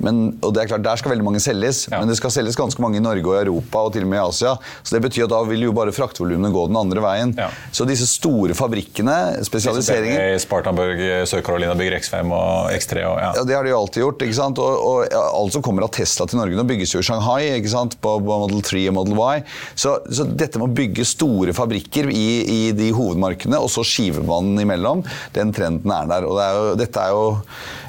Men, 0.03 0.23
og 0.43 0.55
det 0.55 0.65
er 0.65 0.71
klart, 0.73 0.85
Der 0.85 0.99
skal 1.01 1.15
veldig 1.15 1.27
mange 1.27 1.41
selges, 1.43 1.87
ja. 1.91 2.01
men 2.01 2.11
det 2.11 2.19
skal 2.19 2.33
selges 2.35 2.59
ganske 2.59 2.83
mange 2.83 2.99
i 2.99 3.05
Norge 3.05 3.27
og 3.29 3.39
Europa 3.39 3.87
og 3.87 3.93
til 3.95 4.07
og 4.07 4.11
med 4.13 4.21
i 4.21 4.25
Asia. 4.25 4.57
Så 4.83 4.97
det 4.97 5.03
betyr 5.07 5.27
at 5.29 5.35
da 5.35 5.43
vil 5.49 5.67
jo 5.69 5.75
bare 5.77 5.95
fraktvolumene 5.95 6.53
gå 6.53 6.67
den 6.71 6.79
andre 6.81 7.05
veien. 7.05 7.35
Ja. 7.39 7.49
Så 7.75 7.87
disse 7.89 8.09
store 8.11 8.57
fabrikkene, 8.59 9.17
spesialiseringen 9.47 10.41
Spartanburg, 10.43 11.01
Sør-Carolina 11.31 11.77
bygger 11.79 11.99
X5 12.01 12.35
og 12.35 12.73
X3 12.75 13.05
og 13.07 13.19
ja. 13.23 13.31
ja. 13.39 13.47
Det 13.47 13.57
har 13.57 13.67
de 13.67 13.73
jo 13.73 13.79
alltid 13.79 14.05
gjort. 14.05 14.27
ikke 14.27 14.39
sant? 14.39 14.63
Og, 14.63 14.87
og 14.89 15.17
alt 15.23 15.57
som 15.57 15.65
kommer 15.65 15.87
av 15.87 15.93
Tesla 15.95 16.27
til 16.29 16.41
Norge 16.41 16.59
Nå 16.59 16.67
bygges 16.69 16.95
jo 16.97 17.03
i 17.03 17.07
Shanghai 17.07 17.53
ikke 17.59 17.73
sant? 17.73 17.99
på 18.03 18.17
Model 18.25 18.63
3 18.65 18.87
og 18.91 18.97
Model 18.99 19.19
Y. 19.19 19.45
Så, 19.79 19.97
så 20.11 20.27
dette 20.27 20.61
med 20.61 20.71
å 20.71 20.77
bygge 20.77 21.07
store 21.09 21.55
fabrikker 21.57 22.11
i, 22.13 22.27
i 22.43 22.61
de 22.77 22.91
hovedmarkedene, 22.95 23.61
og 23.61 23.71
så 23.73 23.85
skiver 23.87 24.25
man 24.27 24.53
imellom, 24.61 25.05
den 25.37 25.53
trenden 25.55 25.93
er 25.95 26.11
der. 26.11 26.27
Og 26.29 26.39
det 26.39 26.47
er 26.47 26.59
jo, 26.59 26.75
dette 26.81 27.05
er 27.05 27.15
jo 27.15 27.25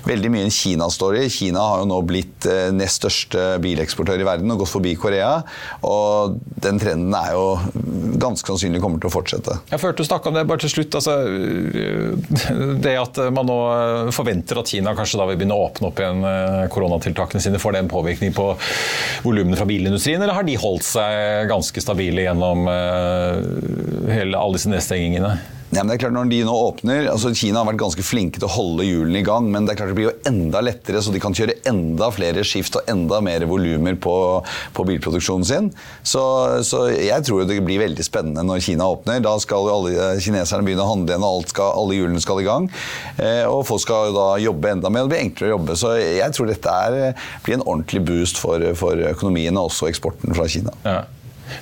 veldig 0.07 0.31
mye 0.33 0.47
en 0.47 0.53
Kina-story. 0.53 1.25
Kina 1.31 1.63
har 1.63 1.83
jo 1.83 1.89
nå 1.89 1.99
blitt 2.07 2.47
eh, 2.49 2.69
nest 2.75 3.01
største 3.01 3.57
bileksportør 3.63 4.21
i 4.21 4.27
verden 4.27 4.53
og 4.53 4.63
gått 4.63 4.73
forbi 4.73 4.93
Korea. 4.99 5.35
Og 5.87 6.37
den 6.63 6.79
trenden 6.81 7.15
er 7.17 7.33
jo 7.35 7.47
ganske 8.21 8.47
sannsynlig 8.47 8.81
kommer 8.83 9.01
til 9.01 9.09
å 9.09 9.13
fortsette. 9.13 9.57
Jeg 9.71 9.81
følte 9.81 10.03
du 10.03 10.09
snakka 10.09 10.31
om 10.31 10.37
det 10.37 10.45
bare 10.49 10.63
til 10.63 10.73
slutt. 10.73 10.99
Altså, 10.99 11.17
det 12.83 12.95
at 12.99 13.19
man 13.35 13.49
nå 13.49 13.59
forventer 14.15 14.61
at 14.61 14.71
Kina 14.71 14.95
kanskje 14.97 15.19
da 15.21 15.27
vil 15.29 15.39
begynne 15.39 15.57
å 15.57 15.67
åpne 15.67 15.89
opp 15.89 16.01
igjen 16.01 16.23
eh, 16.27 16.59
koronatiltakene 16.73 17.43
sine, 17.43 17.61
får 17.61 17.75
det 17.75 17.83
en 17.83 17.91
påvirkning 17.93 18.35
på 18.35 18.49
volumene 19.25 19.59
fra 19.59 19.67
bilindustrien, 19.69 20.21
eller 20.21 20.37
har 20.37 20.47
de 20.47 20.59
holdt 20.59 20.87
seg 20.87 21.49
ganske 21.51 21.83
stabile 21.83 22.27
gjennom 22.27 22.69
eh, 22.71 24.13
hele, 24.13 24.39
alle 24.39 24.59
disse 24.59 24.71
nedstengingene? 24.71 25.35
Ja, 25.73 25.81
men 25.81 25.89
det 25.89 25.95
er 25.97 26.03
klart 26.05 26.15
når 26.15 26.29
de 26.29 26.39
nå 26.45 26.53
åpner, 26.53 27.07
altså 27.09 27.31
Kina 27.35 27.61
har 27.61 27.67
vært 27.71 27.81
ganske 27.81 28.03
flinke 28.05 28.39
til 28.39 28.45
å 28.45 28.53
holde 28.53 28.85
hjulene 28.85 29.21
i 29.21 29.25
gang, 29.25 29.47
men 29.51 29.65
det 29.65 29.73
er 29.73 29.79
klart 29.79 29.93
det 29.93 29.97
blir 29.97 30.09
jo 30.09 30.15
enda 30.29 30.61
lettere, 30.61 31.01
så 31.01 31.13
de 31.13 31.21
kan 31.23 31.33
kjøre 31.35 31.55
enda 31.69 32.09
flere 32.13 32.43
skift 32.45 32.77
og 32.77 32.91
enda 32.91 33.19
mer 33.25 33.45
volumer 33.49 33.97
på, 34.01 34.15
på, 34.75 34.85
bilproduksjonen 34.89 35.47
sin. 35.47 35.71
Så, 36.05 36.23
så, 36.67 36.85
jeg 36.93 37.25
tror 37.25 37.47
det 37.49 37.59
blir 37.65 37.81
veldig 37.81 38.05
spennende 38.05 38.45
når 38.45 38.61
Kina 38.67 38.89
åpner. 38.93 39.23
Da 39.23 39.33
skal 39.41 39.69
jo 39.69 39.77
alle 39.79 40.11
kineserne 40.23 40.67
begynne 40.67 40.85
å 40.85 40.91
handle 40.91 41.15
igjen, 41.15 41.27
og 41.27 41.49
skal, 41.49 41.73
alle 41.79 41.97
hjulene 41.97 42.23
skal 42.23 42.43
i 42.43 42.47
gang. 42.47 42.69
Eh, 43.17 43.43
og 43.49 43.63
folk 43.69 43.81
skal 43.83 44.11
jo 44.11 44.17
da 44.19 44.27
jobbe 44.43 44.75
enda 44.75 44.93
mer, 44.93 45.07
og 45.07 45.09
det 45.09 45.17
blir 45.17 45.25
enklere 45.25 45.51
å 45.51 45.55
jobbe. 45.57 45.79
Så 45.79 45.95
jeg 45.97 46.37
tror 46.37 46.51
dette 46.51 46.77
er, 46.85 47.25
blir 47.45 47.57
en 47.57 47.65
ordentlig 47.65 48.03
boost 48.05 48.41
for, 48.41 48.69
for 48.77 49.09
økonomien 49.13 49.57
og 49.57 49.71
også 49.71 49.89
eksporten 49.89 50.37
fra 50.37 50.49
Kina. 50.51 50.75
Ja. 50.85 51.01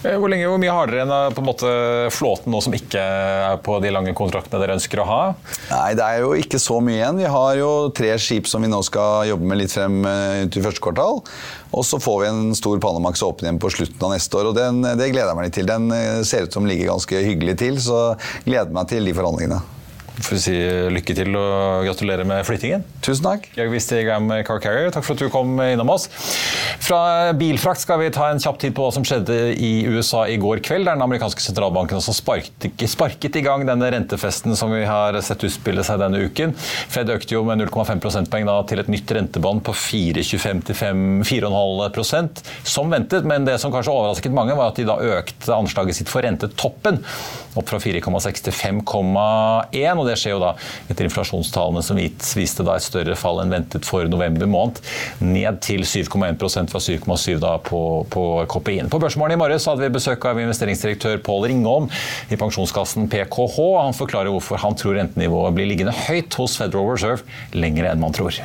Eh, 0.04 0.18
hvor, 0.18 0.32
lenge, 0.32 0.48
hvor 0.50 0.62
mye 0.62 0.76
har 0.76 0.92
dere 0.92 1.20
på 1.36 1.44
en 1.44 1.48
måte 1.48 1.72
flåten 2.14 2.54
nå 2.54 2.62
som 2.64 2.76
ikke 2.76 3.02
er 3.02 3.60
på 3.64 3.78
de 3.84 3.92
lange 3.94 4.14
kontraktene 4.18 4.62
dere 4.62 4.78
ønsker 4.80 5.02
å 5.04 5.08
ha? 5.10 5.22
Nei, 5.72 5.94
Det 5.98 6.08
er 6.08 6.24
jo 6.26 6.34
ikke 6.40 6.62
så 6.62 6.80
mye 6.84 7.00
igjen. 7.00 7.22
Vi 7.22 7.34
har 7.36 7.58
jo 7.60 7.72
tre 7.96 8.14
skip 8.22 8.50
som 8.50 8.64
vi 8.64 8.72
nå 8.72 8.82
skal 8.88 9.30
jobbe 9.32 9.52
med 9.52 9.62
litt 9.64 9.76
frem 9.76 10.02
eh, 10.08 10.46
til 10.52 10.66
første 10.66 10.84
kvartal. 10.84 11.22
Og 11.72 11.86
så 11.88 12.02
får 12.04 12.24
vi 12.24 12.32
en 12.32 12.56
stor 12.58 12.80
Panamax 12.84 13.24
åpen 13.24 13.48
igjen 13.48 13.62
på 13.62 13.72
slutten 13.72 14.08
av 14.08 14.16
neste 14.16 14.40
år. 14.40 14.52
og 14.52 14.58
den, 14.58 14.82
Det 14.84 15.12
gleder 15.12 15.32
jeg 15.32 15.40
meg 15.40 15.50
litt 15.50 15.60
til. 15.60 15.70
Den 15.70 15.92
eh, 15.96 16.24
ser 16.28 16.48
ut 16.48 16.58
som 16.58 16.68
ligger 16.68 16.94
ganske 16.94 17.26
hyggelig 17.28 17.60
til, 17.62 17.80
så 17.84 18.02
gleder 18.48 18.74
meg 18.76 18.90
til 18.92 19.08
de 19.08 19.16
forhandlingene 19.16 19.62
får 20.20 20.42
si 20.44 20.56
lykke 20.92 21.16
til 21.16 21.36
og 21.40 21.86
gratulere 21.88 22.26
med 22.28 22.44
flyttingen. 22.48 22.84
Tusen 23.06 23.26
takk. 23.26 23.48
Jeg 23.58 23.72
visste 23.72 24.02
Graham 24.06 24.30
Car 24.48 24.60
Carrier, 24.64 24.92
takk 24.94 25.06
for 25.08 25.16
at 25.16 25.24
du 25.24 25.32
kom 25.34 25.56
innom 25.64 25.92
oss. 25.94 26.10
Fra 26.82 27.32
bilfrakt 27.38 27.84
skal 27.84 28.02
vi 28.02 28.10
ta 28.14 28.28
en 28.32 28.42
kjapp 28.42 28.60
tid 28.62 28.76
på 28.76 28.84
hva 28.84 28.92
som 28.94 29.06
skjedde 29.08 29.36
i 29.56 29.86
USA 29.88 30.26
i 30.30 30.38
går 30.42 30.64
kveld. 30.66 30.86
Det 30.88 30.94
er 30.94 31.00
den 31.00 31.06
amerikanske 31.06 31.44
sentralbanken 31.46 32.00
også 32.00 32.16
sparket, 32.18 32.86
sparket 32.90 33.38
i 33.40 33.44
gang 33.46 33.66
denne 33.68 33.92
rentefesten 33.94 34.58
som 34.58 34.74
vi 34.74 34.84
har 34.88 35.18
sett 35.24 35.46
utspille 35.48 35.86
seg 35.88 36.02
denne 36.02 36.24
uken. 36.26 36.56
Fed 36.92 37.12
økte 37.14 37.38
jo 37.38 37.44
med 37.48 37.62
0,5 37.64 38.02
prosentpoeng 38.04 38.50
til 38.70 38.82
et 38.82 38.92
nytt 38.92 39.16
rentebånd 39.16 39.64
på 39.68 39.76
4,25 39.78 40.66
til 40.72 40.80
4,5% 40.82 42.44
som 42.68 42.92
ventet. 42.92 43.28
Men 43.30 43.48
det 43.48 43.60
som 43.62 43.74
kanskje 43.74 43.94
overrasket 43.94 44.36
mange, 44.36 44.58
var 44.58 44.74
at 44.74 44.82
de 44.82 44.88
da 44.90 44.98
økte 45.20 45.56
anslaget 45.56 46.02
sitt 46.02 46.12
for 46.12 46.26
rentetoppen 46.26 47.02
opp 47.60 47.68
fra 47.68 47.80
4,6 47.84 48.46
til 48.48 48.56
5,1 48.56 50.01
og 50.02 50.10
det 50.10 50.18
skjer 50.20 50.36
jo 50.36 50.42
da 50.44 50.54
etter 50.92 51.08
inflasjonstallene 51.08 51.84
som 51.86 52.00
viste 52.00 52.66
da 52.66 52.78
et 52.78 52.86
større 52.86 53.18
fall 53.20 53.42
enn 53.44 53.54
ventet 53.54 53.88
for 53.88 54.08
november 54.12 54.50
måned, 54.50 54.82
ned 55.24 55.62
til 55.64 55.86
7,1% 55.88 56.72
fra 56.72 56.82
7,7 56.84 57.42
da 57.42 57.56
på, 57.64 57.82
på 58.12 58.26
KPI-en. 58.52 58.92
På 58.92 59.02
Børsmorgen 59.02 59.38
i 59.38 59.42
morges 59.42 59.68
hadde 59.70 59.86
vi 59.86 59.94
besøk 59.98 60.26
av 60.30 60.42
investeringsdirektør 60.42 61.22
Pål 61.26 61.50
Ringholm 61.52 61.92
i 62.32 62.40
pensjonskassen 62.40 63.10
PKH. 63.12 63.60
Han 63.82 63.98
forklarer 63.98 64.34
hvorfor 64.34 64.62
han 64.62 64.78
tror 64.78 65.00
rentenivået 65.00 65.58
blir 65.58 65.72
liggende 65.72 65.96
høyt 66.08 66.36
hos 66.40 66.58
Federal 66.60 66.92
Reserve 66.94 67.58
lenger 67.58 67.92
enn 67.92 68.04
man 68.04 68.16
tror. 68.16 68.42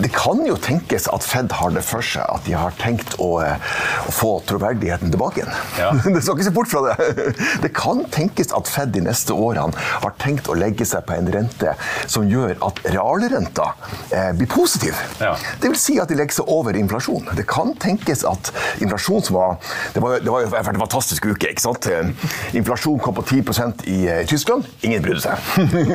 Det 0.00 0.08
kan 0.14 0.38
jo 0.46 0.54
tenkes 0.60 1.08
at 1.10 1.24
Fed 1.26 1.50
har 1.58 1.72
det 1.74 1.82
for 1.84 2.04
seg 2.04 2.22
at 2.22 2.44
de 2.46 2.54
har 2.56 2.74
tenkt 2.80 3.16
å, 3.20 3.40
eh, 3.42 3.58
å 4.06 4.12
få 4.14 4.30
troverdigheten 4.48 5.10
tilbake 5.12 5.42
igjen. 5.42 5.56
Ja. 5.80 5.90
Det 6.14 6.22
skal 6.22 6.36
ikke 6.38 6.46
se 6.46 6.54
bort 6.54 6.70
fra 6.70 6.82
det. 6.86 7.34
Det 7.64 7.72
kan 7.76 8.04
tenkes 8.14 8.54
at 8.56 8.70
Fed 8.70 8.94
de 8.94 9.02
neste 9.04 9.34
årene 9.34 9.74
har 9.74 10.14
tenkt 10.22 10.48
å 10.50 10.56
legge 10.58 10.86
seg 10.88 11.04
på 11.08 11.16
en 11.16 11.28
rente 11.34 11.74
som 12.10 12.28
gjør 12.28 12.54
at 12.66 12.80
realrenta 12.94 13.70
eh, 14.14 14.30
blir 14.38 14.50
positiv. 14.50 14.96
Ja. 15.20 15.34
Det 15.60 15.72
vil 15.72 15.80
si 15.80 15.98
at 16.02 16.10
de 16.12 16.18
legger 16.18 16.40
seg 16.40 16.50
over 16.52 16.78
inflasjon. 16.78 17.28
Det 17.36 17.46
kan 17.50 17.74
tenkes 17.82 18.24
at 18.28 18.52
inflasjon 18.80 19.26
som 19.26 19.38
var 19.40 19.58
Det 19.94 20.00
var, 20.02 20.20
det 20.22 20.30
var 20.30 20.44
en 20.60 20.80
fantastisk 20.84 21.26
uke. 21.32 21.50
ikke 21.50 21.64
sant? 21.64 21.90
Eh, 21.90 22.10
inflasjon 22.56 23.00
kom 23.02 23.16
på 23.18 23.26
10% 23.26 23.84
i 23.90 23.98
eh, 24.08 24.22
Tyskland. 24.30 24.68
Ingen 24.86 25.02
brydde 25.04 25.24
seg. 25.26 25.50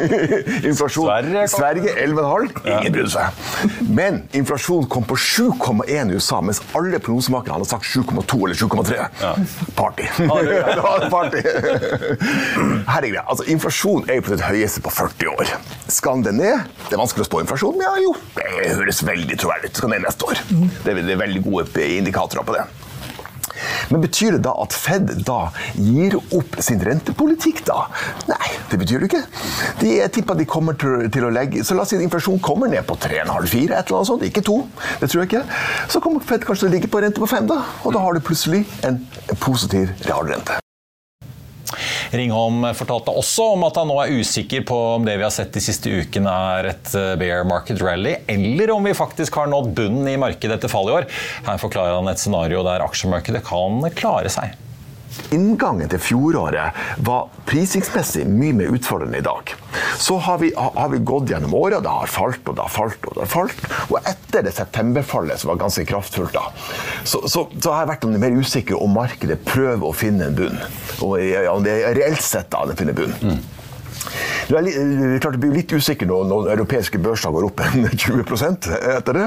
inflasjon 0.71 1.07
Sverige, 1.07 1.47
Sverige 1.55 1.95
11,5. 2.05 2.59
Ingen 2.65 2.95
brydde 2.97 3.13
seg. 3.15 3.43
Men 3.89 4.23
inflasjonen 4.35 4.89
kom 4.91 5.05
på 5.07 5.17
7,1 5.19 6.11
i 6.11 6.17
USA, 6.17 6.41
mens 6.41 6.61
alle 6.77 6.99
prognosemakere 7.03 7.57
hadde 7.57 7.69
sagt 7.69 7.87
7,2 7.89 8.39
eller 8.45 8.55
7,3. 8.55 8.99
Ja. 9.21 9.33
Party. 9.77 10.07
Party. 11.15 11.43
Her 12.87 13.01
er 13.01 13.09
greia. 13.09 13.25
Altså, 13.25 13.47
inflasjon 13.51 14.09
er 14.09 14.19
jo 14.19 14.27
på 14.27 14.33
sitt 14.35 14.45
høyeste 14.45 14.83
på 14.85 14.93
40 14.93 15.33
år. 15.35 15.53
Skal 15.91 16.23
den 16.25 16.41
ned? 16.41 16.65
Det 16.85 16.97
er 16.97 17.01
vanskelig 17.01 17.25
å 17.25 17.29
spå 17.29 17.43
inflasjon, 17.43 17.77
men 17.79 17.87
ja, 17.87 17.95
jo, 18.05 18.15
det 18.37 18.73
høres 18.79 19.03
veldig 19.05 19.39
troverdig 19.41 19.71
ut. 19.71 19.79
Skal 19.81 19.93
ned 19.93 20.05
neste 20.05 20.31
år. 20.31 20.43
Det 20.85 20.95
er 20.95 21.23
veldig 21.25 21.45
gode 21.45 21.87
indikatorer 21.99 22.47
på 22.47 22.57
det. 22.57 22.65
Men 23.91 24.03
betyr 24.03 24.37
det 24.37 24.43
da 24.47 24.55
at 24.63 24.75
Fed 24.75 25.11
da 25.27 25.39
gir 25.77 26.17
opp 26.35 26.57
sin 26.63 26.81
rentepolitikk, 26.83 27.63
da? 27.67 27.85
Nei, 28.31 28.51
det 28.71 28.79
betyr 28.81 29.03
det 29.03 29.11
ikke. 29.11 29.23
De, 29.81 29.93
jeg 29.99 30.13
tippa 30.19 30.37
de 30.37 30.47
kommer 30.49 30.77
til, 30.81 31.07
til, 31.13 31.27
å 31.27 31.31
legge 31.33 31.63
Så 31.65 31.77
la 31.77 31.85
oss 31.85 31.93
si 31.93 32.01
inflasjonen 32.01 32.43
kommer 32.43 32.71
ned 32.71 32.85
på 32.87 32.97
3,5-4, 32.97 33.63
et 33.69 33.77
eller 33.77 34.01
annet 34.01 34.11
sånt. 34.11 34.27
Ikke 34.27 34.45
to. 34.45 34.59
Det 35.01 35.09
tror 35.11 35.23
jeg 35.23 35.31
ikke. 35.31 35.45
Så 35.93 36.03
kommer 36.03 36.25
Fed 36.25 36.45
kanskje 36.45 36.65
til 36.65 36.73
å 36.73 36.75
ligge 36.77 36.91
på 36.91 37.01
rente 37.05 37.23
på 37.23 37.31
5, 37.31 37.49
da. 37.51 37.61
Og 37.85 37.95
da 37.95 38.03
har 38.05 38.15
du 38.15 38.23
plutselig 38.25 38.65
en 38.87 39.01
positiv 39.39 39.91
realrente. 40.09 40.64
Ringholm 42.19 42.65
fortalte 42.77 43.13
også 43.13 43.51
om 43.55 43.65
at 43.67 43.77
han 43.79 43.89
nå 43.91 43.97
er 44.01 44.13
usikker 44.19 44.65
på 44.67 44.77
om 44.95 45.07
det 45.07 45.17
vi 45.19 45.25
har 45.25 45.33
sett 45.33 45.53
de 45.55 45.63
siste 45.63 45.91
ukene 45.91 46.31
er 46.55 46.71
et 46.73 46.93
eh, 46.97 47.13
bear 47.19 47.45
market 47.47 47.81
rally, 47.83 48.17
eller 48.31 48.73
om 48.75 48.85
vi 48.87 48.95
faktisk 48.97 49.39
har 49.39 49.51
nådd 49.51 49.73
bunnen 49.77 50.09
i 50.11 50.19
markedet 50.21 50.57
etter 50.57 50.71
fallet 50.71 50.91
i 50.91 50.97
år. 51.01 51.09
Her 51.47 51.61
forklarer 51.61 51.99
han 51.99 52.11
et 52.11 52.21
scenario 52.21 52.63
der 52.65 52.85
aksjemarkedet 52.85 53.43
kan 53.45 53.83
klare 53.97 54.31
seg. 54.33 54.55
Inngangen 55.35 55.89
til 55.91 56.01
fjoråret 56.01 56.77
var 57.05 57.29
prisingsmessig 57.49 58.25
mye 58.29 58.55
mer 58.57 58.75
utfordrende 58.75 59.19
i 59.19 59.25
dag. 59.25 59.53
Så 60.01 60.17
har 60.23 60.39
vi, 60.41 60.51
har 60.55 60.89
vi 60.91 61.01
gått 61.07 61.31
gjennom 61.31 61.53
året, 61.57 61.83
det 61.83 61.91
har 61.91 62.11
falt 62.11 62.47
og 62.47 62.57
det 62.57 62.65
har 62.65 62.73
falt. 62.73 63.09
Og 63.09 63.17
det 63.17 63.25
har 63.25 63.31
falt. 63.31 63.65
Og 63.89 63.97
etter 64.01 64.45
det 64.45 64.55
septemberfallet, 64.57 65.41
som 65.41 65.53
var 65.53 65.61
ganske 65.65 65.85
kraftfullt, 65.89 66.35
da, 66.35 66.49
så, 67.03 67.23
så, 67.27 67.47
så, 67.59 67.71
har 67.71 67.85
jeg 67.85 67.93
vært 67.95 68.07
mer 68.25 68.39
usikker 68.39 68.79
om 68.81 68.95
markedet 68.95 69.41
prøver 69.47 69.87
å 69.87 69.95
finne 69.95 70.29
en 70.29 70.37
bunn. 70.37 70.63
Og 71.05 71.19
om 71.51 71.65
det 71.65 71.79
reelt 71.97 72.23
sett 72.23 72.51
da, 72.53 72.65
det 72.69 72.77
finner 72.79 72.97
bunn. 72.97 73.15
Mm. 73.21 73.54
Du 74.45 74.53
er, 74.57 74.67
klart, 75.21 75.35
du 75.35 75.41
blir 75.41 75.55
litt 75.57 75.71
usikker 75.73 76.09
når, 76.09 76.27
når 76.29 76.49
europeiske 76.53 76.99
børser 77.01 77.33
går 77.33 77.47
opp 77.47 77.63
en 77.65 77.87
20% 78.05 78.67
etter 78.75 79.17
det. 79.17 79.25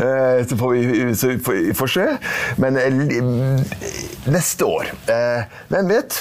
Eh, 0.00 0.40
så 0.48 0.58
får 0.60 0.72
vi 0.74 1.74
får 1.76 1.92
se. 1.92 2.06
Men 2.62 2.78
eh, 2.80 2.96
neste 4.32 4.68
år 4.68 4.88
eh, 5.12 5.44
Hvem 5.68 5.90
vet? 5.92 6.20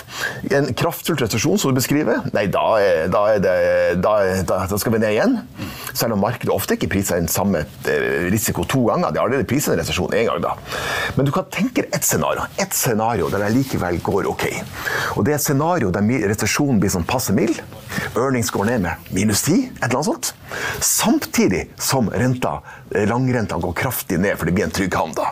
En 0.51 0.67
kraftfull 0.75 1.19
resesjon, 1.21 1.59
som 1.61 1.71
du 1.71 1.79
beskriver. 1.79 2.25
Nei, 2.35 2.45
da, 2.51 2.65
da, 3.11 3.23
det, 3.39 3.55
da, 4.03 4.15
da, 4.49 4.79
skal 4.81 4.97
vi 4.97 5.03
ned 5.03 5.15
igjen. 5.15 5.37
Selv 5.93 6.17
om 6.17 6.23
markedet 6.25 6.51
ofte 6.53 6.75
ikke 6.75 6.91
priser 6.95 7.21
en 7.21 7.31
samme 7.31 7.63
risiko 8.33 8.65
to 8.67 8.83
ganger. 8.89 9.13
De 9.13 9.21
har 9.21 9.29
allerede 9.29 9.47
priset 9.47 9.75
en 9.75 9.79
resesjon 9.79 10.15
én 10.17 10.27
gang, 10.27 10.41
da. 10.43 10.55
Men 11.15 11.29
du 11.29 11.31
kan 11.35 11.47
tenke 11.53 11.85
ett 11.93 12.03
scenario. 12.07 12.43
Et 12.59 12.75
scenario 12.75 13.29
der 13.31 13.45
det 13.45 13.53
likevel 13.55 14.01
går 14.03 14.27
ok. 14.33 14.47
Og 15.15 15.23
det 15.23 15.35
er 15.35 15.39
et 15.39 15.45
scenario 15.45 15.93
der 15.93 16.27
resesjonen 16.33 16.81
blir 16.81 16.91
sånn 16.91 17.07
passe 17.07 17.35
mild 17.35 17.61
earnings 18.33 18.49
går 18.49 18.65
ned 18.65 18.81
med 18.81 18.91
minus 19.09 19.41
10, 19.41 19.53
et 19.53 19.83
eller 19.83 19.95
annet 19.95 20.05
sånt. 20.05 20.33
Samtidig 20.79 21.69
som 21.77 22.09
renta, 22.09 22.61
langrenta 22.89 23.57
går 23.57 23.73
kraftig 23.73 24.19
ned, 24.19 24.37
for 24.37 24.45
det 24.49 24.51
blir 24.57 24.65
en 24.65 24.73
trygg 24.73 24.95
havn 24.95 25.13
da. 25.17 25.29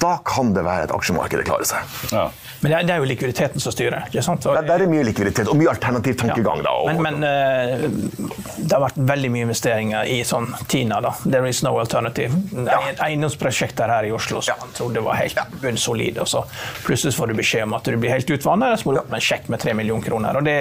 Da 0.00 0.18
kan 0.24 0.52
det 0.52 0.64
være 0.66 0.88
at 0.88 0.92
aksjemarkedet 0.92 1.48
klarer 1.48 1.68
seg. 1.68 1.96
Ja. 2.12 2.28
Men 2.62 2.86
det 2.86 2.94
er 2.94 3.02
jo 3.02 3.06
likviditeten 3.10 3.60
som 3.60 3.74
styrer. 3.74 4.04
ikke 4.06 4.22
sant? 4.22 4.44
Og, 4.46 4.54
det 4.62 4.74
er 4.74 4.84
mye 4.86 5.02
likviditet 5.06 5.48
og 5.50 5.56
mye 5.58 5.72
alternativ 5.72 6.14
tankegang. 6.20 6.62
Ja. 6.62 6.70
da. 6.70 6.92
Men, 6.94 7.18
men 7.18 7.24
uh, 7.26 8.28
det 8.56 8.70
har 8.70 8.84
vært 8.84 9.00
veldig 9.10 9.30
mye 9.34 9.46
investeringer 9.48 10.10
i 10.12 10.20
sånn 10.26 10.46
Tina. 10.70 11.00
da. 11.02 11.14
There 11.24 11.48
is 11.50 11.64
no 11.66 11.74
alternative. 11.82 12.38
Ja. 12.68 12.78
Eiendomsprosjekter 13.08 13.90
her 13.90 14.06
i 14.06 14.12
Oslo 14.14 14.44
som 14.44 14.54
ja. 14.54 14.58
man 14.62 14.76
trodde 14.76 15.02
var 15.02 15.18
helt 15.18 15.40
bunnsolide. 15.62 16.22
og 16.22 16.30
så 16.30 16.44
Plutselig 16.86 17.16
får 17.16 17.32
du 17.32 17.36
beskjed 17.40 17.66
om 17.66 17.74
at 17.78 17.90
du 17.90 17.98
blir 17.98 18.14
helt 18.14 18.30
utvannet, 18.30 18.78
så 18.78 18.88
må 18.88 18.94
du 18.94 19.02
opp 19.02 19.10
med 19.10 19.18
en 19.18 19.26
sjekk 19.26 19.50
med 19.50 19.62
tre 19.62 19.74
millioner 19.78 20.06
kroner. 20.06 20.38
og 20.38 20.46
det, 20.46 20.56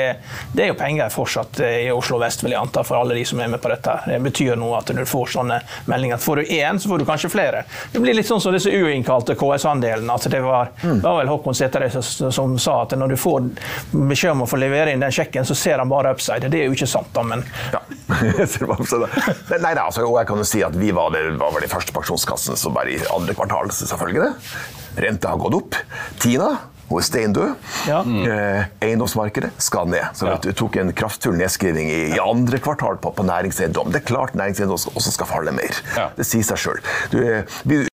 det, 0.55 0.65
er 0.65 0.73
jo 0.73 0.79
penger 0.81 1.13
fortsatt 1.13 1.61
eh, 1.61 1.80
i 1.81 1.91
Oslo 1.91 2.19
vest, 2.21 2.43
vil 2.43 2.55
jeg 2.55 2.61
anta, 2.61 2.83
for 2.87 2.99
alle 2.99 3.15
de 3.17 3.25
som 3.27 3.39
er 3.41 3.49
med 3.51 3.61
på 3.61 3.71
dette. 3.71 3.97
Det 4.07 4.19
betyr 4.23 4.59
noe 4.59 4.79
at 4.79 4.91
du 4.93 5.01
får 5.07 5.33
sånne 5.35 5.59
meldinger. 5.89 6.21
Får 6.21 6.41
du 6.41 6.53
én, 6.57 6.79
så 6.79 6.91
får 6.91 7.01
du 7.01 7.05
kanskje 7.07 7.31
flere. 7.33 7.63
Det 7.91 8.01
blir 8.03 8.15
litt 8.17 8.29
sånn 8.29 8.41
som 8.43 8.55
disse 8.55 8.71
uinnkalte 8.71 9.35
KS-andelene. 9.39 10.11
Altså 10.11 10.31
det 10.33 10.41
var, 10.45 10.71
mm. 10.83 11.01
var 11.03 11.19
vel 11.21 11.31
Håkon 11.31 11.57
Sæther 11.57 11.87
som 11.91 12.57
sa 12.61 12.81
at 12.83 12.95
når 12.97 13.13
du 13.13 13.17
får 13.19 13.47
beskjed 13.91 14.35
om 14.35 14.45
å 14.45 14.49
få 14.49 14.59
levere 14.61 14.93
inn 14.93 15.03
den 15.03 15.13
sjekken, 15.15 15.47
så 15.47 15.57
ser 15.57 15.81
han 15.81 15.91
bare 15.91 16.13
upside. 16.15 16.49
Det 16.51 16.63
er 16.63 16.69
jo 16.69 16.77
ikke 16.77 16.89
sant, 16.89 17.11
da, 17.15 17.25
men 17.25 17.45
ja. 17.73 17.81
Nei 19.61 19.73
da, 19.77 19.87
altså, 19.87 20.03
jeg 20.03 20.27
kan 20.27 20.41
jo 20.41 20.47
si 20.47 20.61
at 20.65 20.75
vi 20.77 20.91
var, 20.95 21.13
det, 21.15 21.23
var 21.39 21.55
vel 21.55 21.65
de 21.65 21.71
første 21.71 21.95
pensjonskassen 21.95 22.59
som 22.59 22.75
var 22.75 22.89
i 22.89 22.99
andre 23.13 23.35
kvartal, 23.37 23.71
selvfølgelig 23.75 24.27
det. 24.27 24.59
Renta 25.01 25.31
har 25.31 25.39
gått 25.39 25.57
opp. 25.57 25.79
Tina 26.19 26.51
hun 26.91 27.01
er 27.01 27.07
steindød. 27.07 27.53
Ja. 27.89 28.01
Mm. 28.05 28.23
Eh, 28.25 28.65
eiendomsmarkedet 28.87 29.51
skal 29.61 29.91
ned. 29.91 30.11
Så 30.17 30.29
ja. 30.29 30.39
du 30.43 30.51
tok 30.57 30.79
en 30.81 30.93
kraftfull 30.95 31.37
nedskriving 31.39 31.91
i, 31.91 32.01
i 32.15 32.19
andre 32.23 32.61
kvartal 32.63 32.99
på, 33.01 33.13
på 33.17 33.27
næringseiendom. 33.27 33.93
Det 33.93 34.03
er 34.03 34.09
klart 34.13 34.35
næringseiendom 34.35 34.91
også 34.95 35.15
skal 35.15 35.31
falle 35.31 35.55
mer. 35.55 35.83
Ja. 35.97 36.11
Det 36.17 36.27
sier 36.27 36.45
seg 36.53 36.67
sjøl. 36.67 37.87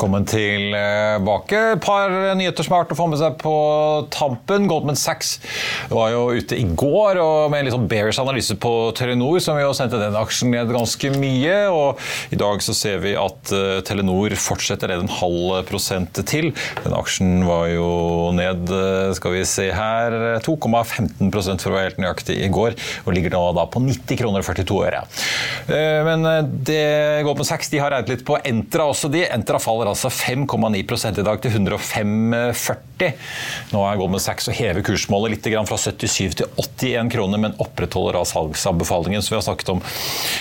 Velkommen 0.00 0.24
tilbake. 0.24 1.58
Et 1.74 1.80
par 1.84 2.08
nyheter 2.32 2.64
som 2.64 2.72
er 2.72 2.78
verdt 2.80 2.92
å 2.94 2.96
få 2.96 3.06
med 3.12 3.18
seg 3.20 3.34
på 3.42 3.50
tampen. 4.08 4.64
Goldman 4.64 4.96
Sachs 4.96 5.34
var 5.90 6.14
jo 6.14 6.22
ute 6.32 6.56
i 6.56 6.62
går 6.64 7.18
og 7.20 7.50
med 7.52 7.60
en 7.60 7.66
litt 7.68 7.74
sånn 7.74 7.84
bearish 7.90 8.16
analyse 8.22 8.56
på 8.56 8.70
Telenor, 8.96 9.36
som 9.44 9.58
jo 9.60 9.74
sendte 9.76 10.00
den 10.00 10.16
aksjen 10.16 10.54
ned 10.54 10.72
ganske 10.72 11.10
mye. 11.20 11.58
og 11.68 12.00
I 12.32 12.38
dag 12.40 12.64
så 12.64 12.72
ser 12.78 13.02
vi 13.02 13.12
at 13.12 13.52
uh, 13.52 13.82
Telenor 13.84 14.32
fortsetter 14.40 14.88
ned 14.88 15.02
en 15.04 15.12
halv 15.18 15.68
prosent 15.68 16.22
til. 16.32 16.48
Den 16.80 16.96
aksjen 16.96 17.44
var 17.44 17.68
jo 17.68 17.90
ned 18.38 18.72
uh, 18.72 19.12
skal 19.20 19.36
vi 19.36 19.44
se 19.44 19.68
her, 19.68 20.16
2,15 20.48 21.28
for 21.28 21.74
å 21.74 21.76
være 21.76 21.90
helt 21.90 22.00
nøyaktig 22.00 22.38
i 22.40 22.48
går, 22.48 22.78
og 23.04 23.18
ligger 23.18 23.36
nå 23.36 23.44
da 23.60 23.68
på 23.68 23.84
90 23.84 24.22
kroner 24.22 24.40
og 24.40 24.48
42 24.48 24.80
øre. 24.80 25.04
Uh, 25.68 26.00
men 26.08 26.26
det, 26.64 26.80
Goldman 27.28 27.52
Sachs 27.52 27.68
de 27.68 27.84
har 27.84 27.92
regnet 27.98 28.16
litt 28.16 28.24
på 28.24 28.40
Entra 28.40 28.88
også. 28.88 29.12
de. 29.12 29.26
Entra 29.28 29.60
faller 29.60 29.89
altså 29.90 30.10
5,9 30.12 31.20
i 31.20 31.26
dag 31.26 31.40
til 31.42 31.56
105,40. 31.58 33.12
Nå 33.70 33.82
er 33.86 33.98
Goldman 34.00 34.22
Sachs 34.22 34.48
og 34.50 34.56
hever 34.58 34.84
kursmålet 34.84 35.34
litt 35.34 35.48
fra 35.68 35.78
77 35.80 36.36
til 36.40 36.48
81 36.60 37.10
kroner, 37.14 37.40
men 37.40 37.56
opprettholder 37.62 38.18
da 38.18 38.24
salgsanbefalingen 38.28 39.22
som 39.24 39.34
vi 39.34 39.38
har 39.38 39.46
snakket 39.46 39.72
om 39.74 39.82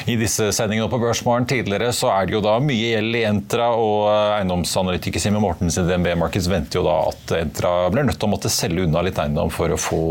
i 0.10 0.18
disse 0.20 0.50
sendingene 0.56 0.90
på 0.92 1.00
Børsmorgen 1.02 1.48
tidligere. 1.50 1.92
Så 1.96 2.12
er 2.12 2.28
det 2.28 2.36
jo 2.38 2.44
da 2.44 2.58
mye 2.64 2.94
gjeld 2.94 3.20
i 3.20 3.24
Entra, 3.30 3.70
og 3.76 4.10
eiendomsanalytiker 4.38 5.24
Simen 5.24 5.44
Mortensen 5.44 5.86
i 5.88 5.94
DNB 5.94 6.14
Markets 6.20 6.50
venter 6.52 6.82
jo 6.82 6.86
da 6.88 6.98
at 7.12 7.36
Entra 7.40 7.74
blir 7.94 8.08
nødt 8.08 8.20
til 8.20 8.30
å 8.30 8.34
måtte 8.34 8.52
selge 8.54 8.86
unna 8.86 9.04
litt 9.06 9.20
eiendom 9.22 9.52
for 9.54 9.74
å 9.74 9.80
få 9.80 10.02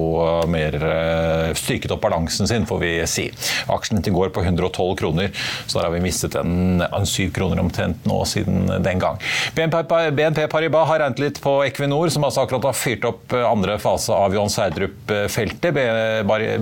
mer 0.50 0.76
eh, 0.78 1.52
styrket 1.58 1.92
opp 1.94 2.04
balansen 2.04 2.48
sin, 2.48 2.66
får 2.68 2.82
vi 2.82 2.92
si. 3.10 3.28
Aksjen 3.72 4.02
til 4.04 4.16
går 4.16 4.32
på 4.34 4.44
112 4.44 4.96
kroner, 4.98 5.32
så 5.66 5.78
der 5.78 5.88
har 5.88 5.94
vi 5.94 6.04
mistet 6.04 6.36
en, 6.40 6.82
en 6.84 7.08
7 7.08 7.30
kroner 7.36 7.60
omtrent 7.62 8.06
nå 8.08 8.20
siden 8.28 8.68
den 8.84 9.02
gang. 9.02 9.20
BNP 9.54 10.46
Paribas 10.50 10.88
har 10.88 11.02
regnet 11.02 11.22
litt 11.22 11.40
på 11.42 11.54
Equinor, 11.66 12.08
som 12.12 12.24
altså 12.26 12.44
akkurat 12.44 12.68
har 12.70 12.76
fyrt 12.76 13.06
opp 13.08 13.34
eh, 13.36 13.44
andre 13.46 13.78
fase 13.82 14.14
av 14.14 14.34
Johan 14.34 14.52
Sverdrup-feltet. 14.52 15.74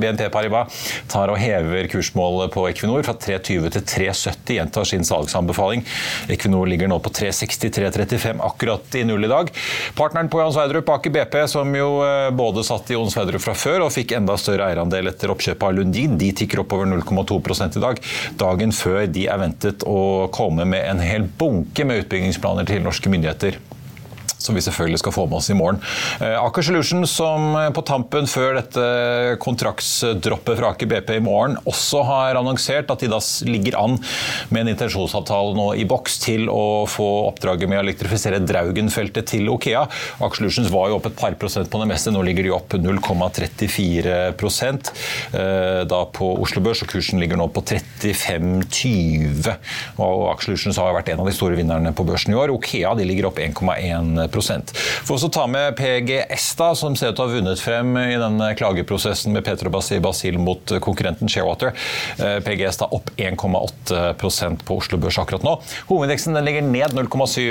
BNP 0.00 0.28
Paribas 0.32 0.80
tar 1.10 1.32
og 1.32 1.38
hever 1.40 1.88
kursmålet 1.92 2.52
på 2.54 2.66
Equinor 2.70 3.04
fra 3.06 3.16
3,20 3.16 3.74
til 3.76 3.84
3,70, 3.84 4.54
gjentar 4.56 4.88
sin 4.88 5.06
salgsanbefaling. 5.06 5.84
Equinor 6.32 6.68
ligger 6.70 6.90
nå 6.90 6.98
på 7.04 7.12
3,60-3,35 7.20 8.42
akkurat 8.46 8.98
i 8.98 9.04
null 9.08 9.26
i 9.26 9.32
dag. 9.32 9.52
Partneren 9.98 10.30
på 10.32 10.40
Johan 10.40 10.54
Sverdrup, 10.56 10.90
Aker 10.96 11.14
BP, 11.14 11.38
som 11.52 11.74
jo 11.76 11.90
eh, 12.06 12.30
både 12.36 12.64
satt 12.66 12.90
i 12.90 12.96
Johan 12.96 13.12
Sverdrup 13.12 13.44
fra 13.44 13.56
før 13.56 13.86
og 13.86 13.94
fikk 13.94 14.16
enda 14.16 14.38
større 14.40 14.70
eierandel 14.70 15.12
etter 15.12 15.32
oppkjøpet 15.34 15.68
av 15.68 15.76
Lundin, 15.76 16.16
de 16.20 16.32
tikker 16.36 16.64
oppover 16.64 16.88
0,2 16.90 17.40
i 17.66 17.82
dag. 17.82 18.00
Dagen 18.40 18.72
før 18.76 19.04
de 19.10 19.26
er 19.28 19.40
ventet 19.40 19.84
å 19.86 20.28
komme 20.34 20.64
med 20.68 20.86
en 20.88 21.02
hel 21.04 21.26
bunke 21.38 21.84
med 21.86 22.04
utbyggingsplaner 22.04 22.55
til 22.64 22.82
norske 22.82 23.10
myndigheter 23.12 23.58
som 24.46 24.56
vi 24.56 24.64
selvfølgelig 24.64 25.02
skal 25.02 25.14
få 25.16 25.26
med 25.28 25.40
oss 25.40 25.50
i 25.52 25.58
morgen. 25.58 25.80
Eh, 26.20 26.36
Aker 26.38 26.66
Solution, 26.66 27.06
som 27.10 27.52
eh, 27.58 27.70
på 27.74 27.84
tampen 27.86 28.28
før 28.30 28.60
dette 28.60 28.86
kontraktsdroppet 29.42 30.58
fra 30.60 30.72
Aker 30.74 30.90
BP 30.90 31.16
i 31.18 31.24
morgen, 31.24 31.58
også 31.68 32.02
har 32.06 32.38
annonsert 32.38 32.90
at 32.92 33.02
de 33.02 33.10
da 33.10 33.20
ligger 33.48 33.78
an 33.80 33.98
med 34.54 34.60
en 34.62 34.72
intensjonsavtale 34.74 35.56
nå 35.56 35.68
i 35.80 35.86
boks 35.88 36.20
til 36.24 36.48
å 36.52 36.86
få 36.90 37.06
oppdraget 37.30 37.70
med 37.70 37.80
å 37.80 37.84
elektrifisere 37.84 38.42
Draugen-feltet 38.46 39.24
til 39.32 39.50
Okea. 39.52 39.86
Aker 40.22 40.36
Solutions 40.42 40.70
var 40.72 40.90
jo 40.90 40.98
opp 41.00 41.08
et 41.10 41.18
par 41.18 41.34
prosent 41.40 41.70
på 41.72 41.80
det 41.82 41.88
meste, 41.90 42.12
nå 42.14 42.22
ligger 42.26 42.46
de 42.46 42.54
opp 42.56 42.76
0,34 42.76 44.16
eh, 45.36 45.82
da 45.86 46.00
på 46.16 46.26
Oslo 46.42 46.62
Børs, 46.64 46.82
og 46.84 46.90
kursen 46.92 47.20
ligger 47.22 47.36
nå 47.40 47.48
på 47.54 47.60
35,20. 47.66 49.50
Og 50.02 50.26
Aker 50.32 50.50
Solutions 50.50 50.80
har 50.80 50.94
vært 50.96 51.10
en 51.12 51.22
av 51.22 51.28
de 51.28 51.34
store 51.36 51.58
vinnerne 51.58 51.92
på 51.96 52.06
børsen 52.06 52.34
i 52.34 52.38
år. 52.38 52.52
Okea 52.54 52.94
de 52.98 53.06
ligger 53.08 53.30
opp 53.30 53.38
1,1 53.42 54.26
for 55.06 55.16
å 55.22 55.30
ta 55.32 55.46
med 55.50 55.76
PGS, 55.78 56.48
da, 56.58 56.72
som 56.78 56.96
ser 56.98 57.12
ut 57.12 57.18
til 57.18 57.24
å 57.24 57.28
ha 57.28 57.34
vunnet 57.36 57.62
frem 57.62 57.94
i 58.00 58.16
denne 58.20 58.50
klageprosessen 58.58 59.34
med 59.34 59.44
Petrobras 59.46 59.92
i 59.94 60.00
Basil 60.02 60.38
mot 60.42 60.72
konkurrenten 60.82 61.30
Sharewater. 61.30 61.72
Eh, 62.18 62.38
PGS 62.44 62.80
da 62.82 62.88
opp 62.90 63.10
1,8% 63.16 64.64
på 64.66 64.78
Oslo 64.80 64.98
Børs 65.00 65.18
akkurat 65.22 65.44
nå. 65.46 65.56
Hovedindeksen 65.90 66.36
ligger 66.44 66.66
ned 66.66 66.96
0,7 66.96 67.44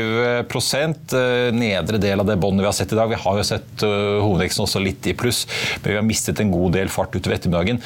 eh, 1.15 1.53
Nedre 1.55 2.01
del 2.01 2.23
av 2.23 2.29
det 2.29 2.37
båndet 2.41 2.65
vi 2.65 2.69
har 2.69 2.77
sett 2.77 2.93
i 2.93 2.99
dag. 2.99 3.09
Vi 3.11 3.21
har 3.21 3.39
jo 3.39 3.47
sett 3.47 3.85
eh, 3.85 4.19
hovedindeksen 4.23 4.65
også 4.65 4.83
litt 4.83 5.07
i 5.09 5.15
pluss, 5.17 5.45
men 5.81 5.91
vi 5.91 5.97
har 5.99 6.05
mistet 6.05 6.41
en 6.41 6.53
god 6.53 6.75
del 6.77 6.91
fart 6.93 7.15
utover 7.15 7.37
ettermiddagen 7.37 7.81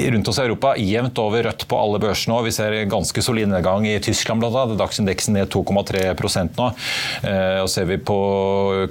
rundt 0.00 0.28
oss 0.30 0.38
i 0.38 0.44
Europa 0.46 0.70
jevnt 0.80 1.18
over 1.20 1.44
rødt 1.44 1.66
på 1.68 1.76
alle 1.76 1.98
børsene. 2.00 2.32
nå. 2.32 2.44
Vi 2.46 2.54
ser 2.56 2.76
ganske 2.88 3.20
solid 3.20 3.50
nedgang 3.50 3.84
i 3.84 3.98
Tyskland 4.00 4.40
bl.a. 4.40 4.62
Dagsindeksen 4.78 5.36
ned 5.36 5.50
2,3% 5.52 6.56
nå. 6.56 6.68
Og 7.60 7.68
ser 7.68 7.84
vi 7.90 7.98
på 8.00 8.16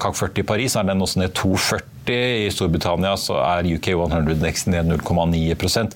CAC 0.02 0.16
40 0.16 0.44
i 0.44 0.44
Paris, 0.44 0.76
er 0.76 0.84
den 0.84 1.02
også 1.02 1.20
ned 1.20 1.30
2,40 1.40 1.80
i 2.14 2.50
Storbritannia 2.54 3.16
så 3.20 3.38
er 3.42 3.70
UK 3.76 3.92
100-indeksen 3.96 4.74
ned 4.76 4.90
0,9% 4.94 5.96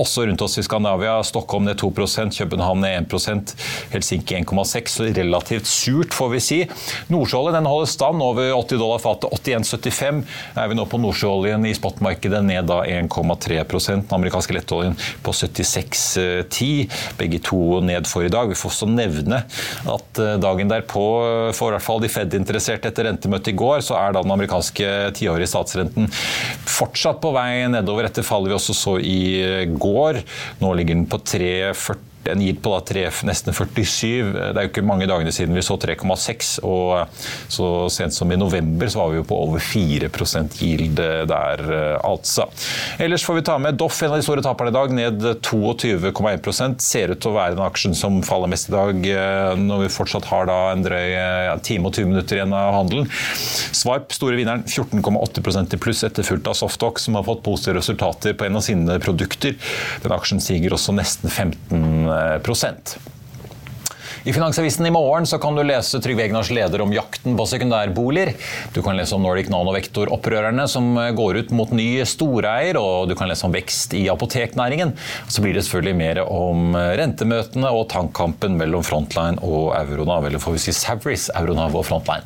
Også 0.00 0.26
rundt 0.28 0.44
oss 0.44 0.58
i 0.60 0.64
Skandinavia. 0.66 1.16
Stockholm 1.26 1.68
ned 1.68 1.80
2% 1.80 2.38
København 2.38 2.82
ned 2.84 3.08
1% 3.08 3.54
Helsinki 3.94 4.38
1,6 4.40 4.94
så 4.94 5.08
relativt 5.14 5.66
surt, 5.68 6.14
får 6.14 6.30
vi 6.34 6.40
si. 6.42 6.60
Nordsjøoljen 7.12 7.58
den 7.58 7.68
holder 7.68 7.90
stand 7.90 8.22
over 8.24 8.52
80 8.56 8.80
dollar 8.80 9.02
fatet. 9.02 9.30
81,75 9.44 10.22
er 10.60 10.70
vi 10.70 10.78
nå 10.78 10.86
på 10.90 11.00
nordsjøoljen 11.02 11.66
i 11.68 11.74
spotmarkedet, 11.76 12.42
ned 12.44 12.68
da 12.70 12.82
1,3 12.84 13.60
Den 13.88 14.04
amerikanske 14.16 14.56
lettoljen 14.56 14.96
på 15.24 15.34
76,10. 15.34 16.88
Begge 17.18 17.40
to 17.44 17.80
ned 17.84 18.08
for 18.10 18.26
i 18.26 18.32
dag. 18.32 18.50
Vi 18.50 18.58
får 18.58 18.72
også 18.72 18.88
nevne 18.90 19.42
at 19.90 20.20
eh, 20.22 20.36
dagen 20.42 20.70
derpå, 20.70 21.04
for 21.56 21.70
i 21.70 21.76
hvert 21.76 21.86
fall 21.86 22.02
de 22.02 22.10
Fed-interesserte 22.12 22.90
etter 22.90 23.08
rentemøtet 23.08 23.52
i 23.54 23.58
går, 23.58 23.82
så 23.84 23.98
er 23.98 24.14
da 24.14 24.22
den 24.24 24.34
amerikanske 24.34 24.90
tiårige 25.18 25.50
statsrenten 25.54 26.10
fortsatt 26.68 27.22
på 27.22 27.32
vei 27.34 27.64
nedover 27.72 28.10
etter 28.10 28.26
fallet 28.26 28.52
vi 28.52 28.58
også 28.58 28.76
så 28.76 28.98
i 28.98 29.20
går. 29.70 30.20
Nå 30.60 30.74
ligger 30.74 30.98
den 30.98 31.08
på 31.10 31.22
3,40 31.22 32.13
en 32.30 32.42
gitt 32.44 32.60
på 32.64 32.72
3, 32.88 33.06
nesten 33.28 33.54
47. 33.54 34.32
Det 34.34 34.54
er 34.54 34.66
jo 34.66 34.72
ikke 34.72 34.86
mange 34.86 35.08
dagene 35.10 35.32
siden 35.34 35.56
vi 35.56 35.64
så 35.64 35.76
3,6. 35.80 36.54
Og 36.64 37.08
så 37.52 37.68
sent 37.92 38.16
som 38.16 38.30
i 38.32 38.38
november 38.40 38.90
så 38.90 39.02
var 39.02 39.12
vi 39.12 39.20
jo 39.20 39.26
på 39.28 39.40
over 39.46 39.62
4% 39.62 40.58
yield 40.64 41.00
der, 41.30 41.64
altså. 42.04 42.46
Ellers 43.02 43.24
får 43.26 43.38
vi 43.40 43.46
ta 43.46 43.58
med 43.60 43.78
Doff, 43.80 44.00
en 44.02 44.14
av 44.14 44.20
de 44.20 44.26
store 44.26 44.44
taperne 44.44 44.72
i 44.72 44.76
dag, 44.76 44.94
ned 44.94 45.24
22,1% 45.44 46.82
Ser 46.84 47.12
ut 47.14 47.20
til 47.22 47.32
å 47.32 47.36
være 47.36 47.56
den 47.56 47.64
aksjen 47.64 47.96
som 47.96 48.20
faller 48.26 48.50
mest 48.50 48.68
i 48.70 48.74
dag, 48.74 49.06
når 49.60 49.84
vi 49.84 49.92
fortsatt 49.92 50.28
har 50.30 50.48
da 50.50 50.58
en 50.72 50.84
drøy 50.84 51.08
ja, 51.14 51.54
time 51.64 51.88
og 51.88 51.96
20 51.96 52.10
minutter 52.12 52.38
igjen 52.38 52.54
av 52.56 52.72
handelen. 52.76 53.08
Swipe, 53.74 54.14
store 54.14 54.38
vinneren, 54.38 54.64
14,8% 54.68 55.76
i 55.76 55.80
pluss, 55.80 56.04
etterfulgt 56.06 56.48
av 56.50 56.58
Softox, 56.58 57.08
som 57.08 57.18
har 57.18 57.26
fått 57.26 57.44
positive 57.46 57.78
resultater 57.80 58.36
på 58.36 58.46
en 58.48 58.60
av 58.60 58.64
sine 58.66 58.98
produkter. 59.02 59.56
Den 60.04 60.14
aksjen 60.14 60.42
stiger 60.42 60.76
også 60.76 60.94
nesten 60.96 61.32
15 61.32 62.13
prosent. 62.42 62.96
I 64.26 64.32
Finansavisen 64.32 64.86
i 64.86 64.90
morgen 64.90 65.26
så 65.26 65.36
kan 65.38 65.52
du 65.52 65.60
lese 65.62 65.98
Trygve 66.00 66.22
Egnars 66.24 66.48
leder 66.48 66.80
om 66.80 66.92
jakten 66.96 67.34
på 67.36 67.44
sekundærboliger. 67.44 68.30
Du 68.72 68.78
kan 68.80 68.96
lese 68.96 69.12
om 69.12 69.20
Nordic 69.20 69.50
Nanovektor-opprørerne 69.52 70.64
som 70.64 70.94
går 71.12 71.42
ut 71.42 71.50
mot 71.52 71.68
ny 71.76 72.00
storeier, 72.08 72.78
og 72.80 73.10
du 73.10 73.12
kan 73.18 73.28
lese 73.28 73.44
om 73.44 73.52
vekst 73.52 73.92
i 73.92 74.06
apoteknæringen. 74.08 74.94
Så 75.28 75.44
blir 75.44 75.52
det 75.52 75.66
selvfølgelig 75.66 75.98
mer 75.98 76.20
om 76.24 76.72
rentemøtene 76.72 77.68
og 77.68 77.90
tankkampen 77.92 78.56
mellom 78.56 78.86
Frontline 78.88 79.44
og 79.44 79.74
Euronav, 79.82 80.24
eller 80.24 80.40
får 80.40 80.56
vi 80.56 80.62
si 80.64 80.72
Savris, 80.78 81.28
Euronav 81.36 81.76
og 81.76 81.84
Frontline. 81.90 82.24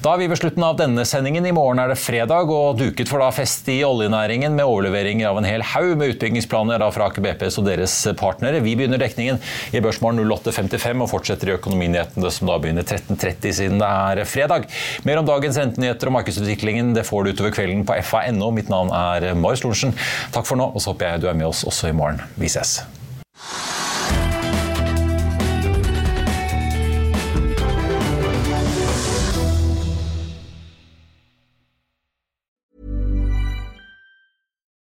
Da 0.00 0.14
er 0.14 0.24
vi 0.24 0.30
ved 0.32 0.40
slutten 0.40 0.64
av 0.64 0.80
denne 0.80 1.04
sendingen. 1.04 1.44
I 1.44 1.52
morgen 1.52 1.84
er 1.84 1.92
det 1.92 1.98
fredag 2.00 2.48
og 2.48 2.80
duket 2.80 3.12
for 3.12 3.20
da 3.20 3.28
fest 3.42 3.68
i 3.68 3.82
oljenæringen 3.84 4.56
med 4.56 4.64
overleveringer 4.64 5.28
av 5.28 5.42
en 5.42 5.50
hel 5.50 5.68
haug 5.74 5.92
med 6.00 6.16
utbyggingsplaner 6.16 6.88
fra 6.96 7.12
Aker 7.12 7.28
BPs 7.28 7.60
og 7.60 7.68
deres 7.68 8.00
partnere. 8.16 8.64
Vi 8.64 8.72
begynner 8.72 9.04
dekningen 9.04 9.44
i 9.76 9.84
Børsmorgen 9.84 10.24
08.55 10.24 11.04
og 11.04 11.12
fortsetter 11.12 11.25
i 11.30 11.54
Økonominyhetene 11.56 12.30
som 12.32 12.50
da 12.50 12.58
begynner 12.62 12.86
13.30 12.86 13.56
siden 13.60 13.82
det 13.82 13.88
er 13.88 14.22
fredag. 14.28 14.68
Mer 15.08 15.20
om 15.20 15.28
dagens 15.28 15.58
rentenyheter 15.60 16.10
og 16.10 16.18
markedsutviklingen 16.20 16.94
det 16.96 17.06
får 17.08 17.24
du 17.26 17.32
utover 17.34 17.54
kvelden 17.56 17.86
på 17.86 17.98
fa.no. 18.06 18.52
Mitt 18.54 18.70
navn 18.72 18.92
er 18.94 19.32
Marius 19.34 19.64
Lorentzen. 19.66 19.96
Takk 20.34 20.46
for 20.48 20.60
nå, 20.60 20.70
og 20.72 20.82
så 20.82 20.94
håper 20.94 21.16
jeg 21.16 21.26
du 21.26 21.30
er 21.32 21.38
med 21.38 21.50
oss 21.50 21.66
også 21.66 21.90
i 21.90 21.96
morgen. 21.96 22.22
Vi 22.38 22.52
ses. 22.52 22.80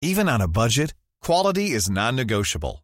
Even 0.04 0.28
on 0.28 0.42
a 0.42 0.48
budget, 0.48 0.92
quality 1.22 1.70
is 1.70 1.88
non-negotiable. 1.88 2.83